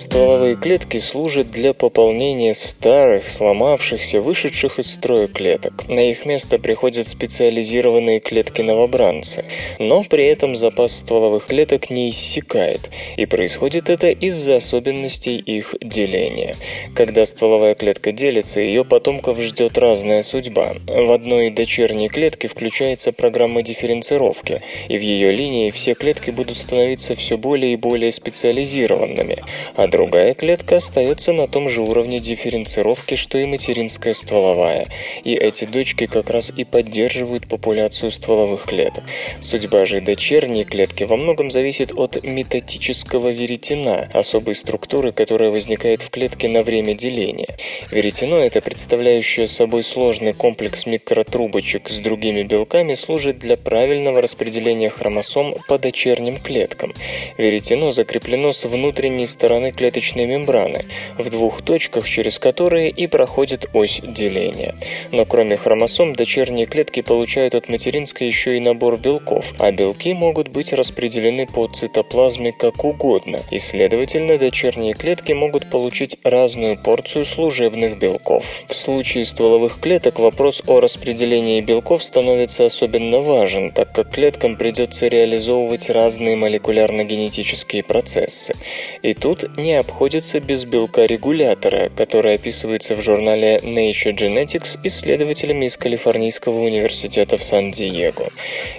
Стволовые 0.00 0.56
клетки 0.56 0.96
служат 0.96 1.50
для 1.50 1.74
пополнения 1.74 2.54
старых, 2.54 3.28
сломавшихся, 3.28 4.22
вышедших 4.22 4.78
из 4.78 4.90
строя 4.90 5.26
клеток. 5.26 5.86
На 5.90 6.08
их 6.08 6.24
место 6.24 6.58
приходят 6.58 7.06
специализированные 7.06 8.18
клетки-новобранцы. 8.18 9.44
Но 9.78 10.02
при 10.02 10.24
этом 10.24 10.56
запас 10.56 10.96
стволовых 10.96 11.48
клеток 11.48 11.90
не 11.90 12.08
иссякает, 12.08 12.88
и 13.18 13.26
происходит 13.26 13.90
это 13.90 14.08
из-за 14.08 14.56
особенностей 14.56 15.36
их 15.36 15.74
деления. 15.82 16.56
Когда 16.94 17.26
стволовая 17.26 17.74
клетка 17.74 18.10
делится, 18.10 18.60
ее 18.60 18.86
потомков 18.86 19.38
ждет 19.38 19.76
разная 19.76 20.22
судьба. 20.22 20.76
В 20.86 21.12
одной 21.12 21.50
дочерней 21.50 22.08
клетке 22.08 22.48
включается 22.48 23.12
программа 23.12 23.60
дифференцировки, 23.60 24.62
и 24.88 24.96
в 24.96 25.02
ее 25.02 25.30
линии 25.30 25.68
все 25.68 25.92
клетки 25.92 26.30
будут 26.30 26.56
становиться 26.56 27.14
все 27.14 27.36
более 27.36 27.74
и 27.74 27.76
более 27.76 28.10
специализированными, 28.10 29.44
а 29.76 29.89
другая 29.90 30.34
клетка 30.34 30.76
остается 30.76 31.32
на 31.32 31.46
том 31.48 31.68
же 31.68 31.82
уровне 31.82 32.20
дифференцировки, 32.20 33.16
что 33.16 33.38
и 33.38 33.44
материнская 33.44 34.12
стволовая, 34.12 34.86
и 35.24 35.34
эти 35.34 35.64
дочки 35.64 36.06
как 36.06 36.30
раз 36.30 36.52
и 36.56 36.64
поддерживают 36.64 37.48
популяцию 37.48 38.10
стволовых 38.10 38.64
клеток. 38.66 39.04
Судьба 39.40 39.84
же 39.84 40.00
дочерней 40.00 40.64
клетки 40.64 41.04
во 41.04 41.16
многом 41.16 41.50
зависит 41.50 41.92
от 41.96 42.22
метатического 42.22 43.28
веретена, 43.28 44.08
особой 44.14 44.54
структуры, 44.54 45.12
которая 45.12 45.50
возникает 45.50 46.02
в 46.02 46.10
клетке 46.10 46.48
на 46.48 46.62
время 46.62 46.94
деления. 46.94 47.56
Веретено, 47.90 48.38
это 48.38 48.60
представляющее 48.60 49.46
собой 49.46 49.82
сложный 49.82 50.32
комплекс 50.32 50.86
микротрубочек 50.86 51.88
с 51.88 51.98
другими 51.98 52.42
белками, 52.42 52.94
служит 52.94 53.38
для 53.38 53.56
правильного 53.56 54.22
распределения 54.22 54.90
хромосом 54.90 55.54
по 55.68 55.78
дочерним 55.78 56.38
клеткам. 56.38 56.94
Веретено 57.36 57.90
закреплено 57.90 58.52
с 58.52 58.64
внутренней 58.64 59.26
стороны 59.26 59.69
клеточной 59.72 60.26
мембраны, 60.26 60.84
в 61.18 61.28
двух 61.30 61.62
точках, 61.62 62.08
через 62.08 62.38
которые 62.38 62.90
и 62.90 63.06
проходит 63.06 63.66
ось 63.72 64.00
деления. 64.02 64.74
Но 65.12 65.24
кроме 65.24 65.56
хромосом, 65.56 66.14
дочерние 66.14 66.66
клетки 66.66 67.02
получают 67.02 67.54
от 67.54 67.68
материнской 67.68 68.26
еще 68.26 68.56
и 68.56 68.60
набор 68.60 68.98
белков, 68.98 69.54
а 69.58 69.70
белки 69.72 70.12
могут 70.14 70.48
быть 70.48 70.72
распределены 70.72 71.46
по 71.46 71.66
цитоплазме 71.68 72.52
как 72.52 72.84
угодно, 72.84 73.40
и, 73.50 73.58
следовательно, 73.58 74.38
дочерние 74.38 74.94
клетки 74.94 75.32
могут 75.32 75.70
получить 75.70 76.18
разную 76.24 76.76
порцию 76.76 77.24
служебных 77.24 77.98
белков. 77.98 78.64
В 78.68 78.74
случае 78.74 79.24
стволовых 79.24 79.80
клеток 79.80 80.18
вопрос 80.18 80.62
о 80.66 80.80
распределении 80.80 81.60
белков 81.60 82.02
становится 82.04 82.64
особенно 82.66 83.20
важен, 83.20 83.70
так 83.70 83.92
как 83.92 84.10
клеткам 84.10 84.56
придется 84.56 85.08
реализовывать 85.08 85.90
разные 85.90 86.36
молекулярно-генетические 86.36 87.82
процессы. 87.82 88.54
И 89.02 89.12
тут 89.12 89.56
не 89.60 89.74
обходится 89.74 90.40
без 90.40 90.64
белка-регулятора, 90.64 91.90
который 91.90 92.34
описывается 92.34 92.94
в 92.94 93.02
журнале 93.02 93.58
Nature 93.58 94.16
Genetics 94.16 94.78
исследователями 94.84 95.66
из 95.66 95.76
Калифорнийского 95.76 96.60
университета 96.60 97.36
в 97.36 97.44
Сан-Диего. 97.44 98.30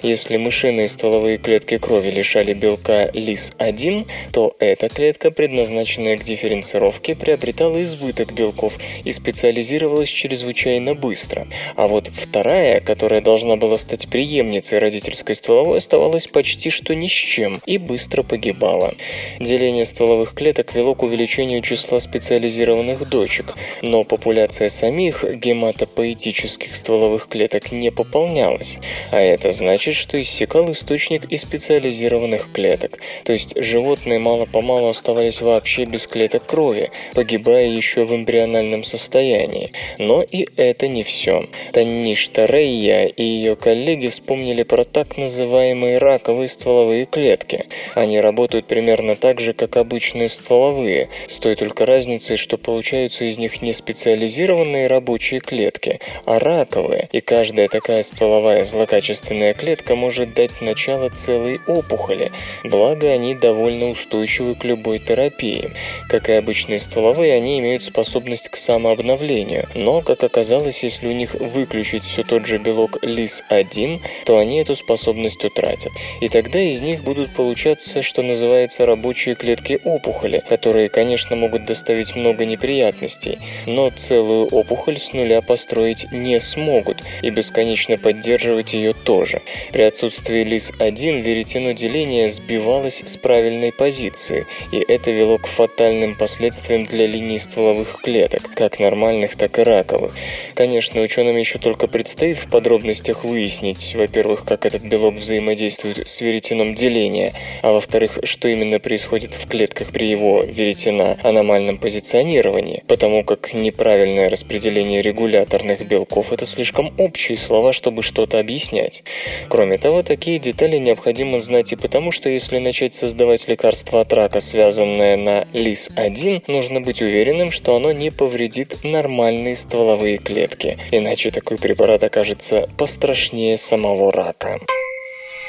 Если 0.02 0.36
мышиные 0.36 0.88
стволовые 0.88 1.38
клетки 1.38 1.78
крови 1.78 2.10
лишали 2.10 2.52
белка 2.54 3.06
LIS-1, 3.06 4.08
то 4.32 4.56
эта 4.58 4.88
клетка, 4.88 5.30
предназначенная 5.30 6.16
к 6.16 6.22
дифференцировке, 6.22 7.14
приобретала 7.14 7.82
избыток 7.82 8.32
белков 8.32 8.78
и 9.04 9.12
специализировалась 9.12 10.08
чрезвычайно 10.08 10.94
быстро. 10.94 11.46
А 11.76 11.86
вот 11.86 12.08
вторая, 12.08 12.80
которая 12.80 13.20
должна 13.20 13.56
была 13.56 13.78
стать 13.78 14.08
преемницей 14.08 14.78
родительской 14.78 15.34
стволовой, 15.34 15.78
оставалась 15.78 16.26
почти 16.26 16.70
что 16.70 16.94
ни 16.94 17.06
с 17.06 17.12
чем 17.12 17.60
и 17.66 17.78
быстро 17.78 18.22
погибала. 18.22 18.94
Деление 19.38 19.84
стволовых 19.84 20.34
клеток 20.34 20.71
привело 20.72 20.94
к 20.94 21.02
увеличению 21.02 21.60
числа 21.62 22.00
специализированных 22.00 23.08
дочек, 23.08 23.54
но 23.82 24.04
популяция 24.04 24.68
самих 24.68 25.24
гематопоэтических 25.24 26.74
стволовых 26.74 27.28
клеток 27.28 27.72
не 27.72 27.90
пополнялась, 27.90 28.78
а 29.10 29.20
это 29.20 29.52
значит, 29.52 29.94
что 29.94 30.20
иссякал 30.20 30.70
источник 30.72 31.26
и 31.26 31.36
специализированных 31.36 32.52
клеток, 32.52 32.98
то 33.24 33.32
есть 33.32 33.54
животные 33.56 34.18
мало-помалу 34.18 34.88
оставались 34.88 35.40
вообще 35.42 35.84
без 35.84 36.06
клеток 36.06 36.46
крови, 36.46 36.90
погибая 37.14 37.66
еще 37.66 38.04
в 38.04 38.14
эмбриональном 38.14 38.82
состоянии. 38.82 39.72
Но 39.98 40.22
и 40.22 40.46
это 40.56 40.88
не 40.88 41.02
все. 41.02 41.48
Таништа 41.72 42.46
Рейя 42.46 43.06
и 43.06 43.22
ее 43.22 43.56
коллеги 43.56 44.08
вспомнили 44.08 44.62
про 44.62 44.84
так 44.84 45.16
называемые 45.16 45.98
раковые 45.98 46.48
стволовые 46.48 47.04
клетки. 47.04 47.66
Они 47.94 48.20
работают 48.20 48.66
примерно 48.66 49.16
так 49.16 49.40
же, 49.40 49.52
как 49.52 49.76
обычные 49.76 50.28
стволовые 50.28 50.61
стволовые, 50.62 51.08
с 51.26 51.38
той 51.38 51.56
только 51.56 51.86
разницей, 51.86 52.36
что 52.36 52.56
получаются 52.56 53.24
из 53.24 53.38
них 53.38 53.62
не 53.62 53.72
специализированные 53.72 54.86
рабочие 54.86 55.40
клетки, 55.40 55.98
а 56.24 56.38
раковые, 56.38 57.08
и 57.10 57.20
каждая 57.20 57.68
такая 57.68 58.02
стволовая 58.02 58.62
злокачественная 58.62 59.54
клетка 59.54 59.96
может 59.96 60.34
дать 60.34 60.60
начало 60.60 61.08
целой 61.08 61.60
опухоли, 61.66 62.30
благо 62.62 63.10
они 63.10 63.34
довольно 63.34 63.90
устойчивы 63.90 64.54
к 64.54 64.64
любой 64.64 65.00
терапии. 65.00 65.70
Как 66.08 66.28
и 66.28 66.32
обычные 66.32 66.78
стволовые, 66.78 67.34
они 67.34 67.58
имеют 67.58 67.82
способность 67.82 68.48
к 68.48 68.56
самообновлению, 68.56 69.68
но, 69.74 70.00
как 70.00 70.22
оказалось, 70.22 70.84
если 70.84 71.08
у 71.08 71.12
них 71.12 71.34
выключить 71.34 72.04
все 72.04 72.22
тот 72.22 72.46
же 72.46 72.58
белок 72.58 73.02
ЛИС-1, 73.02 74.00
то 74.26 74.38
они 74.38 74.60
эту 74.60 74.76
способность 74.76 75.44
утратят. 75.44 75.92
И 76.20 76.28
тогда 76.28 76.60
из 76.60 76.80
них 76.80 77.02
будут 77.02 77.34
получаться, 77.34 78.02
что 78.02 78.22
называется, 78.22 78.86
рабочие 78.86 79.34
клетки 79.34 79.80
опухоли, 79.84 80.42
которые, 80.52 80.90
конечно, 80.90 81.34
могут 81.34 81.64
доставить 81.64 82.14
много 82.14 82.44
неприятностей, 82.44 83.38
но 83.64 83.88
целую 83.88 84.48
опухоль 84.48 84.98
с 84.98 85.14
нуля 85.14 85.40
построить 85.40 86.12
не 86.12 86.38
смогут 86.40 87.02
и 87.22 87.30
бесконечно 87.30 87.96
поддерживать 87.96 88.74
ее 88.74 88.92
тоже. 88.92 89.40
При 89.72 89.80
отсутствии 89.84 90.44
ЛИС-1 90.44 91.22
веретено 91.22 91.72
деления 91.72 92.28
сбивалось 92.28 93.02
с 93.06 93.16
правильной 93.16 93.72
позиции, 93.72 94.46
и 94.72 94.84
это 94.86 95.10
вело 95.10 95.38
к 95.38 95.46
фатальным 95.46 96.16
последствиям 96.18 96.84
для 96.84 97.06
линий 97.06 97.38
стволовых 97.38 98.02
клеток, 98.02 98.42
как 98.54 98.78
нормальных, 98.78 99.36
так 99.36 99.58
и 99.58 99.62
раковых. 99.62 100.14
Конечно, 100.52 101.00
ученым 101.00 101.38
еще 101.38 101.58
только 101.58 101.86
предстоит 101.86 102.36
в 102.36 102.50
подробностях 102.50 103.24
выяснить, 103.24 103.94
во-первых, 103.94 104.44
как 104.44 104.66
этот 104.66 104.82
белок 104.82 105.14
взаимодействует 105.14 106.06
с 106.06 106.20
веретеном 106.20 106.74
деления, 106.74 107.32
а 107.62 107.72
во-вторых, 107.72 108.18
что 108.24 108.48
именно 108.48 108.78
происходит 108.80 109.32
в 109.32 109.48
клетках 109.48 109.92
при 109.92 110.10
его 110.10 110.41
веретена 110.46 111.16
аномальном 111.22 111.78
позиционировании, 111.78 112.82
потому 112.86 113.24
как 113.24 113.54
неправильное 113.54 114.30
распределение 114.30 115.02
регуляторных 115.02 115.86
белков– 115.86 116.32
это 116.34 116.46
слишком 116.46 116.92
общие 116.98 117.38
слова, 117.38 117.72
чтобы 117.72 118.02
что-то 118.02 118.38
объяснять. 118.38 119.04
Кроме 119.48 119.78
того, 119.78 120.02
такие 120.02 120.38
детали 120.38 120.78
необходимо 120.78 121.38
знать 121.38 121.72
и 121.72 121.76
потому, 121.76 122.12
что 122.12 122.28
если 122.28 122.58
начать 122.58 122.94
создавать 122.94 123.48
лекарство 123.48 124.00
от 124.00 124.12
рака, 124.12 124.40
связанное 124.40 125.16
на 125.16 125.46
ЛИС-1, 125.52 126.44
нужно 126.46 126.80
быть 126.80 127.02
уверенным, 127.02 127.50
что 127.50 127.76
оно 127.76 127.92
не 127.92 128.10
повредит 128.10 128.84
нормальные 128.84 129.56
стволовые 129.56 130.16
клетки, 130.16 130.78
иначе 130.90 131.30
такой 131.30 131.58
препарат 131.58 132.04
окажется 132.04 132.68
пострашнее 132.76 133.56
самого 133.56 134.12
рака. 134.12 134.60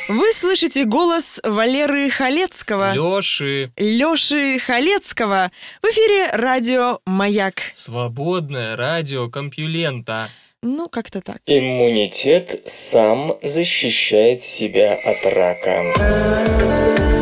Вы 0.10 0.34
слышите 0.34 0.84
голос 0.84 1.40
Валеры 1.44 2.10
Халецкого. 2.10 2.94
Лёши. 2.94 3.72
Лёши 3.78 4.60
Халецкого. 4.60 5.50
В 5.82 5.86
эфире 5.86 6.30
радио 6.34 7.00
«Маяк». 7.06 7.62
Свободное 7.74 8.76
радио 8.76 9.30
Компьюлента. 9.30 10.28
Ну, 10.62 10.90
как-то 10.90 11.22
так. 11.22 11.38
Иммунитет 11.46 12.64
сам 12.66 13.38
защищает 13.42 14.42
себя 14.42 14.94
от 14.94 15.26
рака. 15.26 17.13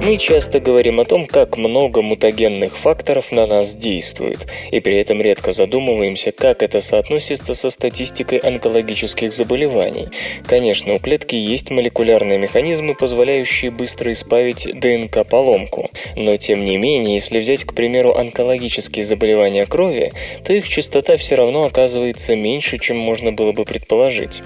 Мы 0.00 0.16
часто 0.16 0.60
говорим 0.60 1.00
о 1.00 1.04
том, 1.04 1.26
как 1.26 1.56
много 1.56 2.02
мутагенных 2.02 2.78
факторов 2.78 3.32
на 3.32 3.46
нас 3.46 3.74
действует, 3.74 4.46
и 4.70 4.78
при 4.80 4.96
этом 4.96 5.20
редко 5.20 5.50
задумываемся, 5.50 6.30
как 6.30 6.62
это 6.62 6.80
соотносится 6.80 7.52
со 7.54 7.68
статистикой 7.68 8.38
онкологических 8.38 9.32
заболеваний. 9.32 10.08
Конечно, 10.46 10.94
у 10.94 10.98
клетки 10.98 11.34
есть 11.34 11.70
молекулярные 11.70 12.38
механизмы, 12.38 12.94
позволяющие 12.94 13.70
быстро 13.72 14.12
исправить 14.12 14.68
ДНК-поломку, 14.72 15.90
но 16.16 16.36
тем 16.36 16.62
не 16.62 16.76
менее, 16.76 17.14
если 17.14 17.40
взять, 17.40 17.64
к 17.64 17.74
примеру, 17.74 18.14
онкологические 18.14 19.04
заболевания 19.04 19.66
крови, 19.66 20.12
то 20.44 20.52
их 20.52 20.68
частота 20.68 21.16
все 21.16 21.34
равно 21.34 21.64
оказывается 21.64 22.36
меньше, 22.36 22.78
чем 22.78 22.96
можно 22.96 23.32
было 23.32 23.52
бы 23.52 23.64
предположить. 23.64 24.42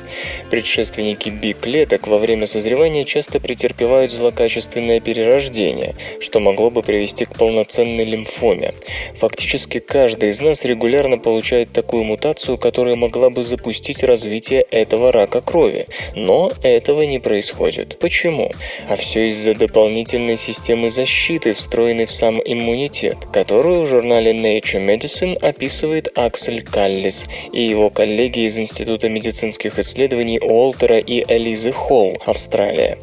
Предшественники 0.50 1.28
B-клеток 1.28 2.08
во 2.08 2.16
время 2.18 2.46
созревания 2.46 3.04
часто 3.04 3.38
претерпевают 3.38 4.10
злокачественное 4.10 5.00
перерождение, 5.00 5.41
что 6.20 6.40
могло 6.40 6.70
бы 6.70 6.82
привести 6.82 7.24
к 7.24 7.36
полноценной 7.36 8.04
лимфоме. 8.04 8.74
Фактически 9.14 9.78
каждый 9.78 10.30
из 10.30 10.40
нас 10.40 10.64
регулярно 10.64 11.18
получает 11.18 11.72
такую 11.72 12.04
мутацию, 12.04 12.58
которая 12.58 12.96
могла 12.96 13.30
бы 13.30 13.42
запустить 13.42 14.02
развитие 14.02 14.62
этого 14.62 15.12
рака 15.12 15.40
крови. 15.40 15.86
Но 16.14 16.52
этого 16.62 17.02
не 17.02 17.18
происходит. 17.18 17.98
Почему? 17.98 18.50
А 18.88 18.96
все 18.96 19.28
из-за 19.28 19.54
дополнительной 19.54 20.36
системы 20.36 20.90
защиты, 20.90 21.52
встроенной 21.52 22.04
в 22.04 22.12
сам 22.12 22.40
иммунитет, 22.44 23.16
которую 23.32 23.82
в 23.82 23.88
журнале 23.88 24.32
Nature 24.32 24.84
Medicine 24.84 25.38
описывает 25.38 26.16
Аксель 26.16 26.62
Каллис 26.62 27.26
и 27.52 27.62
его 27.62 27.90
коллеги 27.90 28.40
из 28.40 28.58
Института 28.58 29.08
медицинских 29.08 29.78
исследований 29.78 30.38
Уолтера 30.40 30.98
и 30.98 31.24
Элизы 31.26 31.72
Холл, 31.72 32.18
Австралия. 32.26 32.98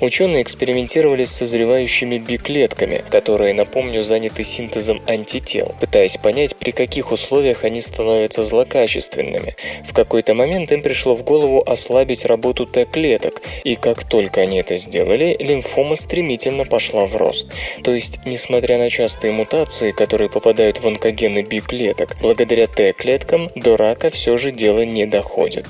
Ученые 0.00 0.42
экспериментировали 0.42 1.24
с 1.24 1.32
созревающими 1.76 2.18
биклетками, 2.18 3.04
которые, 3.10 3.52
напомню, 3.52 4.02
заняты 4.02 4.44
синтезом 4.44 5.02
антител, 5.06 5.74
пытаясь 5.78 6.16
понять, 6.16 6.56
при 6.56 6.70
каких 6.70 7.12
условиях 7.12 7.64
они 7.64 7.80
становятся 7.82 8.44
злокачественными. 8.44 9.56
В 9.84 9.92
какой-то 9.92 10.32
момент 10.34 10.72
им 10.72 10.80
пришло 10.80 11.14
в 11.14 11.22
голову 11.22 11.62
ослабить 11.66 12.24
работу 12.24 12.64
Т-клеток, 12.64 13.42
и 13.64 13.74
как 13.74 14.04
только 14.04 14.40
они 14.40 14.58
это 14.58 14.76
сделали, 14.78 15.36
лимфома 15.38 15.96
стремительно 15.96 16.64
пошла 16.64 17.04
в 17.04 17.14
рост. 17.16 17.52
То 17.82 17.92
есть, 17.92 18.20
несмотря 18.24 18.78
на 18.78 18.88
частые 18.88 19.32
мутации, 19.32 19.90
которые 19.90 20.30
попадают 20.30 20.80
в 20.80 20.86
онкогены 20.86 21.42
B-клеток, 21.42 22.16
благодаря 22.22 22.66
Т-клеткам 22.68 23.50
до 23.54 23.76
рака 23.76 24.08
все 24.08 24.36
же 24.38 24.50
дело 24.50 24.84
не 24.84 25.04
доходит. 25.04 25.66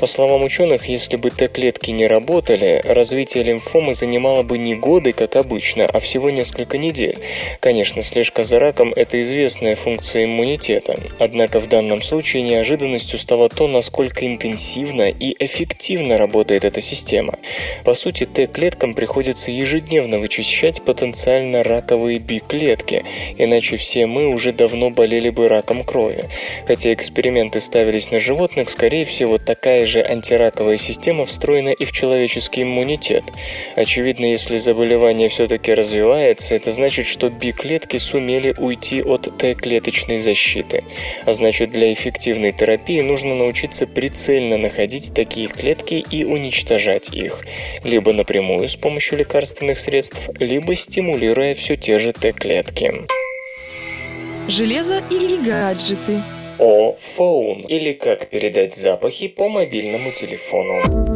По 0.00 0.06
словам 0.06 0.42
ученых, 0.42 0.88
если 0.88 1.16
бы 1.16 1.30
Т-клетки 1.30 1.92
не 1.92 2.08
работали, 2.08 2.82
развитие 2.84 3.44
лимфомы 3.44 3.94
занимало 3.94 4.42
бы 4.42 4.58
не 4.58 4.74
годы, 4.74 5.12
как 5.12 5.27
обычно, 5.36 5.84
а 5.86 6.00
всего 6.00 6.30
несколько 6.30 6.78
недель. 6.78 7.18
Конечно, 7.60 8.02
слежка 8.02 8.44
за 8.44 8.58
раком– 8.58 8.92
это 8.96 9.20
известная 9.20 9.74
функция 9.74 10.24
иммунитета, 10.24 10.96
однако 11.18 11.58
в 11.58 11.68
данном 11.68 12.02
случае 12.02 12.42
неожиданностью 12.42 13.18
стало 13.18 13.48
то, 13.48 13.66
насколько 13.66 14.26
интенсивно 14.26 15.08
и 15.08 15.34
эффективно 15.44 16.18
работает 16.18 16.64
эта 16.64 16.80
система. 16.80 17.34
По 17.84 17.94
сути, 17.94 18.24
Т-клеткам 18.24 18.94
приходится 18.94 19.50
ежедневно 19.50 20.18
вычищать 20.18 20.82
потенциально 20.82 21.64
раковые 21.64 22.20
B-клетки, 22.20 23.04
иначе 23.36 23.76
все 23.76 24.06
мы 24.06 24.28
уже 24.28 24.52
давно 24.52 24.90
болели 24.90 25.30
бы 25.30 25.48
раком 25.48 25.82
крови. 25.82 26.24
Хотя 26.66 26.92
эксперименты 26.92 27.60
ставились 27.60 28.10
на 28.10 28.20
животных, 28.20 28.70
скорее 28.70 29.04
всего, 29.04 29.38
такая 29.38 29.86
же 29.86 30.00
антираковая 30.00 30.76
система 30.76 31.24
встроена 31.24 31.70
и 31.70 31.84
в 31.84 31.92
человеческий 31.92 32.62
иммунитет. 32.62 33.24
Очевидно, 33.74 34.26
если 34.26 34.56
заболевание 34.58 35.17
все-таки 35.26 35.74
развивается, 35.74 36.54
это 36.54 36.70
значит, 36.70 37.08
что 37.08 37.30
B-клетки 37.30 37.96
сумели 37.96 38.54
уйти 38.56 39.02
от 39.02 39.36
Т-клеточной 39.36 40.18
защиты. 40.18 40.84
А 41.24 41.32
значит, 41.32 41.72
для 41.72 41.92
эффективной 41.92 42.52
терапии 42.52 43.00
нужно 43.00 43.34
научиться 43.34 43.88
прицельно 43.88 44.56
находить 44.56 45.12
такие 45.12 45.48
клетки 45.48 46.04
и 46.08 46.22
уничтожать 46.22 47.12
их. 47.12 47.44
Либо 47.82 48.12
напрямую 48.12 48.68
с 48.68 48.76
помощью 48.76 49.18
лекарственных 49.18 49.80
средств, 49.80 50.30
либо 50.38 50.76
стимулируя 50.76 51.54
все 51.54 51.76
те 51.76 51.98
же 51.98 52.12
Т-клетки. 52.12 52.92
Железо 54.46 55.02
или 55.10 55.36
гаджеты? 55.42 56.22
О 56.58 56.94
фоун 56.94 57.60
или 57.60 57.92
как 57.92 58.28
передать 58.28 58.74
запахи 58.74 59.28
по 59.28 59.48
мобильному 59.48 60.10
телефону. 60.12 61.07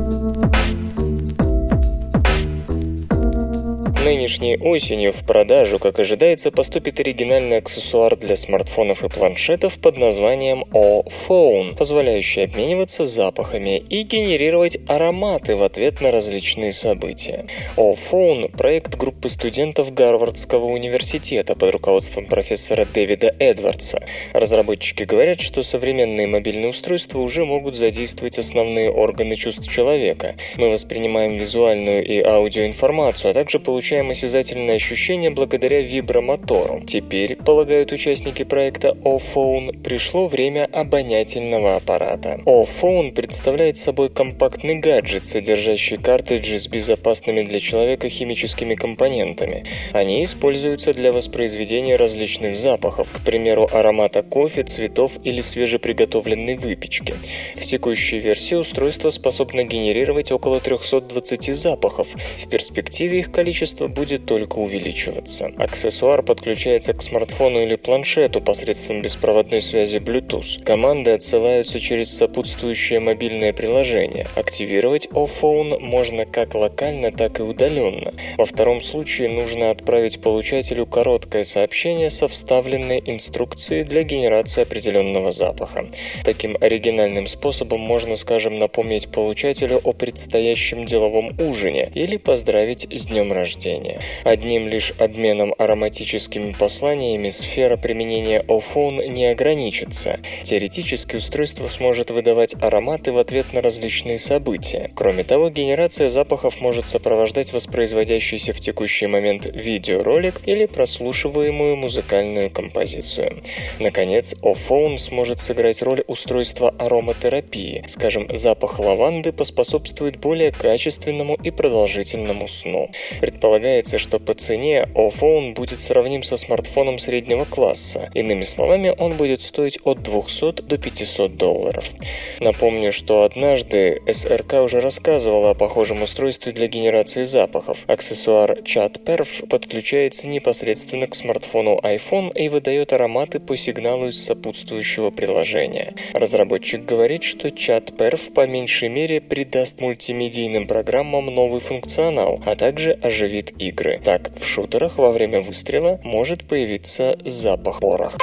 Нынешней 4.05 4.57
осенью 4.59 5.13
в 5.13 5.25
продажу, 5.25 5.79
как 5.79 6.01
ожидается, 6.01 6.51
поступит 6.51 6.99
оригинальный 6.99 7.59
аксессуар 7.59 8.17
для 8.17 8.35
смартфонов 8.35 9.05
и 9.05 9.09
планшетов 9.09 9.79
под 9.79 9.97
названием 9.97 10.65
O-Phone, 10.73 11.77
позволяющий 11.77 12.43
обмениваться 12.43 13.05
запахами 13.05 13.79
и 13.79 14.03
генерировать 14.03 14.77
ароматы 14.89 15.55
в 15.55 15.63
ответ 15.63 16.01
на 16.01 16.11
различные 16.11 16.73
события. 16.73 17.47
O-Phone– 17.77 18.51
проект 18.59 18.97
группы 18.97 19.29
студентов 19.29 19.95
Гарвардского 19.95 20.65
университета 20.65 21.55
под 21.55 21.71
руководством 21.71 22.27
профессора 22.27 22.85
Дэвида 22.85 23.37
Эдвардса. 23.39 24.03
Разработчики 24.33 25.05
говорят, 25.05 25.41
что 25.41 25.63
современные 25.63 26.27
мобильные 26.27 26.71
устройства 26.71 27.21
уже 27.21 27.45
могут 27.45 27.77
задействовать 27.77 28.41
основные 28.41 28.91
органы 28.91 29.37
чувств 29.37 29.73
человека. 29.73 30.35
Мы 30.57 30.71
воспринимаем 30.71 31.37
визуальную 31.37 32.05
и 32.05 32.21
аудиоинформацию, 32.21 33.31
а 33.31 33.35
также 33.35 33.61
получаем 33.61 33.92
получаем 33.93 34.11
осязательные 34.11 34.77
ощущения 34.77 35.31
благодаря 35.31 35.83
вибромотору. 35.83 36.83
Теперь, 36.87 37.37
полагают 37.37 37.93
участники 37.93 38.43
проекта 38.43 38.97
O-Phone, 39.05 39.83
пришло 39.83 40.27
время 40.27 40.67
обонятельного 40.73 41.77
аппарата. 41.77 42.41
O-Phone 42.47 43.13
представляет 43.13 43.77
собой 43.77 44.09
компактный 44.09 44.77
гаджет, 44.77 45.27
содержащий 45.27 45.99
картриджи 45.99 46.59
с 46.59 46.69
безопасными 46.69 47.43
для 47.43 47.61
человека 47.61 48.09
химическими 48.09 48.77
компонентами. 48.77 49.67
Они 49.93 50.25
используются 50.25 50.95
для 50.95 51.13
воспроизведения 51.13 51.99
различных 51.99 52.57
запахов, 52.57 53.13
к 53.13 53.23
примеру, 53.23 53.69
аромата 53.71 54.23
кофе, 54.23 54.63
цветов 54.63 55.19
или 55.23 55.43
свежеприготовленной 55.43 56.57
выпечки. 56.57 57.15
В 57.57 57.65
текущей 57.65 58.21
версии 58.21 58.55
устройство 58.55 59.11
способно 59.11 59.65
генерировать 59.65 60.33
около 60.33 60.61
320 60.61 61.55
запахов. 61.55 62.15
В 62.39 62.49
перспективе 62.49 63.19
их 63.19 63.31
количество 63.31 63.82
будет 63.89 64.27
только 64.27 64.59
увеличиваться. 64.59 65.51
Аксессуар 65.57 66.23
подключается 66.23 66.93
к 66.93 67.03
смартфону 67.03 67.63
или 67.63 67.77
планшету 67.77 68.41
посредством 68.41 69.03
беспроводной 69.03 69.61
связи 69.61 69.99
Bluetooth. 69.99 70.63
Команды 70.65 71.13
отсылаются 71.13 71.81
через 71.81 72.17
сопутствующее 72.17 73.01
мобильное 73.01 73.53
приложение. 73.53 74.29
Активировать 74.37 75.09
O-Phone 75.13 75.79
можно 75.81 76.27
как 76.27 76.55
локально, 76.55 77.13
так 77.13 77.41
и 77.41 77.43
удаленно. 77.43 78.13
Во 78.37 78.45
втором 78.45 78.81
случае 78.81 79.29
нужно 79.29 79.71
отправить 79.71 80.21
получателю 80.21 80.87
короткое 80.87 81.45
сообщение 81.45 82.11
со 82.11 82.29
вставленной 82.29 83.03
инструкцией 83.05 83.85
для 83.85 84.03
генерации 84.03 84.63
определенного 84.63 85.33
запаха. 85.33 85.87
Таким 86.25 86.57
оригинальным 86.61 87.27
способом 87.27 87.81
можно, 87.81 88.17
скажем, 88.17 88.55
напомнить 88.57 89.11
получателю 89.11 89.81
о 89.83 89.93
предстоящем 89.93 90.85
деловом 90.85 91.37
ужине 91.41 91.91
или 91.95 92.17
поздравить 92.17 92.87
с 92.91 93.07
днем 93.07 93.33
рождения 93.33 93.72
растения. 93.73 94.01
Одним 94.25 94.69
лишь 94.69 94.93
обменом 94.99 95.55
ароматическими 95.59 96.53
посланиями 96.53 97.31
сфера 97.31 97.77
применения 97.77 98.45
Офон 98.49 98.97
не 98.97 99.27
ограничится. 99.27 100.21
Теоретически 100.43 101.17
устройство 101.17 101.69
сможет 101.69 102.11
выдавать 102.11 102.55
ароматы 102.61 103.13
в 103.13 103.19
ответ 103.19 103.53
на 103.53 103.63
различные 103.63 104.19
события. 104.19 104.91
Кроме 104.95 105.25
того, 105.25 105.51
генерация 105.51 106.09
запахов 106.09 106.61
может 106.61 106.87
сопровождать 106.87 107.53
воспроизводящийся 107.53 108.53
в 108.53 108.61
текущий 108.61 109.07
момент 109.07 109.47
видеоролик 109.47 110.41
или 110.47 110.67
прослушиваемую 110.67 111.77
музыкальную 111.77 112.51
композицию. 112.51 113.43
Наконец, 113.79 114.35
Офон 114.43 114.99
сможет 114.99 115.41
сыграть 115.41 115.83
роль 115.83 116.05
устройства 116.07 116.75
ароматерапии. 116.79 117.85
Скажем, 117.87 118.29
запах 118.35 118.79
лаванды 118.79 119.33
поспособствует 119.33 120.19
более 120.19 120.53
качественному 120.53 121.35
и 121.43 121.51
продолжительному 121.51 122.47
сну. 122.49 122.91
Предполагается, 123.21 123.62
предполагается, 123.63 123.99
что 123.99 124.19
по 124.19 124.35
цене 124.35 124.89
iPhone 124.95 125.55
будет 125.55 125.81
сравним 125.81 126.25
со 126.25 126.37
смартфоном 126.37 126.99
среднего 126.99 127.45
класса. 127.45 128.11
Иными 128.13 128.43
словами, 128.43 128.93
он 128.99 129.17
будет 129.17 129.43
стоить 129.43 129.79
от 129.85 130.03
200 130.03 130.63
до 130.63 130.79
500 130.79 131.37
долларов. 131.37 131.93
Напомню, 132.41 132.91
что 132.91 133.23
однажды 133.23 134.03
СРК 134.11 134.55
уже 134.55 134.81
рассказывала 134.81 135.51
о 135.51 135.55
похожем 135.55 136.03
устройстве 136.03 136.51
для 136.53 136.67
генерации 136.67 137.23
запахов. 137.23 137.85
Аксессуар 137.87 138.59
ChatPerf 138.63 139.47
подключается 139.47 140.27
непосредственно 140.27 141.07
к 141.07 141.15
смартфону 141.15 141.79
iPhone 141.85 142.33
и 142.35 142.49
выдает 142.49 142.93
ароматы 142.93 143.39
по 143.39 143.57
сигналу 143.57 144.09
из 144.09 144.25
сопутствующего 144.25 145.11
приложения. 145.11 145.95
Разработчик 146.15 146.85
говорит, 146.85 147.23
что 147.23 147.49
ChatPerf 147.49 148.33
по 148.33 148.45
меньшей 148.45 148.89
мере 148.89 149.21
придаст 149.21 149.81
мультимедийным 149.81 150.67
программам 150.67 151.27
новый 151.27 151.61
функционал, 151.61 152.41
а 152.45 152.57
также 152.57 152.99
оживит 153.03 153.52
игры. 153.59 154.01
Так, 154.05 154.31
в 154.37 154.45
шутерах 154.45 154.99
во 154.99 155.11
время 155.13 155.41
выстрела 155.41 156.01
может 156.05 156.47
появиться 156.47 157.19
запах 157.25 157.81
порох. 157.81 158.19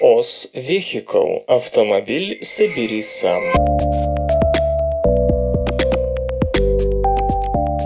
OS 0.00 0.52
Vehicle– 0.54 1.44
автомобиль 1.46 2.38
«Собери 2.42 3.02
сам». 3.02 3.42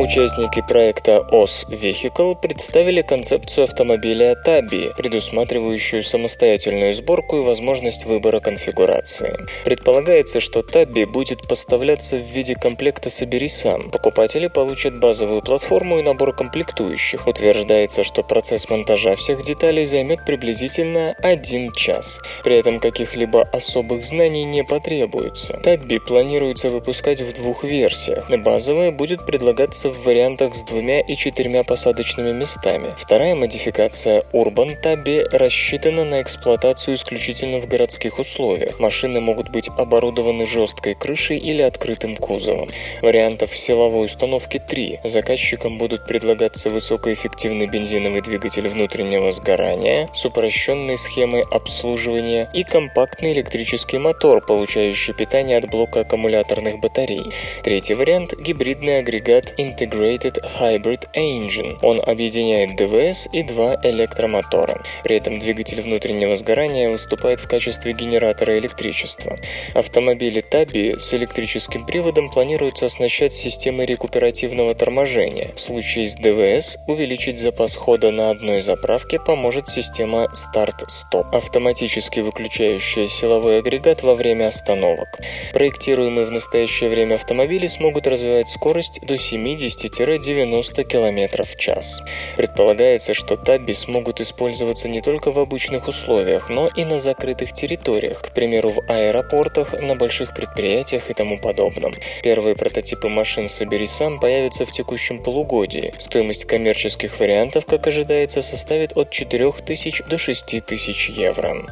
Участники 0.05 0.61
проекта 0.61 1.27
OS 1.33 1.67
Vehicle 1.71 2.39
представили 2.39 3.01
концепцию 3.01 3.65
автомобиля 3.65 4.37
Tabi, 4.47 4.93
предусматривающую 4.95 6.03
самостоятельную 6.03 6.93
сборку 6.93 7.39
и 7.39 7.43
возможность 7.43 8.05
выбора 8.05 8.41
конфигурации. 8.41 9.35
Предполагается, 9.65 10.41
что 10.41 10.61
Tabi 10.61 11.07
будет 11.07 11.49
поставляться 11.49 12.19
в 12.19 12.21
виде 12.21 12.55
комплекта 12.55 13.09
«Собери 13.09 13.49
сам». 13.49 13.91
Покупатели 13.91 14.49
получат 14.49 15.01
базовую 15.01 15.41
платформу 15.41 15.99
и 15.99 16.03
набор 16.03 16.37
комплектующих. 16.37 17.27
Утверждается, 17.27 18.05
что 18.05 18.23
процесс 18.23 18.69
монтажа 18.69 19.15
всех 19.15 19.43
деталей 19.43 19.87
займет 19.87 20.27
приблизительно 20.27 21.15
один 21.23 21.73
час. 21.73 22.21
При 22.43 22.59
этом 22.59 22.79
каких-либо 22.79 23.41
особых 23.41 24.05
знаний 24.05 24.45
не 24.45 24.65
потребуется. 24.65 25.59
Tabi 25.65 25.99
планируется 25.99 26.69
выпускать 26.69 27.23
в 27.23 27.33
двух 27.33 27.65
версиях. 27.65 28.29
Базовая 28.45 28.93
будет 28.93 29.25
предлагаться 29.25 29.94
в 29.95 30.07
вариантах 30.07 30.55
с 30.55 30.63
двумя 30.63 31.01
и 31.01 31.15
четырьмя 31.17 31.65
посадочными 31.65 32.33
местами. 32.33 32.93
Вторая 32.97 33.35
модификация 33.35 34.25
Urban 34.33 34.81
Tabby 34.83 35.25
рассчитана 35.31 36.05
на 36.05 36.23
эксплуатацию 36.23 36.97
исключительно 36.97 37.61
в 37.61 37.69
городских 37.69 38.19
условиях. 38.19 38.81
Машины 38.81 39.21
могут 39.21 39.51
быть 39.51 39.69
оборудованы 39.77 40.47
жесткой 40.47 40.95
крышей 40.95 41.39
или 41.39 41.63
открытым 41.63 42.17
кузовом. 42.17 42.69
Вариантов 43.03 43.57
силовой 43.57 44.07
установки 44.07 44.59
три. 44.59 44.99
Заказчикам 45.05 45.79
будут 45.79 46.07
предлагаться 46.07 46.71
высокоэффективный 46.71 47.67
бензиновый 47.67 48.21
двигатель 48.21 48.69
внутреннего 48.69 49.31
сгорания 49.31 50.09
с 50.13 50.25
упрощенной 50.25 50.99
схемой 50.99 51.43
обслуживания 51.51 52.49
и 52.53 52.63
компактный 52.63 53.33
электрический 53.33 53.99
мотор, 53.99 54.45
получающий 54.45 55.15
питание 55.15 55.59
от 55.59 55.71
блока 55.71 56.01
аккумуляторных 56.01 56.81
батарей. 56.81 57.25
Третий 57.63 57.95
вариант– 57.95 58.35
гибридный 58.39 58.99
агрегат 58.99 59.55
Integrated 59.75 60.39
Hybrid 60.61 61.09
Engine. 61.15 61.79
Он 61.83 62.01
объединяет 62.07 62.77
ДВС 62.77 63.29
и 63.33 63.43
два 63.43 63.77
электромотора. 63.83 64.83
При 65.03 65.17
этом 65.17 65.39
двигатель 65.39 65.81
внутреннего 65.81 66.37
сгорания 66.37 66.91
выступает 66.91 67.41
в 67.41 67.49
качестве 67.49 67.93
генератора 67.93 68.57
электричества. 68.59 69.37
Автомобили 69.75 70.41
Таби 70.41 70.95
с 70.97 71.13
электрическим 71.15 71.85
приводом 71.85 72.31
планируется 72.31 72.87
оснащать 72.87 73.33
системой 73.33 73.87
рекуперативного 73.87 74.75
торможения. 74.75 75.51
В 75.55 75.61
случае 75.61 76.07
с 76.07 76.15
ДВС 76.15 76.79
увеличить 76.87 77.39
запас 77.39 77.75
хода 77.75 78.11
на 78.11 78.31
одной 78.31 78.61
заправке 78.61 79.19
поможет 79.19 79.69
система 79.69 80.29
старт-стоп, 80.33 81.27
автоматически 81.33 82.21
выключающая 82.21 83.09
силовой 83.09 83.59
агрегат 83.59 84.03
во 84.03 84.15
время 84.15 84.49
остановок. 84.49 85.19
Проектируемые 85.53 86.27
в 86.27 86.33
настоящее 86.33 86.91
время 86.91 87.17
автомобили 87.17 87.67
смогут 87.67 88.07
развивать 88.07 88.49
скорость 88.49 89.01
до 89.07 89.19
70 89.19 89.64
70-90 89.67 90.85
км 90.85 91.45
в 91.45 91.57
час. 91.57 92.03
Предполагается, 92.37 93.15
что 93.15 93.37
табби 93.37 93.73
смогут 93.73 94.21
использоваться 94.21 94.89
не 94.89 95.01
только 95.01 95.31
в 95.31 95.39
обычных 95.39 95.89
условиях, 95.89 96.49
но 96.49 96.69
и 96.75 96.85
на 96.85 96.99
закрытых 96.99 97.53
территориях, 97.53 98.23
к 98.23 98.35
примеру, 98.35 98.71
в 98.71 98.81
аэропортах, 98.89 99.81
на 99.81 99.97
больших 99.97 100.35
предприятиях 100.35 101.11
и 101.11 101.15
тому 101.15 101.39
подобном. 101.39 101.93
Первые 102.23 102.55
прототипы 102.55 103.09
машин 103.09 103.49
«Собери 103.49 103.87
сам» 103.87 104.21
появятся 104.21 104.65
в 104.65 104.73
текущем 104.73 105.19
полугодии. 105.19 105.93
Стоимость 105.99 106.45
коммерческих 106.45 107.19
вариантов, 107.21 107.67
как 107.67 107.87
ожидается, 107.87 108.43
составит 108.43 108.97
от 108.97 109.11
4000 109.11 110.05
до 110.09 110.19
6000 110.19 111.09
евро. 111.11 111.67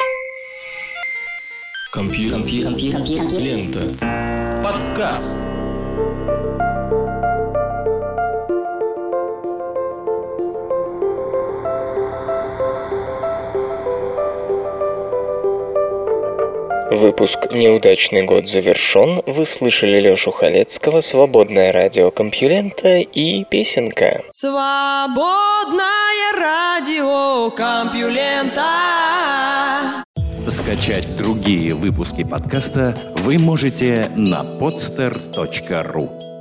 Компьютер. 1.93 2.41
Лента. 3.39 4.63
Подкаст. 4.63 5.39
Выпуск 16.95 17.51
«Неудачный 17.51 18.23
год» 18.23 18.47
завершен. 18.47 19.23
Вы 19.27 19.47
слышали 19.47 19.99
Лёшу 19.99 20.31
Халецкого, 20.31 21.01
«Свободное 21.01 21.73
радио 21.73 22.11
Компьюлента» 22.11 22.99
и 22.99 23.45
песенка. 23.45 24.21
Свободное 24.29 25.87
радио 26.37 27.51
Компьюлента. 27.53 28.67
Скачать 30.47 31.09
другие 31.17 31.73
выпуски 31.73 32.25
подкаста 32.25 32.95
вы 33.17 33.39
можете 33.39 34.11
на 34.15 34.43
podster.ru 34.43 36.32